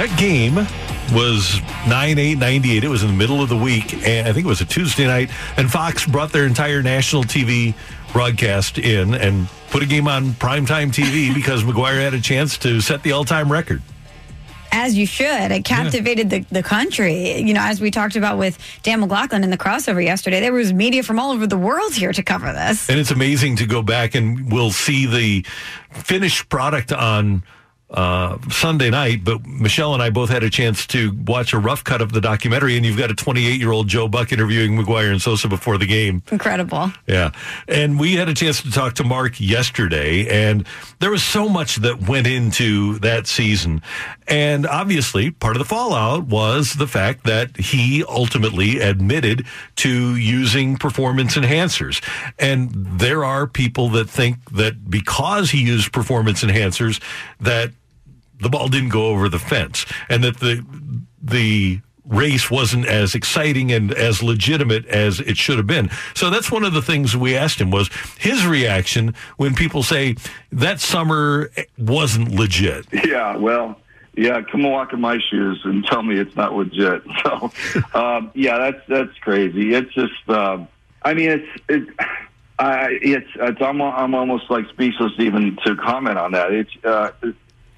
That 0.00 0.18
game 0.18 0.54
was 1.12 1.60
9 1.86 2.18
8 2.18 2.38
98. 2.38 2.84
It 2.84 2.88
was 2.88 3.02
in 3.02 3.08
the 3.08 3.14
middle 3.14 3.42
of 3.42 3.50
the 3.50 3.56
week, 3.56 3.92
and 4.06 4.26
I 4.26 4.32
think 4.32 4.46
it 4.46 4.48
was 4.48 4.62
a 4.62 4.64
Tuesday 4.64 5.06
night. 5.06 5.28
And 5.58 5.70
Fox 5.70 6.06
brought 6.06 6.32
their 6.32 6.46
entire 6.46 6.82
national 6.82 7.24
TV 7.24 7.74
broadcast 8.10 8.78
in 8.78 9.12
and 9.12 9.46
put 9.68 9.82
a 9.82 9.86
game 9.86 10.08
on 10.08 10.30
primetime 10.30 10.88
TV 10.88 11.34
because 11.34 11.64
McGwire 11.64 12.00
had 12.00 12.14
a 12.14 12.20
chance 12.22 12.56
to 12.58 12.80
set 12.80 13.02
the 13.02 13.12
all 13.12 13.26
time 13.26 13.52
record. 13.52 13.82
As 14.72 14.96
you 14.96 15.04
should. 15.04 15.52
It 15.52 15.66
captivated 15.66 16.30
the, 16.30 16.46
the 16.50 16.62
country. 16.62 17.38
You 17.38 17.52
know, 17.52 17.60
as 17.60 17.82
we 17.82 17.90
talked 17.90 18.16
about 18.16 18.38
with 18.38 18.58
Dan 18.82 19.00
McLaughlin 19.00 19.44
in 19.44 19.50
the 19.50 19.58
crossover 19.58 20.02
yesterday, 20.02 20.40
there 20.40 20.54
was 20.54 20.72
media 20.72 21.02
from 21.02 21.18
all 21.18 21.30
over 21.30 21.46
the 21.46 21.58
world 21.58 21.92
here 21.92 22.14
to 22.14 22.22
cover 22.22 22.50
this. 22.54 22.88
And 22.88 22.98
it's 22.98 23.10
amazing 23.10 23.56
to 23.56 23.66
go 23.66 23.82
back 23.82 24.14
and 24.14 24.50
we'll 24.50 24.70
see 24.70 25.04
the 25.04 25.44
finished 25.90 26.48
product 26.48 26.90
on 26.90 27.42
uh, 27.90 28.38
Sunday 28.50 28.88
night, 28.88 29.24
but 29.24 29.44
Michelle 29.46 29.94
and 29.94 30.02
I 30.02 30.10
both 30.10 30.30
had 30.30 30.44
a 30.44 30.50
chance 30.50 30.86
to 30.88 31.12
watch 31.26 31.52
a 31.52 31.58
rough 31.58 31.82
cut 31.82 32.00
of 32.00 32.12
the 32.12 32.20
documentary, 32.20 32.76
and 32.76 32.86
you've 32.86 32.98
got 32.98 33.10
a 33.10 33.14
28 33.14 33.58
year 33.58 33.72
old 33.72 33.88
Joe 33.88 34.06
Buck 34.06 34.32
interviewing 34.32 34.76
McGwire 34.76 35.10
and 35.10 35.20
Sosa 35.20 35.48
before 35.48 35.76
the 35.76 35.86
game. 35.86 36.22
Incredible. 36.30 36.92
Yeah. 37.06 37.32
And 37.66 37.98
we 37.98 38.14
had 38.14 38.28
a 38.28 38.34
chance 38.34 38.62
to 38.62 38.70
talk 38.70 38.94
to 38.94 39.04
Mark 39.04 39.40
yesterday, 39.40 40.28
and 40.28 40.66
there 41.00 41.10
was 41.10 41.24
so 41.24 41.48
much 41.48 41.76
that 41.76 42.08
went 42.08 42.26
into 42.26 42.98
that 43.00 43.26
season. 43.26 43.82
And 44.28 44.66
obviously, 44.66 45.32
part 45.32 45.56
of 45.56 45.58
the 45.58 45.64
fallout 45.64 46.26
was 46.26 46.74
the 46.74 46.86
fact 46.86 47.24
that 47.24 47.56
he 47.56 48.04
ultimately 48.04 48.78
admitted 48.78 49.46
to 49.76 50.14
using 50.14 50.76
performance 50.76 51.36
enhancers. 51.36 52.00
And 52.38 52.70
there 52.72 53.24
are 53.24 53.48
people 53.48 53.88
that 53.90 54.08
think 54.08 54.36
that 54.52 54.88
because 54.88 55.50
he 55.50 55.62
used 55.62 55.92
performance 55.92 56.44
enhancers, 56.44 57.00
that 57.40 57.72
the 58.40 58.48
ball 58.48 58.68
didn't 58.68 58.90
go 58.90 59.06
over 59.06 59.28
the 59.28 59.38
fence 59.38 59.86
and 60.08 60.24
that 60.24 60.38
the 60.38 60.64
the 61.22 61.80
race 62.10 62.50
wasn't 62.50 62.86
as 62.86 63.14
exciting 63.14 63.70
and 63.70 63.92
as 63.92 64.22
legitimate 64.22 64.84
as 64.86 65.20
it 65.20 65.36
should 65.36 65.56
have 65.56 65.66
been. 65.66 65.88
So 66.14 66.28
that's 66.28 66.50
one 66.50 66.64
of 66.64 66.72
the 66.72 66.82
things 66.82 67.16
we 67.16 67.36
asked 67.36 67.60
him 67.60 67.70
was 67.70 67.88
his 68.18 68.44
reaction 68.44 69.14
when 69.36 69.54
people 69.54 69.82
say 69.82 70.16
that 70.50 70.80
summer 70.80 71.50
wasn't 71.78 72.32
legit. 72.32 72.86
Yeah, 72.92 73.36
well, 73.36 73.80
yeah, 74.16 74.42
come 74.42 74.64
walk 74.64 74.92
in 74.92 75.00
my 75.00 75.18
shoes 75.30 75.60
and 75.64 75.84
tell 75.84 76.02
me 76.02 76.18
it's 76.18 76.36
not 76.36 76.54
legit. 76.54 77.02
So, 77.22 77.52
um, 77.94 78.30
yeah, 78.34 78.58
that's 78.58 78.86
that's 78.88 79.18
crazy. 79.18 79.74
It's 79.74 79.92
just, 79.92 80.28
um, 80.28 80.68
I 81.02 81.14
mean, 81.14 81.30
it's 81.30 81.62
it, 81.68 81.88
I, 82.58 82.98
it's 83.02 83.28
it's 83.36 83.60
I'm 83.60 83.80
I'm 83.80 84.14
almost 84.14 84.50
like 84.50 84.68
speechless 84.70 85.12
even 85.18 85.56
to 85.64 85.76
comment 85.76 86.18
on 86.18 86.32
that. 86.32 86.52
It's 86.52 86.70
uh, 86.84 87.12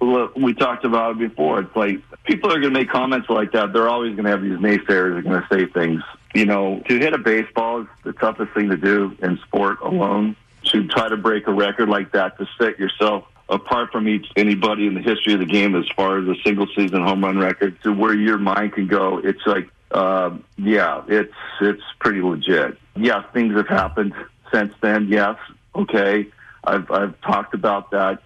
look, 0.05 0.37
we 0.37 0.55
talked 0.55 0.85
about 0.85 1.13
it 1.13 1.19
before. 1.31 1.61
It's 1.61 1.77
like 1.77 2.01
people 2.25 2.51
are 2.51 2.61
going 2.61 2.73
to 2.73 2.81
make 2.81 2.91
comments 2.91 3.29
like 3.29 3.53
that. 3.53 3.73
They're 3.73 3.89
always 3.89 4.13
going 4.13 4.25
to 4.25 4.31
have 4.31 4.43
these 4.43 4.59
naysayers 4.59 5.19
are 5.19 5.23
going 5.23 5.43
to 5.43 5.49
say 5.51 5.67
things. 5.67 6.03
You 6.35 6.47
know, 6.47 6.83
to 6.89 6.99
hit 6.99 7.13
a 7.13 7.19
baseball 7.19 7.83
is 7.83 7.89
the 8.05 8.13
toughest 8.13 8.53
thing 8.53 8.71
to 8.71 8.77
do 8.77 9.17
in 9.23 9.39
sport 9.39 9.81
alone. 9.83 10.37
To 10.67 10.87
try 10.87 11.09
to 11.09 11.17
break 11.17 11.49
a 11.49 11.53
record 11.53 11.89
like 11.89 12.13
that, 12.13 12.39
to 12.39 12.47
set 12.57 12.79
yourself 12.79 13.25
apart 13.49 13.91
from 13.91 14.09
each 14.09 14.27
anybody 14.37 14.87
in 14.87 14.95
the 14.95 15.01
history 15.01 15.35
of 15.35 15.41
the 15.41 15.47
game 15.47 15.75
as 15.75 15.85
far 15.97 16.19
as 16.19 16.29
a 16.29 16.41
single 16.45 16.69
season 16.77 17.03
home 17.03 17.25
run 17.25 17.39
record, 17.39 17.77
to 17.83 17.93
where 17.93 18.15
your 18.15 18.39
mind 18.39 18.73
can 18.73 18.87
go, 18.87 19.19
it's 19.19 19.45
like, 19.45 19.69
uh, 19.91 20.31
yeah, 20.57 21.03
it's 21.09 21.35
it's 21.61 21.83
pretty 21.99 22.23
legit. 22.23 22.79
Yeah, 22.95 23.23
things 23.33 23.55
have 23.57 23.69
happened 23.69 24.15
since 24.53 24.73
then. 24.81 25.09
Yes, 25.09 25.37
okay, 25.75 26.29
I've 26.65 26.91
I've 26.91 27.21
talked 27.21 27.55
about 27.55 27.91
that 27.91 28.23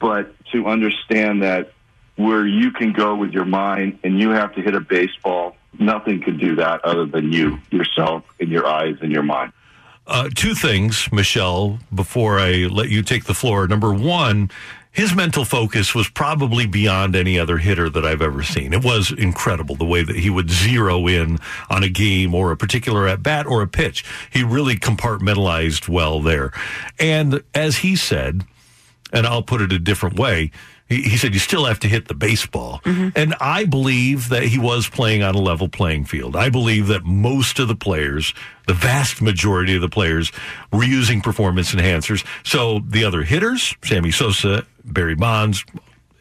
but 0.00 0.32
to 0.52 0.66
understand 0.66 1.42
that 1.42 1.72
where 2.16 2.46
you 2.46 2.72
can 2.72 2.92
go 2.92 3.14
with 3.14 3.32
your 3.32 3.44
mind 3.44 3.98
and 4.02 4.18
you 4.18 4.30
have 4.30 4.54
to 4.54 4.62
hit 4.62 4.74
a 4.74 4.80
baseball, 4.80 5.56
nothing 5.78 6.20
could 6.20 6.38
do 6.38 6.56
that 6.56 6.84
other 6.84 7.06
than 7.06 7.32
you, 7.32 7.58
yourself, 7.70 8.24
and 8.40 8.50
your 8.50 8.66
eyes 8.66 8.96
and 9.00 9.12
your 9.12 9.22
mind. 9.22 9.52
Uh, 10.06 10.28
two 10.34 10.54
things, 10.54 11.10
Michelle, 11.12 11.78
before 11.94 12.40
I 12.40 12.66
let 12.66 12.88
you 12.88 13.02
take 13.02 13.24
the 13.24 13.34
floor. 13.34 13.68
Number 13.68 13.92
one, 13.92 14.50
his 14.92 15.14
mental 15.14 15.44
focus 15.44 15.94
was 15.94 16.08
probably 16.08 16.66
beyond 16.66 17.14
any 17.14 17.38
other 17.38 17.58
hitter 17.58 17.88
that 17.88 18.04
I've 18.04 18.20
ever 18.20 18.42
seen. 18.42 18.72
It 18.72 18.82
was 18.82 19.12
incredible 19.12 19.76
the 19.76 19.84
way 19.84 20.02
that 20.02 20.16
he 20.16 20.28
would 20.28 20.50
zero 20.50 21.06
in 21.06 21.38
on 21.70 21.84
a 21.84 21.88
game 21.88 22.34
or 22.34 22.50
a 22.50 22.56
particular 22.56 23.06
at 23.06 23.22
bat 23.22 23.46
or 23.46 23.62
a 23.62 23.68
pitch. 23.68 24.04
He 24.32 24.42
really 24.42 24.74
compartmentalized 24.74 25.88
well 25.88 26.20
there. 26.20 26.50
And 26.98 27.42
as 27.54 27.78
he 27.78 27.94
said, 27.94 28.44
and 29.12 29.26
I'll 29.26 29.42
put 29.42 29.60
it 29.60 29.72
a 29.72 29.78
different 29.78 30.18
way. 30.18 30.50
He, 30.88 31.02
he 31.02 31.16
said 31.16 31.32
you 31.34 31.40
still 31.40 31.64
have 31.64 31.78
to 31.80 31.88
hit 31.88 32.08
the 32.08 32.14
baseball. 32.14 32.80
Mm-hmm. 32.84 33.10
And 33.14 33.34
I 33.40 33.64
believe 33.64 34.28
that 34.28 34.42
he 34.42 34.58
was 34.58 34.88
playing 34.88 35.22
on 35.22 35.34
a 35.34 35.40
level 35.40 35.68
playing 35.68 36.04
field. 36.04 36.36
I 36.36 36.50
believe 36.50 36.88
that 36.88 37.04
most 37.04 37.58
of 37.58 37.68
the 37.68 37.76
players, 37.76 38.34
the 38.66 38.74
vast 38.74 39.22
majority 39.22 39.74
of 39.74 39.80
the 39.80 39.88
players, 39.88 40.32
were 40.72 40.84
using 40.84 41.20
performance 41.20 41.72
enhancers. 41.74 42.26
So 42.44 42.80
the 42.86 43.04
other 43.04 43.22
hitters, 43.22 43.74
Sammy 43.84 44.10
Sosa, 44.10 44.66
Barry 44.84 45.14
Bonds 45.14 45.64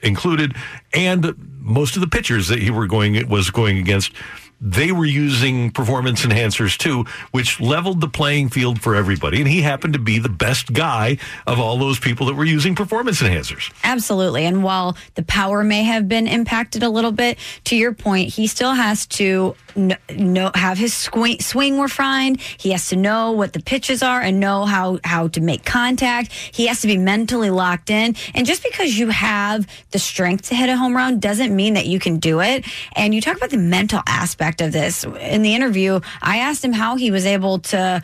included, 0.01 0.55
and 0.93 1.35
most 1.59 1.95
of 1.95 2.01
the 2.01 2.07
pitchers 2.07 2.47
that 2.47 2.59
he 2.59 2.71
were 2.71 2.87
going 2.87 3.27
was 3.27 3.49
going 3.49 3.77
against 3.77 4.13
they 4.61 4.91
were 4.91 5.05
using 5.05 5.71
performance 5.71 6.25
enhancers 6.25 6.77
too, 6.77 7.05
which 7.31 7.59
leveled 7.59 8.01
the 8.01 8.07
playing 8.07 8.49
field 8.49 8.81
for 8.81 8.95
everybody. 8.95 9.39
And 9.39 9.47
he 9.47 9.61
happened 9.61 9.93
to 9.93 9.99
be 9.99 10.19
the 10.19 10.29
best 10.29 10.73
guy 10.73 11.17
of 11.47 11.59
all 11.59 11.77
those 11.77 11.99
people 11.99 12.27
that 12.27 12.35
were 12.35 12.45
using 12.45 12.75
performance 12.75 13.21
enhancers. 13.21 13.71
Absolutely. 13.83 14.45
And 14.45 14.63
while 14.63 14.97
the 15.15 15.23
power 15.23 15.63
may 15.63 15.83
have 15.83 16.07
been 16.07 16.27
impacted 16.27 16.83
a 16.83 16.89
little 16.89 17.11
bit, 17.11 17.37
to 17.65 17.75
your 17.75 17.93
point, 17.93 18.33
he 18.33 18.47
still 18.47 18.73
has 18.73 19.05
to 19.07 19.55
kn- 19.87 20.33
know, 20.33 20.51
have 20.53 20.77
his 20.77 20.93
swing, 20.93 21.39
swing 21.39 21.79
refined. 21.79 22.41
He 22.41 22.71
has 22.71 22.89
to 22.89 22.95
know 22.95 23.31
what 23.31 23.53
the 23.53 23.61
pitches 23.61 24.03
are 24.03 24.21
and 24.21 24.39
know 24.39 24.65
how, 24.65 24.99
how 25.03 25.27
to 25.29 25.41
make 25.41 25.65
contact. 25.65 26.31
He 26.31 26.67
has 26.67 26.81
to 26.81 26.87
be 26.87 26.97
mentally 26.97 27.49
locked 27.49 27.89
in. 27.89 28.15
And 28.33 28.45
just 28.45 28.63
because 28.63 28.97
you 28.97 29.09
have 29.09 29.67
the 29.91 29.99
strength 29.99 30.49
to 30.49 30.55
hit 30.55 30.69
a 30.69 30.77
home 30.77 30.95
run 30.95 31.19
doesn't 31.19 31.55
mean 31.55 31.73
that 31.75 31.85
you 31.85 31.99
can 31.99 32.19
do 32.19 32.41
it. 32.41 32.65
And 32.95 33.13
you 33.13 33.21
talk 33.21 33.37
about 33.37 33.49
the 33.49 33.57
mental 33.57 34.01
aspect 34.07 34.61
of 34.61 34.71
this. 34.71 35.03
In 35.03 35.41
the 35.41 35.55
interview, 35.55 35.99
I 36.21 36.37
asked 36.37 36.63
him 36.63 36.73
how 36.73 36.95
he 36.95 37.11
was 37.11 37.25
able 37.25 37.59
to 37.59 38.01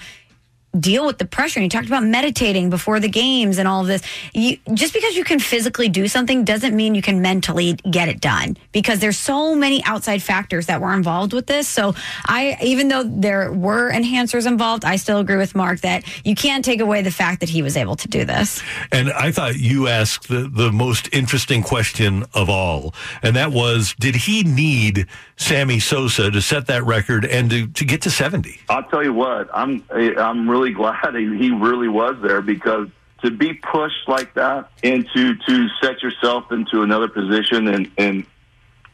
deal 0.80 1.06
with 1.06 1.18
the 1.18 1.26
pressure. 1.26 1.60
And 1.60 1.64
he 1.64 1.70
talked 1.70 1.88
about 1.88 2.04
meditating 2.04 2.70
before 2.70 3.00
the 3.00 3.10
games 3.10 3.58
and 3.58 3.68
all 3.68 3.82
of 3.82 3.88
this. 3.88 4.02
You, 4.34 4.58
just 4.74 4.94
because 4.94 5.16
you 5.16 5.24
can 5.24 5.40
physically 5.40 5.90
do 5.90 6.08
something 6.08 6.44
doesn't 6.44 6.76
mean 6.76 6.96
you 6.96 7.02
can 7.02 7.22
mentally 7.22 7.74
get 7.90 8.10
it 8.10 8.22
done 8.22 8.58
because 8.72 9.00
there's 9.00 9.18
so 9.18 9.56
many 9.56 9.84
outside 9.86 10.22
factors 10.22 10.66
that 10.68 10.82
were 10.82 10.94
involved 10.94 11.34
with 11.34 11.48
this. 11.48 11.68
So 11.68 11.96
I, 12.26 12.58
even 12.62 12.88
though 12.88 13.04
there 13.04 13.52
were 13.52 13.92
enhancers 13.92 14.48
involved, 14.48 14.86
I 14.86 14.96
still 14.98 15.20
agree 15.20 15.38
with 15.38 15.56
Mark 15.56 15.82
that 15.82 16.04
you 16.26 16.36
can't 16.36 16.64
take 16.64 16.82
away 16.82 17.02
the 17.02 17.12
fact 17.12 17.40
that 17.40 17.50
he 17.50 17.62
was 17.62 17.78
able 17.78 17.96
to 17.98 18.08
do 18.08 18.26
this. 18.26 18.62
And 18.92 19.12
I 19.12 19.32
thought 19.32 19.58
you 19.58 19.88
asked 19.88 20.28
the, 20.28 20.50
the 20.50 20.72
most 20.72 21.10
interesting 21.14 21.64
question 21.64 22.26
of 22.34 22.50
all. 22.50 22.94
And 23.22 23.36
that 23.36 23.52
was, 23.52 23.96
did 24.00 24.16
he 24.16 24.44
need 24.44 25.08
Sammy 25.38 25.80
Sosa 25.80 26.32
to 26.32 26.42
set 26.42 26.68
that 26.68 26.84
record 26.86 27.26
and 27.26 27.50
to, 27.50 27.68
to 27.68 27.86
get 27.86 28.02
to 28.04 28.10
70? 28.10 28.60
I'll 28.70 28.84
tell 28.84 29.04
you 29.04 29.14
what, 29.14 29.50
I'm 29.54 29.84
I'm 29.92 30.50
really 30.50 30.72
glad 30.74 31.16
he 31.16 31.52
really 31.52 31.88
was 31.88 32.16
there 32.22 32.42
because 32.42 32.88
to 33.24 33.32
be 33.32 33.54
pushed 33.54 34.08
like 34.08 34.34
that 34.36 34.70
and 34.84 35.08
to 35.14 35.36
to 35.36 35.68
set 35.82 36.02
yourself 36.02 36.52
into 36.52 36.84
another 36.84 37.08
position 37.08 37.68
and 37.68 37.92
and 37.98 38.26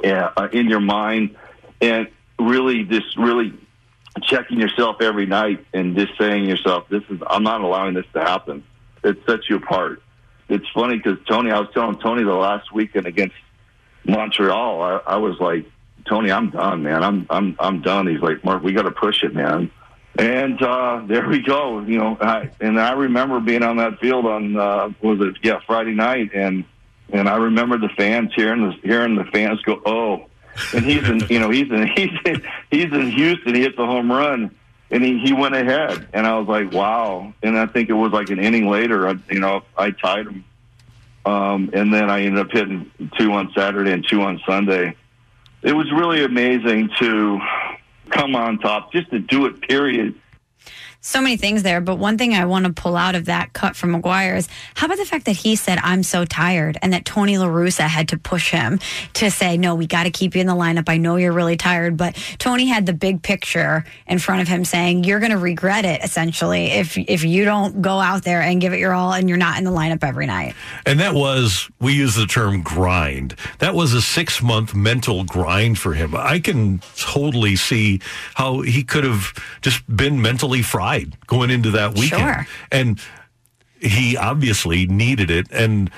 yeah, 0.03 0.31
uh, 0.35 0.47
in 0.51 0.67
your 0.67 0.79
mind 0.79 1.35
and 1.79 2.07
really 2.39 2.83
just 2.83 3.17
really 3.17 3.53
checking 4.23 4.59
yourself 4.59 4.97
every 4.99 5.25
night 5.25 5.65
and 5.73 5.95
just 5.95 6.17
saying 6.17 6.43
to 6.43 6.49
yourself, 6.49 6.89
"This 6.89 7.03
is 7.09 7.21
I'm 7.27 7.43
not 7.43 7.61
allowing 7.61 7.93
this 7.93 8.05
to 8.13 8.21
happen." 8.21 8.63
It 9.03 9.17
sets 9.25 9.49
you 9.49 9.57
apart. 9.57 10.01
It's 10.49 10.67
funny 10.73 10.97
because 10.97 11.17
Tony, 11.27 11.51
I 11.51 11.59
was 11.59 11.69
telling 11.73 11.97
Tony 11.99 12.23
the 12.23 12.33
last 12.33 12.73
weekend 12.73 13.07
against 13.07 13.35
Montreal, 14.05 14.81
I, 14.81 15.13
I 15.13 15.17
was 15.17 15.39
like, 15.39 15.65
Tony, 16.07 16.31
I'm 16.31 16.49
done, 16.49 16.83
man. 16.83 17.03
I'm 17.03 17.25
I'm 17.29 17.55
I'm 17.59 17.81
done. 17.81 18.07
He's 18.07 18.21
like, 18.21 18.43
Mark, 18.43 18.63
we 18.63 18.73
got 18.73 18.83
to 18.83 18.91
push 18.91 19.23
it, 19.23 19.33
man. 19.33 19.71
And 20.17 20.61
uh, 20.61 21.03
there 21.07 21.27
we 21.27 21.41
go. 21.41 21.79
You 21.81 21.97
know, 21.97 22.17
I, 22.19 22.49
and 22.59 22.79
I 22.79 22.93
remember 22.93 23.39
being 23.39 23.63
on 23.63 23.77
that 23.77 23.99
field 23.99 24.25
on 24.25 24.57
uh, 24.57 24.89
was 25.01 25.21
it 25.21 25.37
yeah 25.41 25.59
Friday 25.65 25.93
night, 25.93 26.31
and 26.33 26.65
and 27.11 27.29
I 27.29 27.37
remember 27.37 27.77
the 27.77 27.89
fans 27.89 28.31
hearing 28.35 28.69
the 28.69 28.75
hearing 28.87 29.15
the 29.15 29.25
fans 29.25 29.61
go, 29.61 29.81
oh, 29.85 30.27
and 30.73 30.83
he's 30.83 31.07
in 31.07 31.19
you 31.29 31.39
know 31.39 31.49
he's 31.49 31.71
in 31.71 31.87
he's 31.95 32.11
in, 32.25 32.43
he's 32.69 32.91
in 32.91 33.11
Houston. 33.11 33.55
He 33.55 33.61
hits 33.61 33.77
a 33.77 33.85
home 33.85 34.11
run, 34.11 34.53
and 34.89 35.03
he 35.03 35.19
he 35.19 35.31
went 35.31 35.55
ahead, 35.55 36.07
and 36.13 36.27
I 36.27 36.37
was 36.37 36.47
like, 36.47 36.73
wow. 36.73 37.33
And 37.41 37.57
I 37.57 37.65
think 37.65 37.89
it 37.89 37.93
was 37.93 38.11
like 38.11 38.29
an 38.29 38.39
inning 38.39 38.67
later, 38.67 39.07
I, 39.07 39.15
you 39.29 39.39
know, 39.39 39.63
I 39.77 39.91
tied 39.91 40.27
him, 40.27 40.43
um, 41.25 41.69
and 41.73 41.93
then 41.93 42.09
I 42.09 42.23
ended 42.23 42.45
up 42.45 42.51
hitting 42.51 42.91
two 43.17 43.31
on 43.31 43.51
Saturday 43.55 43.91
and 43.93 44.05
two 44.07 44.21
on 44.21 44.41
Sunday. 44.45 44.95
It 45.63 45.73
was 45.73 45.91
really 45.91 46.23
amazing 46.23 46.89
to 46.99 47.39
come 48.09 48.35
on 48.35 48.57
top, 48.59 48.91
just 48.91 49.11
to 49.11 49.19
do 49.19 49.45
it. 49.45 49.61
Period. 49.61 50.15
So 51.03 51.19
many 51.19 51.35
things 51.35 51.63
there, 51.63 51.81
but 51.81 51.97
one 51.97 52.19
thing 52.19 52.35
I 52.35 52.45
want 52.45 52.67
to 52.67 52.73
pull 52.73 52.95
out 52.95 53.15
of 53.15 53.25
that 53.25 53.53
cut 53.53 53.75
from 53.75 53.99
McGwire 53.99 54.37
is 54.37 54.47
how 54.75 54.85
about 54.85 54.99
the 54.99 55.05
fact 55.05 55.25
that 55.25 55.35
he 55.35 55.55
said, 55.55 55.79
I'm 55.81 56.03
so 56.03 56.25
tired, 56.25 56.77
and 56.83 56.93
that 56.93 57.05
Tony 57.05 57.39
La 57.39 57.47
Russa 57.47 57.87
had 57.87 58.09
to 58.09 58.19
push 58.19 58.51
him 58.51 58.79
to 59.13 59.31
say, 59.31 59.57
No, 59.57 59.73
we 59.73 59.87
got 59.87 60.03
to 60.03 60.11
keep 60.11 60.35
you 60.35 60.41
in 60.41 60.47
the 60.47 60.53
lineup. 60.53 60.89
I 60.89 60.97
know 60.97 61.15
you're 61.15 61.33
really 61.33 61.57
tired, 61.57 61.97
but 61.97 62.15
Tony 62.37 62.67
had 62.67 62.85
the 62.85 62.93
big 62.93 63.23
picture 63.23 63.83
in 64.05 64.19
front 64.19 64.43
of 64.43 64.47
him 64.47 64.63
saying, 64.63 65.03
You're 65.03 65.19
going 65.19 65.31
to 65.31 65.39
regret 65.39 65.85
it, 65.85 66.03
essentially, 66.03 66.65
if, 66.65 66.95
if 66.95 67.23
you 67.23 67.45
don't 67.45 67.81
go 67.81 67.97
out 67.97 68.23
there 68.23 68.43
and 68.43 68.61
give 68.61 68.71
it 68.71 68.77
your 68.77 68.93
all 68.93 69.11
and 69.11 69.27
you're 69.27 69.39
not 69.39 69.57
in 69.57 69.63
the 69.63 69.71
lineup 69.71 70.03
every 70.03 70.27
night. 70.27 70.53
And 70.85 70.99
that 70.99 71.15
was, 71.15 71.67
we 71.79 71.93
use 71.93 72.13
the 72.13 72.27
term 72.27 72.61
grind. 72.61 73.35
That 73.57 73.73
was 73.73 73.93
a 73.93 74.03
six 74.03 74.39
month 74.39 74.75
mental 74.75 75.23
grind 75.23 75.79
for 75.79 75.95
him. 75.95 76.13
I 76.15 76.39
can 76.39 76.79
totally 76.95 77.55
see 77.55 78.01
how 78.35 78.61
he 78.61 78.83
could 78.83 79.03
have 79.03 79.33
just 79.61 79.83
been 79.95 80.21
mentally 80.21 80.61
fried 80.61 80.90
going 81.27 81.49
into 81.49 81.71
that 81.71 81.95
weekend. 81.95 82.21
Sure. 82.21 82.47
And 82.71 82.99
he 83.81 84.15
obviously 84.17 84.85
needed 84.85 85.31
it. 85.31 85.47
And 85.51 85.89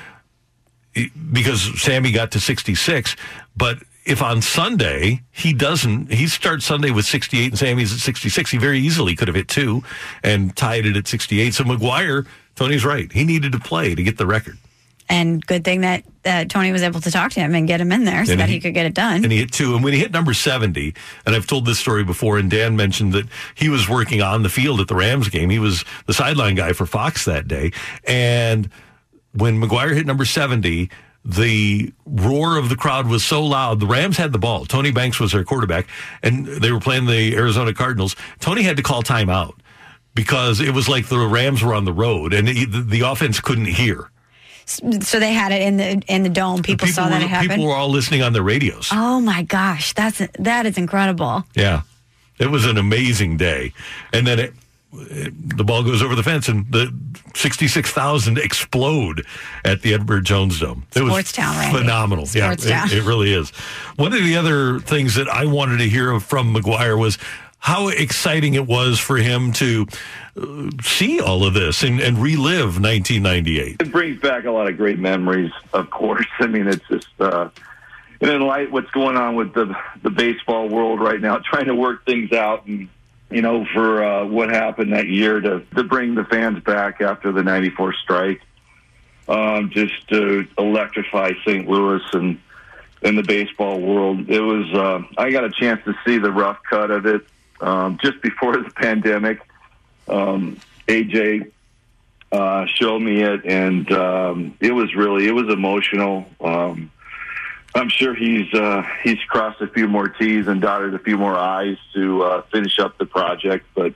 because 1.31 1.81
Sammy 1.81 2.11
got 2.11 2.31
to 2.31 2.39
66. 2.39 3.15
But 3.55 3.79
if 4.05 4.21
on 4.21 4.41
Sunday 4.41 5.21
he 5.31 5.53
doesn't, 5.53 6.11
he 6.11 6.27
starts 6.27 6.65
Sunday 6.65 6.91
with 6.91 7.05
68 7.05 7.51
and 7.51 7.59
Sammy's 7.59 7.93
at 7.93 7.99
66, 7.99 8.51
he 8.51 8.57
very 8.57 8.79
easily 8.79 9.15
could 9.15 9.27
have 9.27 9.35
hit 9.35 9.47
two 9.47 9.83
and 10.23 10.55
tied 10.55 10.85
it 10.85 10.97
at 10.97 11.07
68. 11.07 11.53
So 11.53 11.63
McGwire, 11.63 12.25
Tony's 12.55 12.85
right. 12.85 13.11
He 13.11 13.23
needed 13.23 13.51
to 13.53 13.59
play 13.59 13.95
to 13.95 14.03
get 14.03 14.17
the 14.17 14.25
record. 14.25 14.57
And 15.13 15.45
good 15.45 15.63
thing 15.63 15.81
that 15.81 16.03
uh, 16.25 16.45
Tony 16.45 16.71
was 16.71 16.81
able 16.81 16.99
to 17.01 17.11
talk 17.11 17.31
to 17.33 17.39
him 17.39 17.53
and 17.53 17.67
get 17.67 17.79
him 17.79 17.91
in 17.91 18.03
there 18.03 18.25
so 18.25 18.31
And 18.31 18.41
that 18.41 18.49
he- 18.49 18.55
he 18.55 18.59
could 18.61 18.73
get 18.73 18.85
it 18.87 18.93
done. 18.95 19.23
And 19.23 19.31
he 19.31 19.37
hit 19.37 19.51
two. 19.51 19.75
And 19.75 19.83
when 19.83 19.93
he 19.93 19.99
hit 19.99 20.11
number 20.11 20.33
70, 20.33 20.93
and 21.25 21.35
I've 21.35 21.45
told 21.45 21.65
this 21.65 21.77
story 21.79 22.03
before, 22.03 22.37
and 22.39 22.49
Dan 22.49 22.75
mentioned 22.75 23.13
that 23.13 23.27
he 23.53 23.69
was 23.69 23.87
working 23.87 24.21
on 24.21 24.41
the 24.43 24.49
field 24.49 24.79
at 24.81 24.87
the 24.87 24.95
Rams 24.95 25.29
game. 25.29 25.49
He 25.51 25.59
was 25.59 25.85
the 26.07 26.13
sideline 26.13 26.55
guy 26.55 26.73
for 26.73 26.85
Fox 26.87 27.25
that 27.25 27.47
day. 27.47 27.71
And 28.05 28.69
when 29.33 29.61
McGwire 29.61 29.93
hit 29.93 30.05
number 30.07 30.25
70, 30.25 30.89
the 31.25 31.93
roar 32.05 32.57
of 32.57 32.69
the 32.69 32.75
crowd 32.75 33.07
was 33.07 33.23
so 33.23 33.45
loud. 33.45 33.79
The 33.79 33.85
Rams 33.87 34.17
had 34.17 34.31
the 34.31 34.39
ball. 34.39 34.65
Tony 34.65 34.91
Banks 34.91 35.19
was 35.19 35.31
their 35.31 35.43
quarterback, 35.43 35.87
and 36.23 36.47
they 36.47 36.71
were 36.71 36.79
playing 36.81 37.05
the 37.05 37.35
Arizona 37.35 37.73
Cardinals. 37.73 38.15
Tony 38.39 38.63
had 38.63 38.77
to 38.77 38.83
call 38.83 39.03
timeout 39.03 39.53
because 40.15 40.59
it 40.59 40.73
was 40.73 40.89
like 40.89 41.07
the 41.07 41.19
Rams 41.19 41.63
were 41.63 41.73
on 41.73 41.85
the 41.85 41.93
road, 41.93 42.33
and 42.33 42.47
he, 42.47 42.65
the, 42.65 42.81
the 42.81 43.01
offense 43.01 43.39
couldn't 43.39 43.65
hear. 43.67 44.09
So 44.65 45.19
they 45.19 45.33
had 45.33 45.51
it 45.51 45.61
in 45.61 45.77
the 45.77 46.01
in 46.07 46.23
the 46.23 46.29
dome. 46.29 46.61
People, 46.63 46.87
saw 46.87 47.09
that 47.09 47.19
were, 47.19 47.25
it 47.25 47.29
happened. 47.29 47.51
people 47.51 47.65
were 47.67 47.75
all 47.75 47.89
listening 47.89 48.21
on 48.21 48.33
their 48.33 48.43
radios. 48.43 48.89
oh 48.91 49.19
my 49.19 49.43
gosh, 49.43 49.93
that's 49.93 50.21
that 50.39 50.65
is 50.65 50.77
incredible. 50.77 51.43
Yeah. 51.55 51.81
It 52.39 52.47
was 52.49 52.65
an 52.65 52.77
amazing 52.77 53.37
day. 53.37 53.73
And 54.11 54.25
then 54.25 54.39
it, 54.39 54.53
it- 54.93 55.57
the 55.57 55.63
ball 55.63 55.83
goes 55.83 56.01
over 56.01 56.15
the 56.15 56.23
fence 56.23 56.47
and 56.49 56.65
the 56.71 56.91
66,000 57.35 58.37
explode 58.37 59.25
at 59.65 59.81
the 59.81 59.93
Edward 59.93 60.25
Jones 60.25 60.59
Dome. 60.59 60.85
It 60.95 61.01
was 61.03 61.13
Sportstown, 61.13 61.57
Randy. 61.59 61.77
phenomenal. 61.79 62.25
Yeah, 62.33 62.53
Sportstown. 62.55 62.85
it, 62.87 62.93
it 62.99 63.03
really 63.03 63.33
is. 63.33 63.49
One 63.95 64.13
of 64.13 64.23
the 64.23 64.35
other 64.35 64.79
things 64.79 65.15
that 65.15 65.27
I 65.29 65.45
wanted 65.45 65.77
to 65.77 65.89
hear 65.89 66.19
from 66.19 66.53
McGwire 66.53 66.97
was 66.99 67.17
how 67.63 67.87
exciting 67.87 68.55
it 68.55 68.67
was 68.67 68.99
for 68.99 69.15
him 69.15 69.53
to 69.53 69.87
uh, 70.35 70.69
see 70.81 71.21
all 71.21 71.45
of 71.45 71.53
this 71.53 71.81
and, 71.81 72.01
and 72.01 72.17
relive 72.17 72.77
1998. 72.77 73.77
It 73.79 73.89
brings 73.89 74.19
back 74.19 74.43
a 74.43 74.51
lot 74.51 74.67
of 74.67 74.75
great 74.75 74.99
memories, 74.99 75.49
of 75.71 75.89
course. 75.89 76.27
I 76.39 76.47
mean, 76.47 76.67
it's 76.67 76.85
just, 76.89 77.07
uh, 77.21 77.49
and 78.19 78.29
in 78.29 78.41
light 78.41 78.69
what's 78.69 78.91
going 78.91 79.15
on 79.15 79.35
with 79.35 79.53
the 79.53 79.73
the 80.01 80.09
baseball 80.09 80.67
world 80.67 80.99
right 80.99 81.21
now, 81.21 81.37
trying 81.51 81.67
to 81.67 81.75
work 81.75 82.05
things 82.05 82.33
out, 82.33 82.65
and 82.65 82.89
you 83.31 83.41
know, 83.41 83.65
for 83.73 84.03
uh, 84.03 84.25
what 84.25 84.49
happened 84.49 84.91
that 84.91 85.07
year 85.07 85.39
to 85.39 85.61
to 85.75 85.83
bring 85.85 86.15
the 86.15 86.25
fans 86.25 86.61
back 86.65 86.99
after 86.99 87.31
the 87.31 87.43
'94 87.43 87.93
strike, 87.93 88.41
um, 89.29 89.69
just 89.69 90.05
to 90.09 90.45
electrify 90.57 91.31
St. 91.45 91.65
Louis 91.65 92.01
and 92.11 92.41
in 93.03 93.15
the 93.15 93.23
baseball 93.23 93.79
world. 93.79 94.29
It 94.29 94.41
was. 94.41 94.69
Uh, 94.73 95.03
I 95.17 95.31
got 95.31 95.45
a 95.45 95.51
chance 95.51 95.81
to 95.85 95.93
see 96.05 96.17
the 96.17 96.31
rough 96.31 96.59
cut 96.69 96.91
of 96.91 97.05
it 97.05 97.25
um, 97.61 97.97
just 98.01 98.21
before 98.21 98.57
the 98.63 98.69
pandemic. 98.69 99.39
Um, 100.07 100.57
AJ 100.87 101.51
uh, 102.31 102.65
showed 102.65 102.99
me 102.99 103.21
it, 103.21 103.45
and 103.45 103.91
um, 103.91 104.57
it 104.59 104.73
was 104.73 104.95
really 104.95 105.27
it 105.27 105.31
was 105.31 105.53
emotional. 105.53 106.25
Um, 106.41 106.91
I'm 107.75 107.89
sure 107.89 108.13
he's 108.13 108.53
uh, 108.53 108.83
he's 109.03 109.19
crossed 109.27 109.61
a 109.61 109.67
few 109.67 109.87
more 109.87 110.07
T's 110.07 110.47
and 110.47 110.61
dotted 110.61 110.93
a 110.93 110.99
few 110.99 111.17
more 111.17 111.35
I's 111.35 111.77
to 111.93 112.23
uh, 112.23 112.41
finish 112.51 112.79
up 112.79 112.97
the 112.97 113.05
project, 113.05 113.65
but 113.75 113.93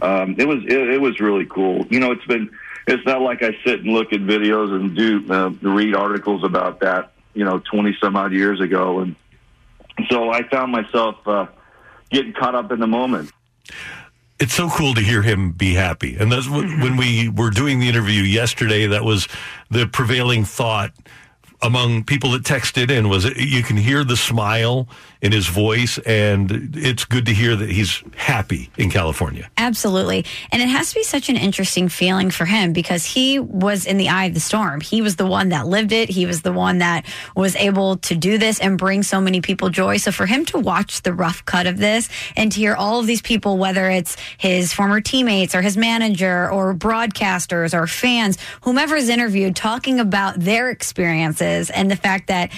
um, 0.00 0.36
it 0.38 0.46
was 0.46 0.62
it, 0.64 0.90
it 0.90 1.00
was 1.00 1.18
really 1.20 1.46
cool. 1.46 1.86
You 1.90 2.00
know, 2.00 2.12
it's 2.12 2.24
been 2.26 2.50
it's 2.86 3.04
not 3.04 3.22
like 3.22 3.42
I 3.42 3.56
sit 3.64 3.80
and 3.80 3.88
look 3.92 4.12
at 4.12 4.20
videos 4.20 4.72
and 4.74 4.94
do 4.94 5.32
uh, 5.32 5.50
read 5.62 5.94
articles 5.94 6.44
about 6.44 6.80
that. 6.80 7.12
You 7.34 7.44
know, 7.44 7.58
20 7.58 7.96
some 8.00 8.16
odd 8.16 8.32
years 8.32 8.60
ago, 8.60 9.00
and 9.00 9.14
so 10.08 10.30
I 10.30 10.42
found 10.48 10.72
myself 10.72 11.16
uh, 11.26 11.46
getting 12.10 12.32
caught 12.32 12.54
up 12.54 12.72
in 12.72 12.80
the 12.80 12.86
moment. 12.86 13.30
it's 14.38 14.52
so 14.52 14.68
cool 14.68 14.94
to 14.94 15.00
hear 15.00 15.22
him 15.22 15.52
be 15.52 15.74
happy. 15.74 16.16
And 16.16 16.30
that's 16.30 16.48
when 16.48 16.80
when 16.80 16.96
we 16.96 17.28
were 17.28 17.50
doing 17.50 17.80
the 17.80 17.88
interview 17.88 18.22
yesterday. 18.22 18.86
That 18.86 19.04
was 19.04 19.28
the 19.70 19.86
prevailing 19.86 20.44
thought 20.44 20.92
among 21.62 22.04
people 22.04 22.32
that 22.32 22.42
texted 22.42 22.90
in 22.90 23.08
was 23.08 23.24
you 23.36 23.62
can 23.62 23.76
hear 23.76 24.04
the 24.04 24.16
smile 24.16 24.88
in 25.22 25.32
his 25.32 25.46
voice, 25.46 25.98
and 25.98 26.76
it's 26.76 27.04
good 27.04 27.26
to 27.26 27.32
hear 27.32 27.56
that 27.56 27.70
he's 27.70 28.02
happy 28.16 28.70
in 28.76 28.90
California. 28.90 29.50
Absolutely. 29.56 30.24
And 30.52 30.60
it 30.62 30.68
has 30.68 30.90
to 30.90 30.96
be 30.96 31.02
such 31.02 31.28
an 31.28 31.36
interesting 31.36 31.88
feeling 31.88 32.30
for 32.30 32.44
him 32.44 32.72
because 32.72 33.04
he 33.04 33.38
was 33.38 33.86
in 33.86 33.96
the 33.96 34.08
eye 34.08 34.26
of 34.26 34.34
the 34.34 34.40
storm. 34.40 34.80
He 34.80 35.00
was 35.00 35.16
the 35.16 35.26
one 35.26 35.48
that 35.48 35.66
lived 35.66 35.92
it. 35.92 36.10
He 36.10 36.26
was 36.26 36.42
the 36.42 36.52
one 36.52 36.78
that 36.78 37.06
was 37.34 37.56
able 37.56 37.96
to 37.98 38.14
do 38.14 38.36
this 38.36 38.60
and 38.60 38.76
bring 38.76 39.02
so 39.02 39.20
many 39.20 39.40
people 39.40 39.70
joy. 39.70 39.96
So 39.96 40.12
for 40.12 40.26
him 40.26 40.44
to 40.46 40.58
watch 40.58 41.02
the 41.02 41.14
rough 41.14 41.44
cut 41.46 41.66
of 41.66 41.78
this 41.78 42.10
and 42.36 42.52
to 42.52 42.60
hear 42.60 42.74
all 42.74 43.00
of 43.00 43.06
these 43.06 43.22
people, 43.22 43.56
whether 43.56 43.88
it's 43.88 44.16
his 44.36 44.72
former 44.72 45.00
teammates 45.00 45.54
or 45.54 45.62
his 45.62 45.76
manager 45.76 46.50
or 46.50 46.74
broadcasters 46.74 47.72
or 47.72 47.86
fans, 47.86 48.36
whomever 48.60 48.94
is 48.96 49.08
interviewed 49.08 49.56
talking 49.56 49.98
about 49.98 50.38
their 50.38 50.68
experiences 50.68 51.45
and 51.70 51.90
the 51.90 51.96
fact 51.96 52.28
that 52.28 52.50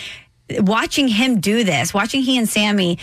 watching 0.60 1.08
him 1.08 1.40
do 1.40 1.64
this, 1.64 1.92
watching 1.92 2.22
he 2.22 2.38
and 2.38 2.48
Sammy 2.48 2.98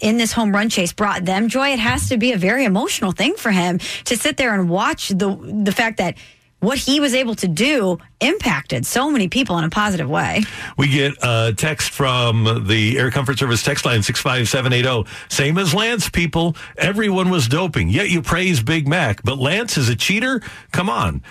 in 0.00 0.16
this 0.18 0.32
home 0.32 0.52
run 0.52 0.68
chase 0.68 0.92
brought 0.92 1.24
them 1.24 1.48
joy. 1.48 1.68
It 1.68 1.78
has 1.78 2.08
to 2.08 2.16
be 2.16 2.32
a 2.32 2.36
very 2.36 2.64
emotional 2.64 3.12
thing 3.12 3.34
for 3.34 3.50
him 3.50 3.78
to 4.04 4.16
sit 4.16 4.36
there 4.36 4.54
and 4.54 4.68
watch 4.68 5.08
the 5.08 5.36
the 5.64 5.72
fact 5.72 5.98
that 5.98 6.16
what 6.62 6.78
he 6.78 7.00
was 7.00 7.12
able 7.12 7.34
to 7.34 7.48
do 7.48 7.98
impacted 8.20 8.86
so 8.86 9.10
many 9.10 9.28
people 9.28 9.58
in 9.58 9.64
a 9.64 9.70
positive 9.70 10.08
way. 10.08 10.42
We 10.78 10.86
get 10.88 11.14
a 11.20 11.52
text 11.56 11.90
from 11.90 12.66
the 12.68 12.98
Air 12.98 13.10
Comfort 13.10 13.38
Service 13.38 13.64
text 13.64 13.84
line 13.84 14.00
65780. 14.00 15.10
Same 15.28 15.58
as 15.58 15.74
Lance, 15.74 16.08
people. 16.08 16.56
Everyone 16.78 17.30
was 17.30 17.48
doping. 17.48 17.88
Yet 17.88 18.10
you 18.10 18.22
praise 18.22 18.62
Big 18.62 18.86
Mac. 18.86 19.24
But 19.24 19.38
Lance 19.38 19.76
is 19.76 19.88
a 19.88 19.96
cheater? 19.96 20.40
Come 20.70 20.88
on. 20.88 21.22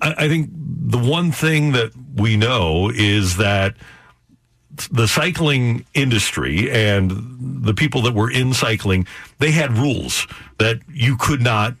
I, 0.00 0.14
I 0.18 0.28
think 0.28 0.50
the 0.52 0.98
one 0.98 1.32
thing 1.32 1.72
that 1.72 1.92
we 2.14 2.36
know 2.36 2.90
is 2.94 3.36
that 3.36 3.76
the 4.90 5.08
cycling 5.08 5.84
industry 5.94 6.70
and 6.70 7.64
the 7.64 7.74
people 7.74 8.02
that 8.02 8.14
were 8.14 8.30
in 8.30 8.52
cycling, 8.52 9.06
they 9.38 9.50
had 9.50 9.76
rules 9.76 10.26
that 10.58 10.78
you 10.92 11.16
could 11.16 11.40
not 11.40 11.74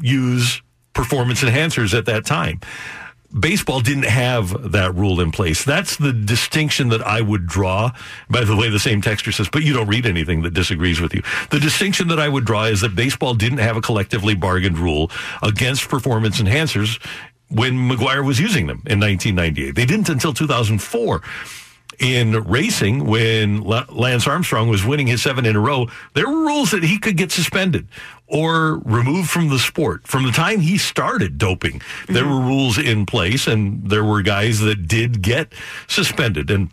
use 0.00 0.62
performance 0.92 1.42
enhancers 1.42 1.96
at 1.96 2.06
that 2.06 2.26
time. 2.26 2.60
Baseball 3.38 3.80
didn't 3.80 4.04
have 4.04 4.72
that 4.72 4.94
rule 4.94 5.18
in 5.18 5.32
place. 5.32 5.64
That's 5.64 5.96
the 5.96 6.12
distinction 6.12 6.90
that 6.90 7.00
I 7.00 7.22
would 7.22 7.46
draw. 7.46 7.92
By 8.28 8.44
the 8.44 8.54
way, 8.54 8.68
the 8.68 8.78
same 8.78 9.00
texter 9.00 9.32
says, 9.32 9.48
but 9.48 9.62
you 9.62 9.72
don't 9.72 9.88
read 9.88 10.04
anything 10.04 10.42
that 10.42 10.52
disagrees 10.52 11.00
with 11.00 11.14
you. 11.14 11.22
The 11.48 11.58
distinction 11.58 12.08
that 12.08 12.20
I 12.20 12.28
would 12.28 12.44
draw 12.44 12.64
is 12.64 12.82
that 12.82 12.94
baseball 12.94 13.32
didn't 13.32 13.58
have 13.58 13.78
a 13.78 13.80
collectively 13.80 14.34
bargained 14.34 14.78
rule 14.78 15.10
against 15.42 15.88
performance 15.88 16.42
enhancers 16.42 17.02
when 17.52 17.74
McGwire 17.74 18.24
was 18.24 18.40
using 18.40 18.66
them 18.66 18.82
in 18.86 18.98
1998. 19.00 19.74
They 19.74 19.84
didn't 19.84 20.08
until 20.08 20.32
2004 20.32 21.22
in 21.98 22.32
racing 22.44 23.06
when 23.06 23.62
Lance 23.62 24.26
Armstrong 24.26 24.68
was 24.68 24.84
winning 24.84 25.06
his 25.06 25.22
seven 25.22 25.46
in 25.46 25.54
a 25.54 25.60
row, 25.60 25.86
there 26.14 26.28
were 26.28 26.46
rules 26.46 26.70
that 26.72 26.82
he 26.82 26.98
could 26.98 27.16
get 27.16 27.30
suspended 27.30 27.86
or 28.26 28.78
removed 28.84 29.30
from 29.30 29.48
the 29.48 29.58
sport. 29.58 30.06
From 30.06 30.24
the 30.24 30.32
time 30.32 30.60
he 30.60 30.78
started 30.78 31.38
doping, 31.38 31.80
there 32.08 32.26
were 32.26 32.40
rules 32.40 32.78
in 32.78 33.06
place 33.06 33.46
and 33.46 33.88
there 33.88 34.04
were 34.04 34.22
guys 34.22 34.60
that 34.60 34.88
did 34.88 35.22
get 35.22 35.52
suspended 35.86 36.50
and 36.50 36.70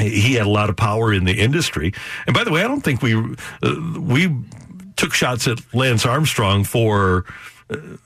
he 0.00 0.34
had 0.34 0.46
a 0.46 0.50
lot 0.50 0.68
of 0.68 0.76
power 0.76 1.12
in 1.12 1.24
the 1.24 1.40
industry. 1.40 1.94
And 2.26 2.34
by 2.34 2.44
the 2.44 2.50
way, 2.50 2.62
I 2.62 2.68
don't 2.68 2.82
think 2.82 3.02
we 3.02 3.14
uh, 3.14 3.74
we 3.98 4.34
took 4.96 5.14
shots 5.14 5.46
at 5.46 5.58
Lance 5.74 6.04
Armstrong 6.04 6.64
for 6.64 7.24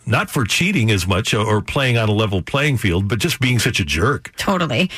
not 0.06 0.30
for 0.30 0.44
cheating 0.44 0.90
as 0.90 1.06
much 1.06 1.34
or 1.34 1.60
playing 1.60 1.98
on 1.98 2.08
a 2.08 2.12
level 2.12 2.42
playing 2.42 2.78
field, 2.78 3.08
but 3.08 3.18
just 3.18 3.40
being 3.40 3.58
such 3.58 3.80
a 3.80 3.84
jerk. 3.84 4.32
Totally. 4.36 4.90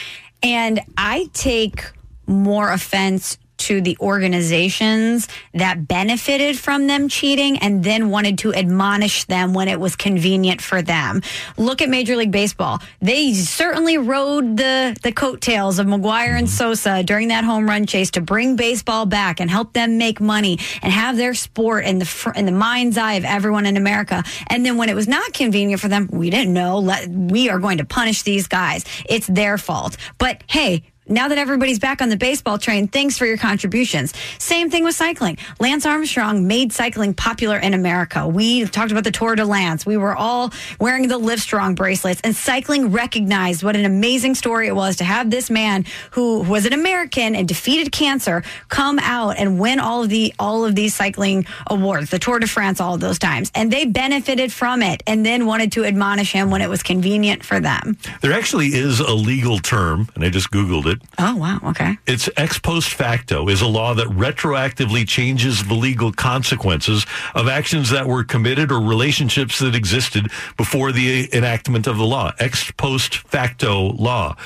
And 0.42 0.80
I 0.96 1.28
take 1.32 1.84
more 2.26 2.70
offense 2.70 3.38
to 3.66 3.80
the 3.80 3.96
organizations 4.00 5.28
that 5.54 5.86
benefited 5.86 6.58
from 6.58 6.86
them 6.86 7.08
cheating 7.08 7.58
and 7.58 7.84
then 7.84 8.10
wanted 8.10 8.38
to 8.38 8.54
admonish 8.54 9.24
them 9.24 9.54
when 9.54 9.68
it 9.68 9.78
was 9.78 9.96
convenient 9.96 10.60
for 10.60 10.82
them. 10.82 11.22
Look 11.56 11.82
at 11.82 11.88
Major 11.88 12.16
League 12.16 12.30
Baseball. 12.30 12.80
They 13.00 13.34
certainly 13.34 13.98
rode 13.98 14.56
the, 14.56 14.96
the 15.02 15.12
coattails 15.12 15.78
of 15.78 15.86
McGwire 15.86 16.38
and 16.38 16.48
Sosa 16.48 17.02
during 17.02 17.28
that 17.28 17.44
home 17.44 17.68
run 17.68 17.86
chase 17.86 18.10
to 18.12 18.20
bring 18.20 18.56
baseball 18.56 19.06
back 19.06 19.40
and 19.40 19.50
help 19.50 19.72
them 19.72 19.98
make 19.98 20.20
money 20.20 20.58
and 20.82 20.92
have 20.92 21.16
their 21.16 21.34
sport 21.34 21.84
in 21.84 21.98
the 21.98 22.04
fr- 22.04 22.32
in 22.32 22.46
the 22.46 22.52
mind's 22.52 22.98
eye 22.98 23.14
of 23.14 23.24
everyone 23.24 23.66
in 23.66 23.76
America. 23.76 24.24
And 24.48 24.64
then 24.64 24.76
when 24.76 24.88
it 24.88 24.94
was 24.94 25.08
not 25.08 25.32
convenient 25.32 25.80
for 25.80 25.88
them, 25.88 26.08
we 26.12 26.30
didn't 26.30 26.52
know. 26.52 26.78
Let, 26.78 27.08
we 27.08 27.48
are 27.48 27.58
going 27.58 27.78
to 27.78 27.84
punish 27.84 28.22
these 28.22 28.48
guys. 28.48 28.84
It's 29.08 29.26
their 29.26 29.58
fault. 29.58 29.96
But 30.18 30.42
hey, 30.48 30.84
now 31.12 31.28
that 31.28 31.38
everybody's 31.38 31.78
back 31.78 32.00
on 32.00 32.08
the 32.08 32.16
baseball 32.16 32.58
train, 32.58 32.88
thanks 32.88 33.18
for 33.18 33.26
your 33.26 33.36
contributions. 33.36 34.14
Same 34.38 34.70
thing 34.70 34.84
with 34.84 34.94
cycling. 34.94 35.36
Lance 35.60 35.84
Armstrong 35.84 36.46
made 36.46 36.72
cycling 36.72 37.14
popular 37.14 37.58
in 37.58 37.74
America. 37.74 38.26
We 38.26 38.64
talked 38.64 38.90
about 38.92 39.04
the 39.04 39.10
Tour 39.10 39.36
de 39.36 39.44
Lance. 39.44 39.84
We 39.84 39.96
were 39.96 40.16
all 40.16 40.52
wearing 40.80 41.08
the 41.08 41.18
Livestrong 41.18 41.76
bracelets, 41.76 42.20
and 42.24 42.34
cycling 42.34 42.92
recognized 42.92 43.62
what 43.62 43.76
an 43.76 43.84
amazing 43.84 44.34
story 44.34 44.68
it 44.68 44.74
was 44.74 44.96
to 44.96 45.04
have 45.04 45.30
this 45.30 45.50
man 45.50 45.84
who 46.12 46.40
was 46.42 46.66
an 46.66 46.72
American 46.72 47.34
and 47.34 47.46
defeated 47.46 47.92
cancer 47.92 48.42
come 48.68 48.98
out 49.00 49.36
and 49.36 49.58
win 49.58 49.80
all 49.80 50.02
of 50.02 50.08
the 50.08 50.32
all 50.38 50.64
of 50.64 50.74
these 50.74 50.94
cycling 50.94 51.46
awards, 51.66 52.10
the 52.10 52.18
Tour 52.18 52.38
de 52.38 52.46
France, 52.46 52.80
all 52.80 52.96
those 52.96 53.18
times, 53.18 53.50
and 53.54 53.70
they 53.70 53.84
benefited 53.84 54.52
from 54.52 54.82
it, 54.82 55.02
and 55.06 55.26
then 55.26 55.46
wanted 55.46 55.72
to 55.72 55.84
admonish 55.84 56.32
him 56.32 56.50
when 56.50 56.62
it 56.62 56.68
was 56.68 56.82
convenient 56.82 57.44
for 57.44 57.60
them. 57.60 57.96
There 58.20 58.32
actually 58.32 58.68
is 58.68 59.00
a 59.00 59.12
legal 59.12 59.58
term, 59.58 60.08
and 60.14 60.24
I 60.24 60.30
just 60.30 60.50
Googled 60.50 60.86
it. 60.86 61.01
Oh 61.18 61.36
wow, 61.36 61.60
okay. 61.64 61.98
It's 62.06 62.28
ex 62.36 62.58
post 62.58 62.94
facto 62.94 63.48
is 63.48 63.60
a 63.60 63.66
law 63.66 63.94
that 63.94 64.06
retroactively 64.08 65.06
changes 65.06 65.66
the 65.66 65.74
legal 65.74 66.12
consequences 66.12 67.06
of 67.34 67.48
actions 67.48 67.90
that 67.90 68.06
were 68.06 68.24
committed 68.24 68.72
or 68.72 68.80
relationships 68.80 69.58
that 69.58 69.74
existed 69.74 70.28
before 70.56 70.90
the 70.90 71.28
enactment 71.34 71.86
of 71.86 71.98
the 71.98 72.04
law. 72.04 72.32
Ex 72.38 72.70
post 72.72 73.18
facto 73.18 73.92
law. 73.92 74.36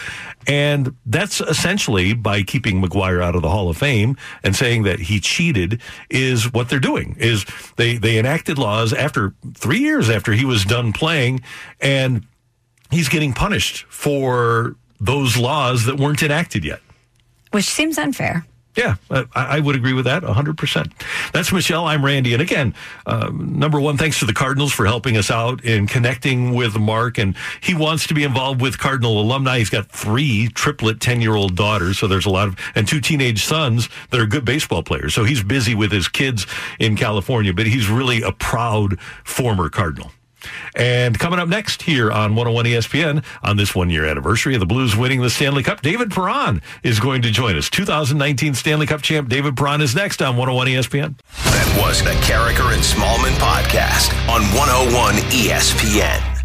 And 0.46 0.94
that's 1.06 1.40
essentially 1.40 2.14
by 2.14 2.42
keeping 2.42 2.80
McGwire 2.80 3.22
out 3.22 3.34
of 3.34 3.42
the 3.42 3.50
Hall 3.50 3.68
of 3.68 3.76
Fame 3.76 4.16
and 4.44 4.54
saying 4.54 4.84
that 4.84 5.00
he 5.00 5.18
cheated 5.18 5.80
is 6.08 6.52
what 6.52 6.68
they're 6.68 6.78
doing 6.78 7.16
is 7.18 7.44
they, 7.76 7.96
they 7.96 8.18
enacted 8.18 8.58
laws 8.58 8.92
after 8.92 9.34
three 9.54 9.80
years 9.80 10.08
after 10.08 10.32
he 10.32 10.44
was 10.44 10.64
done 10.64 10.92
playing 10.92 11.40
and 11.80 12.26
he's 12.90 13.08
getting 13.08 13.32
punished 13.32 13.84
for 13.84 14.76
those 15.00 15.36
laws 15.36 15.84
that 15.86 15.98
weren't 15.98 16.22
enacted 16.22 16.64
yet. 16.64 16.80
Which 17.52 17.64
seems 17.64 17.98
unfair. 17.98 18.44
Yeah, 18.76 18.96
I, 19.10 19.24
I 19.34 19.60
would 19.60 19.74
agree 19.74 19.94
with 19.94 20.04
that 20.04 20.22
100%. 20.22 20.92
That's 21.32 21.50
Michelle. 21.50 21.86
I'm 21.86 22.04
Randy. 22.04 22.34
And 22.34 22.42
again, 22.42 22.74
uh, 23.06 23.30
number 23.32 23.80
one, 23.80 23.96
thanks 23.96 24.18
to 24.18 24.26
the 24.26 24.34
Cardinals 24.34 24.70
for 24.70 24.84
helping 24.84 25.16
us 25.16 25.30
out 25.30 25.64
in 25.64 25.86
connecting 25.86 26.52
with 26.52 26.76
Mark. 26.76 27.16
And 27.16 27.34
he 27.62 27.74
wants 27.74 28.06
to 28.08 28.14
be 28.14 28.22
involved 28.22 28.60
with 28.60 28.78
Cardinal 28.78 29.18
alumni. 29.18 29.58
He's 29.58 29.70
got 29.70 29.90
three 29.90 30.48
triplet 30.48 31.00
10 31.00 31.22
year 31.22 31.34
old 31.34 31.56
daughters. 31.56 31.98
So 31.98 32.06
there's 32.06 32.26
a 32.26 32.30
lot 32.30 32.48
of, 32.48 32.56
and 32.74 32.86
two 32.86 33.00
teenage 33.00 33.44
sons 33.44 33.88
that 34.10 34.20
are 34.20 34.26
good 34.26 34.44
baseball 34.44 34.82
players. 34.82 35.14
So 35.14 35.24
he's 35.24 35.42
busy 35.42 35.74
with 35.74 35.90
his 35.90 36.06
kids 36.06 36.46
in 36.78 36.96
California, 36.96 37.54
but 37.54 37.66
he's 37.66 37.88
really 37.88 38.20
a 38.20 38.32
proud 38.32 39.00
former 39.24 39.70
Cardinal. 39.70 40.12
And 40.74 41.18
coming 41.18 41.38
up 41.38 41.48
next 41.48 41.82
here 41.82 42.10
on 42.10 42.34
101 42.34 42.64
ESPN 42.66 43.24
on 43.42 43.56
this 43.56 43.74
one 43.74 43.90
year 43.90 44.04
anniversary 44.04 44.54
of 44.54 44.60
the 44.60 44.66
Blues 44.66 44.96
winning 44.96 45.22
the 45.22 45.30
Stanley 45.30 45.62
Cup, 45.62 45.82
David 45.82 46.10
Perron 46.10 46.62
is 46.82 47.00
going 47.00 47.22
to 47.22 47.30
join 47.30 47.56
us. 47.56 47.70
2019 47.70 48.54
Stanley 48.54 48.86
Cup 48.86 49.02
champ 49.02 49.28
David 49.28 49.56
Perron 49.56 49.80
is 49.80 49.94
next 49.94 50.22
on 50.22 50.36
101 50.36 50.66
ESPN. 50.68 51.16
That 51.44 51.82
was 51.82 52.02
the 52.02 52.10
Karraker 52.26 52.74
and 52.74 52.82
Smallmon 52.82 53.36
podcast 53.38 54.12
on 54.28 54.42
101 54.54 55.14
ESPN. 55.30 56.35